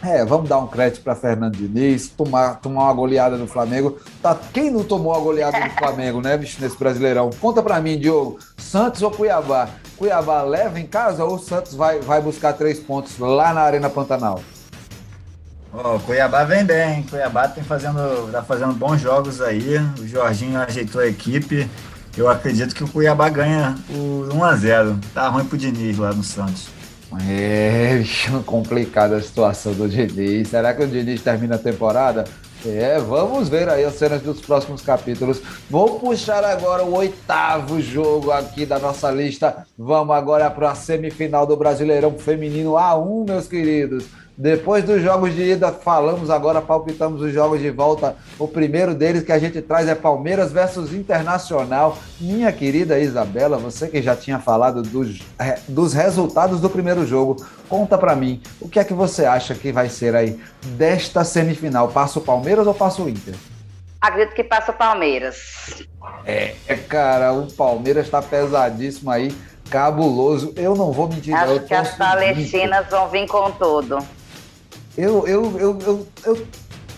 é, 0.04 0.26
vamos 0.26 0.50
dar 0.50 0.58
um 0.58 0.66
crédito 0.66 1.04
para 1.04 1.14
Fernando 1.14 1.56
Diniz, 1.56 2.10
tomar, 2.10 2.56
tomar 2.56 2.86
uma 2.86 2.94
goleada 2.94 3.38
do 3.38 3.46
Flamengo. 3.46 4.00
Tá, 4.20 4.36
quem 4.52 4.72
não 4.72 4.84
tomou 4.84 5.14
a 5.14 5.20
goleada 5.20 5.60
do 5.60 5.70
Flamengo, 5.78 6.20
né, 6.20 6.36
bicho, 6.38 6.60
nesse 6.60 6.76
Brasileirão? 6.76 7.30
Conta 7.39 7.62
para 7.62 7.80
mim, 7.80 8.00
Diogo, 8.00 8.39
Santos 8.58 9.04
ou 9.04 9.12
Cuiabá? 9.12 9.70
Cuiabá 9.98 10.42
leva 10.42 10.80
em 10.80 10.88
casa 10.88 11.24
ou 11.24 11.38
Santos 11.38 11.76
vai, 11.76 12.00
vai 12.00 12.20
buscar 12.20 12.54
três 12.54 12.80
pontos 12.80 13.20
lá 13.20 13.54
na 13.54 13.62
Arena 13.62 13.92
Pantanal? 13.92 14.42
Oh, 15.72 16.00
Cuiabá 16.00 16.44
vem 16.46 16.66
bem, 16.66 17.04
Cuiabá 17.04 17.48
tem 17.48 17.64
fazendo, 17.64 18.32
tá 18.32 18.42
fazendo 18.42 18.74
bons 18.74 19.00
jogos 19.00 19.39
aí. 19.39 19.78
O 20.00 20.08
Jorginho 20.08 20.60
ajeitou 20.60 21.00
a 21.00 21.08
equipe. 21.08 21.70
Eu 22.18 22.28
acredito 22.28 22.74
que 22.74 22.84
o 22.84 22.88
Cuiabá 22.88 23.30
ganha 23.30 23.76
o 23.88 24.28
1 24.34 24.44
a 24.44 24.56
0. 24.56 25.00
Tá 25.14 25.30
ruim 25.30 25.46
pro 25.46 25.58
Diniz 25.58 25.98
lá 25.98 26.12
no 26.12 26.24
Santos. 26.24 26.80
É, 27.20 28.01
complicada 28.45 29.18
a 29.18 29.22
situação 29.22 29.74
do 29.74 29.88
Diniz. 29.88 30.47
Será 30.47 30.74
que 30.74 30.84
o 30.84 30.88
Diniz 30.88 31.22
termina 31.22 31.55
a 31.55 31.59
temporada? 31.59 32.24
É, 32.66 32.99
vamos 32.99 33.49
ver 33.49 33.68
aí 33.70 33.84
as 33.84 33.95
cenas 33.95 34.22
dos 34.22 34.39
próximos 34.39 34.82
capítulos. 34.82 35.41
Vou 35.70 35.99
puxar 35.99 36.43
agora 36.43 36.84
o 36.84 36.93
oitavo 36.93 37.82
jogo 37.82 38.32
aqui 38.32 38.66
da 38.66 38.78
nossa 38.78 39.09
lista. 39.09 39.66
Vamos 39.78 40.16
agora 40.16 40.49
para 40.49 40.72
a 40.72 40.76
semifinal 40.76 41.45
do 41.45 41.57
Brasileirão 41.57 42.18
Feminino 42.18 42.74
A1, 42.74 43.26
meus 43.28 43.47
queridos. 43.47 44.05
Depois 44.42 44.84
dos 44.84 45.04
jogos 45.04 45.36
de 45.36 45.52
ida, 45.52 45.72
falamos 45.72 46.32
agora, 46.32 46.60
palpitamos 46.60 47.22
os 47.22 47.32
jogos 47.32 47.60
de 47.60 47.70
volta. 47.70 48.16
O 48.39 48.48
primeiro 48.48 48.96
deles 48.96 49.22
que 49.24 49.32
a 49.32 49.38
gente 49.38 49.62
traz 49.62 49.88
é 49.88 49.94
Palmeiras 49.94 50.52
versus 50.52 50.92
Internacional. 50.96 51.96
Minha 52.20 52.52
querida 52.52 52.98
Isabela, 52.98 53.60
você 53.60 53.88
que 53.88 54.02
já 54.02 54.16
tinha 54.16 54.39
falado 54.39 54.82
dos, 54.82 55.22
é, 55.38 55.60
dos 55.68 55.94
resultados 55.94 56.60
do 56.60 56.72
primeiro 56.72 57.06
jogo, 57.06 57.36
conta 57.70 58.00
para 58.00 58.16
mim, 58.16 58.42
o 58.60 58.68
que 58.68 58.80
é 58.80 58.84
que 58.84 58.96
você 58.96 59.26
acha 59.26 59.54
que 59.54 59.72
vai 59.72 59.89
ser 59.89 60.16
aí 60.16 60.39
desta 60.70 61.24
semifinal? 61.24 61.89
Passa 61.89 62.18
o 62.18 62.24
Palmeiras 62.24 62.66
ou 62.66 62.74
passa 62.74 63.04
o 63.04 63.08
Inter? 63.08 63.36
Acredito 64.02 64.34
que 64.34 64.44
passa 64.44 64.72
o 64.72 64.74
Palmeiras. 64.74 65.86
É, 66.26 66.56
cara, 66.89 67.32
o 67.32 67.46
Palmeiras 67.52 68.08
está 68.08 68.24
pesadíssimo 68.24 69.12
aí, 69.12 69.32
cabuloso. 69.70 70.52
Eu 70.56 70.74
não 70.74 70.92
vou 70.92 71.08
mentir. 71.08 71.32
Acho 71.36 71.60
que 71.60 71.76
as 71.76 71.96
palestinas 71.96 72.88
vão 72.89 73.08
vir 73.08 73.28
com 73.28 73.52
tudo. 73.52 74.00
Eu, 74.98 75.28
eu, 75.28 75.60
eu, 75.60 75.80
eu, 75.80 76.08
eu, 76.26 76.48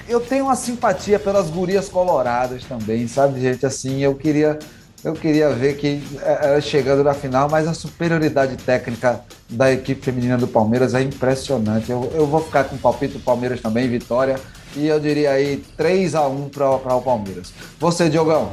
eu 0.08 0.20
tenho 0.20 0.46
uma 0.46 0.56
simpatia 0.56 1.20
pelas 1.20 1.50
gurias 1.50 1.90
coloradas 1.90 2.64
também, 2.64 3.08
sabe, 3.08 3.40
gente? 3.40 3.66
Assim, 3.66 4.00
eu 4.00 4.16
queria, 4.16 4.58
eu 5.04 5.14
queria 5.14 5.50
ver 5.50 5.78
que 5.78 6.04
ela 6.22 6.60
chegando 6.60 7.04
na 7.04 7.14
final, 7.14 7.50
mas 7.50 7.68
a 7.68 7.74
superioridade 7.74 8.58
técnica 8.58 9.22
da 9.50 9.72
equipe 9.72 10.02
feminina 10.04 10.38
do 10.38 10.48
Palmeiras 10.48 10.94
é 10.94 11.02
impressionante. 11.02 11.92
Eu, 11.92 12.12
eu 12.16 12.26
vou 12.26 12.44
ficar 12.44 12.64
com 12.64 12.76
o 12.76 12.80
palpite 12.80 13.14
do 13.14 13.20
Palmeiras 13.20 13.62
também, 13.62 13.88
vitória. 13.88 14.40
E 14.76 14.88
eu 14.88 15.00
diria 15.00 15.32
aí 15.32 15.58
3 15.78 16.16
a 16.16 16.28
1 16.28 16.50
para 16.50 16.96
o 16.96 17.02
Palmeiras. 17.02 17.54
Você, 17.80 18.10
Diogão? 18.10 18.52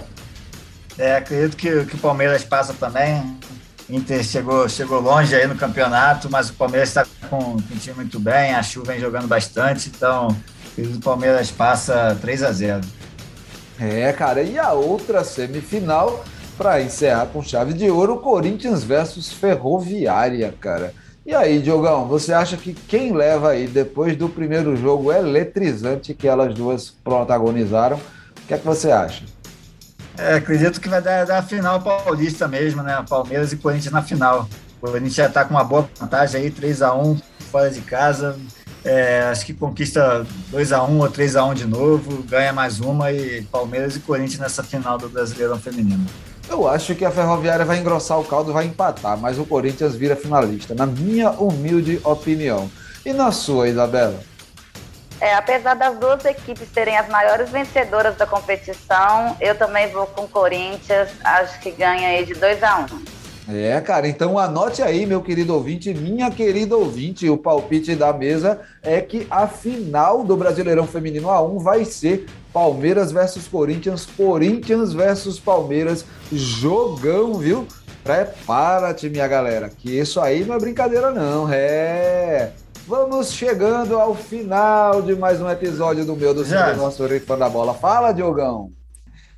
É, 0.99 1.17
acredito 1.17 1.57
que, 1.57 1.87
que 1.87 1.95
o 1.95 1.99
Palmeiras 1.99 2.45
passa 2.45 2.75
também. 2.75 3.39
Inter 3.91 4.23
chegou, 4.23 4.69
chegou 4.69 5.01
longe 5.01 5.35
aí 5.35 5.47
no 5.47 5.57
campeonato, 5.57 6.31
mas 6.31 6.51
o 6.51 6.55
Palmeiras 6.55 6.91
está 6.91 7.07
com, 7.29 7.55
um 7.55 7.79
time 7.79 7.97
muito 7.97 8.21
bem, 8.21 8.55
a 8.55 8.63
Chu 8.63 8.83
vem 8.83 9.01
jogando 9.01 9.27
bastante, 9.27 9.89
então 9.89 10.37
o 10.79 11.01
Palmeiras 11.01 11.51
passa 11.51 12.17
3 12.21 12.43
a 12.43 12.53
0 12.53 12.81
É, 13.79 14.13
cara, 14.13 14.43
e 14.43 14.59
a 14.59 14.73
outra 14.73 15.25
semifinal, 15.25 16.25
para 16.57 16.81
encerrar 16.83 17.27
com 17.27 17.43
chave 17.43 17.73
de 17.73 17.91
ouro, 17.91 18.19
Corinthians 18.19 18.85
versus 18.85 19.33
Ferroviária, 19.33 20.55
cara. 20.61 20.95
E 21.25 21.35
aí, 21.35 21.61
Diogão, 21.61 22.07
você 22.07 22.33
acha 22.33 22.57
que 22.57 22.73
quem 22.73 23.13
leva 23.13 23.51
aí 23.51 23.67
depois 23.67 24.17
do 24.17 24.29
primeiro 24.29 24.77
jogo 24.77 25.13
eletrizante 25.13 26.15
que 26.15 26.27
elas 26.27 26.55
duas 26.55 26.91
protagonizaram? 26.91 27.97
O 27.97 28.47
que 28.47 28.55
é 28.55 28.59
que 28.59 28.67
você 28.67 28.91
acha? 28.91 29.25
É, 30.19 30.35
acredito 30.35 30.81
que 30.81 30.89
vai 30.89 31.01
dar, 31.01 31.25
dar 31.25 31.39
a 31.39 31.43
final 31.43 31.81
paulista 31.81 32.47
mesmo, 32.47 32.83
né? 32.83 33.05
Palmeiras 33.09 33.53
e 33.53 33.57
Corinthians 33.57 33.93
na 33.93 34.03
final. 34.03 34.49
O 34.81 34.87
Corinthians 34.87 35.15
já 35.15 35.27
está 35.27 35.45
com 35.45 35.55
uma 35.55 35.65
boa 35.65 35.89
vantagem 35.99 36.43
aí, 36.43 36.51
3 36.51 36.83
a 36.83 36.95
1 36.95 37.21
fora 37.51 37.71
de 37.71 37.81
casa. 37.81 38.39
É, 38.85 39.23
acho 39.31 39.45
que 39.45 39.53
conquista 39.53 40.27
2 40.51 40.73
a 40.73 40.83
1 40.83 40.99
ou 40.99 41.11
3 41.11 41.37
a 41.37 41.45
1 41.45 41.55
de 41.55 41.67
novo, 41.67 42.23
ganha 42.23 42.53
mais 42.53 42.81
uma 42.81 43.13
e 43.13 43.43
Palmeiras 43.43 43.97
e 43.97 44.01
Corinthians 44.01 44.41
nessa 44.41 44.63
final 44.63 44.97
do 44.97 45.09
Brasileirão 45.09 45.59
Feminino. 45.59 46.07
Eu 46.49 46.67
acho 46.67 46.95
que 46.95 47.05
a 47.05 47.11
Ferroviária 47.11 47.65
vai 47.65 47.79
engrossar 47.79 48.19
o 48.19 48.25
caldo, 48.25 48.53
vai 48.53 48.65
empatar, 48.65 49.19
mas 49.19 49.39
o 49.39 49.45
Corinthians 49.45 49.95
vira 49.95 50.17
finalista, 50.17 50.75
na 50.75 50.87
minha 50.87 51.31
humilde 51.31 52.01
opinião. 52.03 52.71
E 53.05 53.13
na 53.13 53.31
sua, 53.31 53.69
Isabela? 53.69 54.21
É, 55.21 55.35
apesar 55.35 55.75
das 55.75 55.99
duas 55.99 56.25
equipes 56.25 56.69
serem 56.73 56.97
as 56.97 57.09
maiores 57.09 57.51
vencedoras 57.51 58.17
da 58.17 58.27
competição, 58.27 59.37
eu 59.41 59.55
também 59.55 59.89
vou 59.89 60.07
com 60.07 60.23
o 60.23 60.29
Corinthians, 60.29 61.11
acho 61.23 61.61
que 61.61 61.71
ganha 61.71 62.09
aí 62.09 62.25
de 62.25 62.35
2 62.35 62.63
a 62.63 62.79
1 62.79 62.83
um. 62.83 63.21
É, 63.53 63.81
cara, 63.81 64.07
então 64.07 64.39
anote 64.39 64.81
aí, 64.81 65.05
meu 65.05 65.21
querido 65.21 65.55
ouvinte, 65.55 65.93
minha 65.93 66.31
querida 66.31 66.77
ouvinte, 66.77 67.29
o 67.29 67.37
palpite 67.37 67.97
da 67.97 68.13
mesa 68.13 68.61
é 68.81 69.01
que 69.01 69.27
a 69.29 69.49
final 69.49 70.23
do 70.23 70.37
Brasileirão 70.37 70.87
Feminino 70.87 71.29
A1 71.29 71.59
vai 71.61 71.85
ser 71.85 72.27
Palmeiras 72.53 73.11
versus 73.11 73.49
Corinthians, 73.49 74.07
Corinthians 74.07 74.93
versus 74.93 75.41
Palmeiras, 75.41 76.05
jogão, 76.33 77.35
viu? 77.35 77.67
Prepara-te, 78.05 79.11
minha 79.11 79.27
galera, 79.27 79.69
que 79.69 79.99
isso 79.99 80.21
aí 80.21 80.45
não 80.45 80.55
é 80.55 80.59
brincadeira 80.59 81.11
não, 81.11 81.53
é... 81.53 82.53
Vamos 82.87 83.33
chegando 83.33 83.99
ao 83.99 84.15
final 84.15 85.03
de 85.03 85.15
mais 85.15 85.41
um 85.41 85.49
episódio 85.49 86.05
do 86.05 86.17
meu, 86.17 86.35
do 86.35 86.45
seu, 86.45 86.77
nosso 86.77 87.07
Rifão 87.07 87.39
da 87.39 87.49
Bola. 87.49 87.75
Fala, 87.75 88.13
Diogão. 88.13 88.73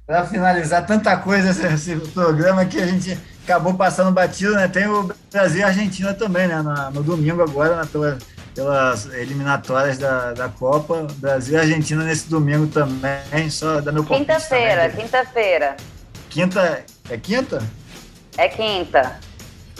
Para 0.07 0.25
finalizar, 0.25 0.87
tanta 0.87 1.17
coisa 1.17 1.51
esse, 1.51 1.67
esse, 1.67 1.97
programa 2.11 2.65
que 2.65 2.81
a 2.81 2.87
gente 2.87 3.19
acabou 3.45 3.75
passando 3.75 4.11
batido, 4.11 4.55
né? 4.55 4.69
Tem 4.69 4.87
o 4.87 5.11
Brasil 5.31 5.61
e 5.61 5.63
a 5.63 5.69
Argentina 5.69 6.15
também, 6.15 6.49
né? 6.49 6.63
Na, 6.63 6.91
no 6.91 7.03
domingo 7.03 7.43
agora, 7.43 7.77
né? 7.77 7.89
Pela, 7.91 8.19
pelas 8.55 9.07
eliminatórias 9.13 9.99
da, 9.99 10.33
da 10.33 10.49
Copa. 10.49 11.07
Brasil 11.17 11.55
e 11.55 11.61
Argentina 11.61 12.05
nesse 12.05 12.29
domingo 12.29 12.67
também, 12.69 13.51
só 13.51 13.81
da 13.81 13.93
meu 13.93 14.05
Quinta-feira, 14.05 14.89
quinta-feira. 14.91 15.77
Quinta, 16.31 16.85
é 17.11 17.17
quinta? 17.17 17.63
É 18.37 18.49
quinta. 18.49 19.21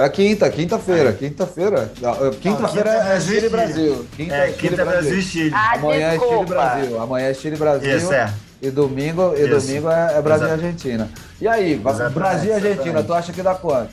É 0.03 0.09
quinta, 0.09 0.51
quinta-feira, 0.51 1.13
quinta-feira. 1.13 1.93
Quinta-feira 2.41 2.91
é, 2.91 3.17
é 3.17 3.21
Chile 3.21 3.47
e 3.47 3.49
Brasil. 3.49 4.07
Quinta 4.17 4.35
é, 4.35 4.51
quinta 4.51 4.85
Brasil 4.85 5.17
e 5.17 5.23
Chile. 5.23 5.53
Ah, 5.55 5.75
Amanhã 5.77 6.11
desculpa. 6.11 6.35
é 6.35 6.37
Chile 6.37 6.43
e 6.43 6.47
Brasil. 6.49 7.01
Amanhã 7.01 7.27
é 7.27 7.35
Chile 7.35 7.55
e 7.55 7.59
Brasil. 7.59 7.97
Isso, 7.97 8.13
é. 8.13 8.35
E 8.61 8.71
domingo, 8.71 9.33
e 9.37 9.47
domingo 9.47 9.89
é, 9.89 10.19
é 10.19 10.21
Brasil 10.21 10.49
e 10.49 10.51
Argentina. 10.51 11.09
E 11.41 11.47
aí, 11.47 11.75
exatamente, 11.75 12.15
Brasil 12.15 12.51
e 12.51 12.53
Argentina, 12.53 12.81
exatamente. 12.81 13.07
tu 13.07 13.15
acha 13.15 13.33
que 13.33 13.43
dá 13.43 13.55
quanto? 13.55 13.91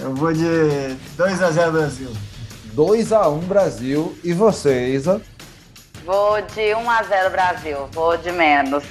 Eu 0.00 0.14
vou 0.14 0.32
de 0.32 0.44
2x0 1.18 1.72
Brasil. 1.72 2.10
2x1 2.76 3.40
Brasil. 3.40 4.16
E 4.22 4.32
você, 4.32 4.90
Isa? 4.90 5.20
Vou 6.04 6.40
de 6.40 6.70
1x0 6.70 7.30
Brasil. 7.32 7.78
Vou 7.90 8.16
de 8.16 8.30
menos. 8.30 8.84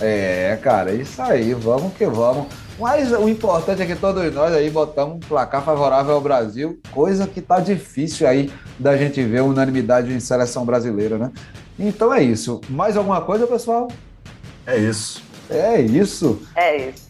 É, 0.00 0.58
cara, 0.60 0.92
isso 0.92 1.22
aí. 1.22 1.54
Vamos 1.54 1.92
que 1.94 2.06
vamos. 2.06 2.48
Mas 2.78 3.12
o 3.12 3.28
importante 3.28 3.82
é 3.82 3.86
que 3.86 3.96
todos 3.96 4.32
nós 4.32 4.52
aí 4.52 4.70
botamos 4.70 5.16
um 5.16 5.20
placar 5.20 5.64
favorável 5.64 6.14
ao 6.14 6.20
Brasil, 6.20 6.78
coisa 6.92 7.26
que 7.26 7.40
tá 7.40 7.58
difícil 7.58 8.26
aí 8.26 8.52
da 8.78 8.96
gente 8.96 9.22
ver 9.24 9.42
unanimidade 9.42 10.12
em 10.12 10.20
seleção 10.20 10.64
brasileira, 10.64 11.18
né? 11.18 11.32
Então 11.76 12.14
é 12.14 12.22
isso. 12.22 12.60
Mais 12.68 12.96
alguma 12.96 13.20
coisa, 13.20 13.46
pessoal? 13.46 13.88
É 14.64 14.76
isso. 14.76 15.22
É 15.50 15.80
isso. 15.80 16.40
É 16.54 16.88
isso. 16.88 17.08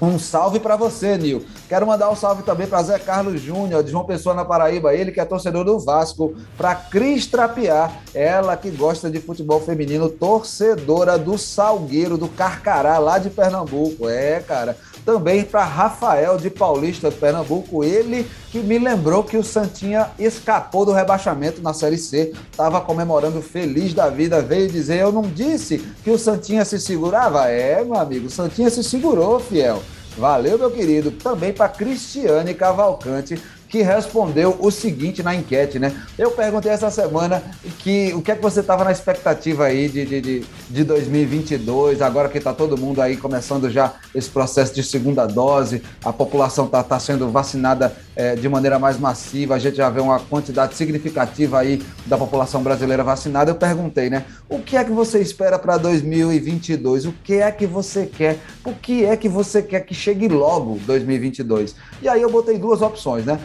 Um 0.00 0.18
salve 0.18 0.58
para 0.58 0.76
você, 0.76 1.18
Nil. 1.18 1.44
Quero 1.68 1.86
mandar 1.86 2.10
um 2.10 2.16
salve 2.16 2.42
também 2.42 2.66
para 2.66 2.82
Zé 2.82 2.98
Carlos 2.98 3.40
Júnior, 3.40 3.84
de 3.84 3.90
João 3.90 4.04
Pessoa 4.04 4.34
na 4.34 4.44
Paraíba, 4.44 4.94
ele 4.94 5.12
que 5.12 5.20
é 5.20 5.24
torcedor 5.24 5.64
do 5.64 5.78
Vasco, 5.78 6.34
para 6.56 6.74
Cris 6.74 7.26
Trapiar, 7.26 8.00
ela 8.14 8.56
que 8.56 8.70
gosta 8.70 9.10
de 9.10 9.20
futebol 9.20 9.60
feminino, 9.60 10.08
torcedora 10.08 11.18
do 11.18 11.36
Salgueiro, 11.36 12.16
do 12.16 12.28
Carcará, 12.28 12.98
lá 12.98 13.18
de 13.18 13.28
Pernambuco. 13.28 14.08
É, 14.08 14.40
cara. 14.40 14.76
Também 15.04 15.44
para 15.44 15.64
Rafael 15.64 16.36
de 16.36 16.50
Paulista, 16.50 17.10
Pernambuco, 17.10 17.82
ele 17.82 18.26
que 18.50 18.58
me 18.58 18.78
lembrou 18.78 19.24
que 19.24 19.36
o 19.36 19.44
Santinha 19.44 20.10
escapou 20.18 20.84
do 20.84 20.92
rebaixamento 20.92 21.62
na 21.62 21.72
Série 21.72 21.98
C, 21.98 22.32
estava 22.50 22.80
comemorando 22.80 23.40
feliz 23.40 23.94
da 23.94 24.08
vida, 24.08 24.42
veio 24.42 24.68
dizer: 24.68 25.00
Eu 25.00 25.12
não 25.12 25.22
disse 25.22 25.78
que 26.04 26.10
o 26.10 26.18
Santinha 26.18 26.64
se 26.64 26.78
segurava? 26.78 27.48
É, 27.48 27.82
meu 27.82 27.96
amigo, 27.96 28.26
o 28.26 28.30
Santinha 28.30 28.70
se 28.70 28.84
segurou, 28.84 29.40
fiel. 29.40 29.82
Valeu, 30.18 30.58
meu 30.58 30.70
querido. 30.70 31.10
Também 31.10 31.52
para 31.52 31.68
Cristiane 31.68 32.52
Cavalcante, 32.52 33.40
que 33.70 33.82
respondeu 33.82 34.56
o 34.58 34.70
seguinte 34.70 35.22
na 35.22 35.32
enquete, 35.32 35.78
né? 35.78 35.94
Eu 36.18 36.32
perguntei 36.32 36.72
essa 36.72 36.90
semana 36.90 37.40
que 37.78 38.12
o 38.14 38.20
que 38.20 38.32
é 38.32 38.34
que 38.34 38.42
você 38.42 38.60
estava 38.60 38.82
na 38.82 38.90
expectativa 38.90 39.66
aí 39.66 39.88
de, 39.88 40.04
de, 40.04 40.20
de, 40.20 40.44
de 40.68 40.84
2022, 40.84 42.02
agora 42.02 42.28
que 42.28 42.38
está 42.38 42.52
todo 42.52 42.76
mundo 42.76 43.00
aí 43.00 43.16
começando 43.16 43.70
já 43.70 43.94
esse 44.12 44.28
processo 44.28 44.74
de 44.74 44.82
segunda 44.82 45.24
dose, 45.24 45.84
a 46.04 46.12
população 46.12 46.66
está 46.66 46.82
tá 46.82 46.98
sendo 46.98 47.30
vacinada 47.30 47.96
é, 48.20 48.36
de 48.36 48.46
maneira 48.50 48.78
mais 48.78 48.98
massiva, 48.98 49.54
a 49.54 49.58
gente 49.58 49.78
já 49.78 49.88
vê 49.88 49.98
uma 49.98 50.20
quantidade 50.20 50.74
significativa 50.74 51.58
aí 51.58 51.82
da 52.04 52.18
população 52.18 52.62
brasileira 52.62 53.02
vacinada. 53.02 53.50
Eu 53.50 53.54
perguntei, 53.54 54.10
né? 54.10 54.26
O 54.46 54.58
que 54.58 54.76
é 54.76 54.84
que 54.84 54.90
você 54.90 55.20
espera 55.20 55.58
para 55.58 55.78
2022? 55.78 57.06
O 57.06 57.14
que 57.24 57.36
é 57.36 57.50
que 57.50 57.66
você 57.66 58.04
quer? 58.04 58.36
O 58.62 58.74
que 58.74 59.06
é 59.06 59.16
que 59.16 59.26
você 59.26 59.62
quer 59.62 59.80
que 59.80 59.94
chegue 59.94 60.28
logo 60.28 60.78
2022? 60.84 61.74
E 62.02 62.08
aí 62.10 62.20
eu 62.20 62.30
botei 62.30 62.58
duas 62.58 62.82
opções, 62.82 63.24
né? 63.24 63.40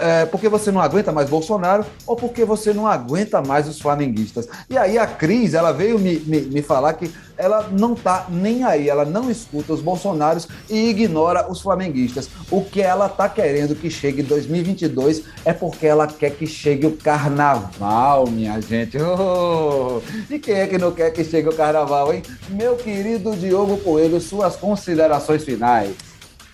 é, 0.00 0.26
porque 0.26 0.48
você 0.48 0.70
não 0.70 0.80
aguenta 0.80 1.10
mais 1.10 1.28
Bolsonaro 1.28 1.84
ou 2.06 2.14
porque 2.14 2.44
você 2.44 2.72
não 2.72 2.86
aguenta 2.86 3.42
mais 3.42 3.66
os 3.66 3.80
flamenguistas. 3.80 4.48
E 4.68 4.76
aí 4.76 4.98
a 4.98 5.06
Cris, 5.06 5.54
ela 5.54 5.72
veio 5.72 5.98
me, 5.98 6.20
me, 6.20 6.40
me 6.42 6.62
falar 6.62 6.92
que 6.94 7.10
ela 7.40 7.68
não 7.70 7.94
tá 7.94 8.26
nem 8.28 8.62
aí, 8.64 8.88
ela 8.88 9.04
não 9.04 9.30
escuta 9.30 9.72
os 9.72 9.80
bolsonaros 9.80 10.46
e 10.68 10.90
ignora 10.90 11.50
os 11.50 11.60
flamenguistas. 11.60 12.28
O 12.50 12.62
que 12.62 12.82
ela 12.82 13.08
tá 13.08 13.28
querendo 13.28 13.74
que 13.74 13.90
chegue 13.90 14.22
2022 14.22 15.22
é 15.44 15.52
porque 15.52 15.86
ela 15.86 16.06
quer 16.06 16.30
que 16.30 16.46
chegue 16.46 16.86
o 16.86 16.96
carnaval, 16.96 18.26
minha 18.26 18.60
gente. 18.60 18.98
Oh, 18.98 20.02
e 20.28 20.38
quem 20.38 20.56
é 20.56 20.66
que 20.66 20.78
não 20.78 20.92
quer 20.92 21.10
que 21.10 21.24
chegue 21.24 21.48
o 21.48 21.56
carnaval, 21.56 22.12
hein? 22.12 22.22
Meu 22.50 22.76
querido 22.76 23.34
Diogo 23.34 23.78
Coelho, 23.78 24.20
suas 24.20 24.56
considerações 24.56 25.42
finais. 25.42 25.94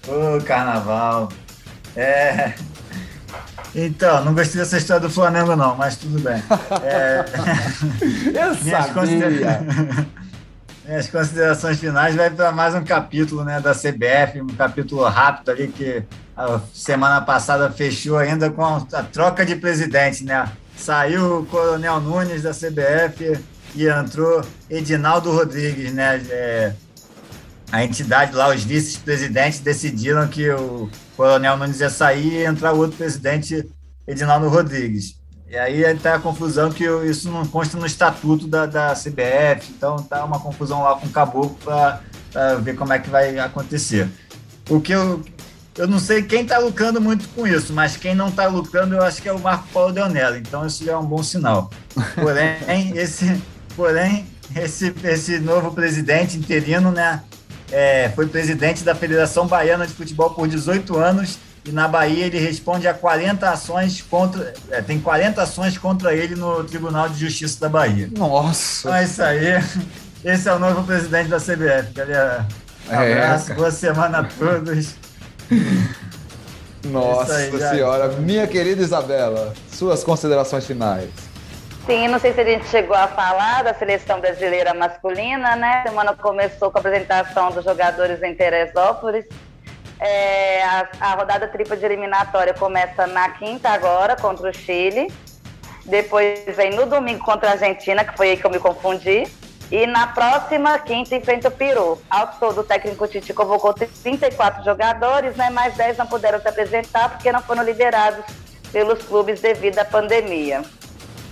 Ô, 0.06 0.36
oh, 0.36 0.44
carnaval. 0.44 1.28
É, 1.96 2.52
então, 3.78 4.24
não 4.24 4.34
gostei 4.34 4.62
dessa 4.62 4.78
história 4.78 5.02
do 5.02 5.10
Flamengo, 5.10 5.54
não, 5.54 5.76
mas 5.76 5.96
tudo 5.96 6.18
bem. 6.18 6.42
É... 6.82 7.24
Eu 8.32 8.56
Minhas 8.64 8.86
sabia. 8.86 9.60
Minhas 10.86 11.08
considerações 11.08 11.80
finais 11.80 12.14
vai 12.14 12.30
para 12.30 12.52
mais 12.52 12.72
um 12.72 12.84
capítulo 12.84 13.42
né, 13.44 13.60
da 13.60 13.74
CBF, 13.74 14.40
um 14.40 14.46
capítulo 14.46 15.02
rápido 15.02 15.50
ali 15.50 15.66
que 15.66 16.04
a 16.36 16.60
semana 16.72 17.20
passada 17.20 17.68
fechou 17.72 18.16
ainda 18.16 18.48
com 18.50 18.64
a 18.64 19.02
troca 19.02 19.44
de 19.44 19.56
presidente, 19.56 20.22
né? 20.22 20.48
Saiu 20.76 21.40
o 21.40 21.46
Coronel 21.46 22.00
Nunes 22.00 22.44
da 22.44 22.52
CBF 22.52 23.36
e 23.74 23.88
entrou 23.88 24.44
Edinaldo 24.70 25.32
Rodrigues, 25.32 25.92
né? 25.92 26.24
É, 26.30 26.72
a 27.72 27.82
entidade 27.82 28.32
lá, 28.32 28.54
os 28.54 28.62
vice-presidentes 28.62 29.58
decidiram 29.58 30.28
que 30.28 30.48
o 30.50 30.88
Coronel 31.16 31.56
Nunes 31.56 31.80
ia 31.80 31.90
sair 31.90 32.32
e 32.32 32.44
entrar 32.44 32.72
o 32.72 32.78
outro 32.78 32.96
presidente, 32.96 33.68
Edinaldo 34.06 34.48
Rodrigues. 34.48 35.16
E 35.48 35.56
aí 35.56 35.82
está 35.82 36.14
a 36.14 36.18
confusão 36.18 36.72
que 36.72 36.84
isso 37.08 37.30
não 37.30 37.46
consta 37.46 37.78
no 37.78 37.86
estatuto 37.86 38.48
da, 38.48 38.66
da 38.66 38.94
CBF, 38.94 39.70
então 39.70 39.96
tá 39.96 40.24
uma 40.24 40.40
confusão 40.40 40.82
lá 40.82 40.96
com 40.96 41.06
o 41.06 41.10
Caboclo 41.10 41.56
para 41.62 42.00
ver 42.62 42.74
como 42.74 42.92
é 42.92 42.98
que 42.98 43.08
vai 43.08 43.38
acontecer. 43.38 44.08
O 44.68 44.80
que 44.80 44.92
eu, 44.92 45.22
eu 45.78 45.86
não 45.86 46.00
sei 46.00 46.22
quem 46.22 46.42
está 46.42 46.58
lucrando 46.58 47.00
muito 47.00 47.28
com 47.28 47.46
isso, 47.46 47.72
mas 47.72 47.96
quem 47.96 48.14
não 48.14 48.28
está 48.28 48.46
lucrando 48.46 48.96
eu 48.96 49.02
acho 49.02 49.22
que 49.22 49.28
é 49.28 49.32
o 49.32 49.38
Marco 49.38 49.68
Paulo 49.72 49.92
Deonello, 49.92 50.36
então 50.36 50.66
isso 50.66 50.84
já 50.84 50.92
é 50.92 50.96
um 50.96 51.06
bom 51.06 51.22
sinal. 51.22 51.70
Porém, 52.16 52.56
esse, 52.98 53.40
porém 53.76 54.26
esse, 54.54 54.92
esse 55.04 55.38
novo 55.38 55.70
presidente 55.72 56.36
interino, 56.36 56.90
né, 56.90 57.22
é, 57.70 58.10
foi 58.14 58.26
presidente 58.26 58.82
da 58.82 58.94
Federação 58.94 59.46
Baiana 59.46 59.86
de 59.86 59.92
Futebol 59.92 60.30
por 60.30 60.48
18 60.48 60.96
anos 60.96 61.38
e 61.66 61.72
na 61.72 61.88
Bahia 61.88 62.26
ele 62.26 62.38
responde 62.38 62.86
a 62.86 62.94
40 62.94 63.50
ações 63.50 64.00
contra. 64.00 64.54
É, 64.70 64.80
tem 64.80 65.00
40 65.00 65.42
ações 65.42 65.76
contra 65.76 66.14
ele 66.14 66.36
no 66.36 66.62
Tribunal 66.62 67.08
de 67.08 67.18
Justiça 67.18 67.60
da 67.60 67.68
Bahia. 67.68 68.08
Nossa! 68.16 68.88
Então 68.88 68.94
é 68.94 69.04
isso 69.04 69.22
aí. 69.22 69.46
Esse 70.24 70.48
é 70.48 70.52
o 70.52 70.58
novo 70.58 70.84
presidente 70.84 71.28
da 71.28 71.38
CBF, 71.38 71.92
galera. 71.92 72.46
Um 72.88 72.94
é, 72.94 73.12
abraço, 73.12 73.52
é, 73.52 73.54
boa 73.54 73.70
semana 73.70 74.18
a 74.20 74.24
todos. 74.24 74.94
Nossa 76.84 77.36
aí, 77.36 77.50
senhora, 77.50 78.08
minha 78.08 78.46
querida 78.46 78.80
Isabela, 78.80 79.52
suas 79.72 80.04
considerações 80.04 80.64
finais. 80.66 81.10
Sim, 81.84 82.08
não 82.08 82.18
sei 82.18 82.32
se 82.32 82.40
a 82.40 82.44
gente 82.44 82.66
chegou 82.66 82.96
a 82.96 83.06
falar 83.06 83.62
da 83.62 83.72
seleção 83.74 84.20
brasileira 84.20 84.74
masculina, 84.74 85.54
né? 85.54 85.82
A 85.84 85.88
semana 85.88 86.14
começou 86.14 86.70
com 86.70 86.78
a 86.78 86.80
apresentação 86.80 87.50
dos 87.50 87.64
jogadores 87.64 88.22
em 88.22 88.34
Teresópolis. 88.34 89.24
É, 89.98 90.62
a, 90.62 90.88
a, 91.00 91.14
rodada 91.14 91.48
tripla 91.48 91.76
de 91.76 91.84
eliminatória 91.84 92.52
começa 92.52 93.06
na 93.06 93.30
quinta 93.30 93.70
agora, 93.70 94.16
contra 94.16 94.50
o 94.50 94.54
Chile. 94.54 95.12
Depois 95.84 96.44
vem 96.56 96.70
no 96.70 96.86
domingo 96.86 97.24
contra 97.24 97.50
a 97.50 97.52
Argentina, 97.52 98.04
que 98.04 98.16
foi 98.16 98.30
aí 98.30 98.36
que 98.36 98.44
eu 98.44 98.50
me 98.50 98.58
confundi. 98.58 99.26
E 99.70 99.86
na 99.86 100.06
próxima 100.08 100.78
quinta 100.78 101.16
enfrenta 101.16 101.48
o 101.48 101.50
Peru. 101.50 102.00
Ao 102.08 102.28
todo, 102.38 102.60
o 102.60 102.64
técnico 102.64 103.08
Tite 103.08 103.32
convocou 103.32 103.74
34 103.74 104.64
jogadores, 104.64 105.34
né? 105.36 105.50
Mas 105.50 105.74
10 105.74 105.98
não 105.98 106.06
puderam 106.06 106.40
se 106.40 106.48
apresentar 106.48 107.10
porque 107.10 107.32
não 107.32 107.42
foram 107.42 107.64
liberados 107.64 108.24
pelos 108.70 109.02
clubes 109.02 109.40
devido 109.40 109.78
à 109.78 109.84
pandemia. 109.84 110.62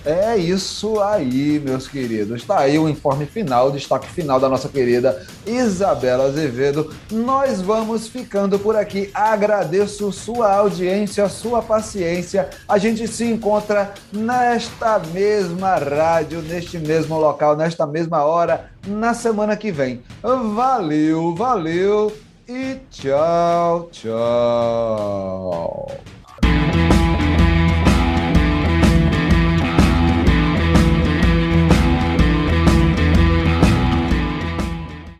É 0.05 0.37
isso 0.37 1.01
aí, 1.01 1.59
meus 1.59 1.87
queridos. 1.87 2.41
Está 2.41 2.59
aí 2.59 2.77
o 2.77 2.87
informe 2.87 3.25
final, 3.25 3.69
o 3.69 3.71
destaque 3.71 4.07
final 4.07 4.39
da 4.39 4.47
nossa 4.47 4.69
querida 4.69 5.25
Isabela 5.47 6.25
Azevedo. 6.25 6.93
Nós 7.11 7.59
vamos 7.59 8.07
ficando 8.07 8.59
por 8.59 8.75
aqui. 8.75 9.09
Agradeço 9.15 10.11
sua 10.11 10.53
audiência, 10.53 11.27
sua 11.27 11.63
paciência. 11.63 12.49
A 12.67 12.77
gente 12.77 13.07
se 13.07 13.25
encontra 13.25 13.95
nesta 14.13 14.99
mesma 14.99 15.75
rádio, 15.75 16.43
neste 16.43 16.77
mesmo 16.77 17.19
local, 17.19 17.57
nesta 17.57 17.87
mesma 17.87 18.23
hora, 18.23 18.69
na 18.85 19.15
semana 19.15 19.57
que 19.57 19.71
vem. 19.71 20.03
Valeu, 20.21 21.33
valeu 21.33 22.15
e 22.47 22.75
tchau, 22.91 23.89
tchau. 23.91 24.15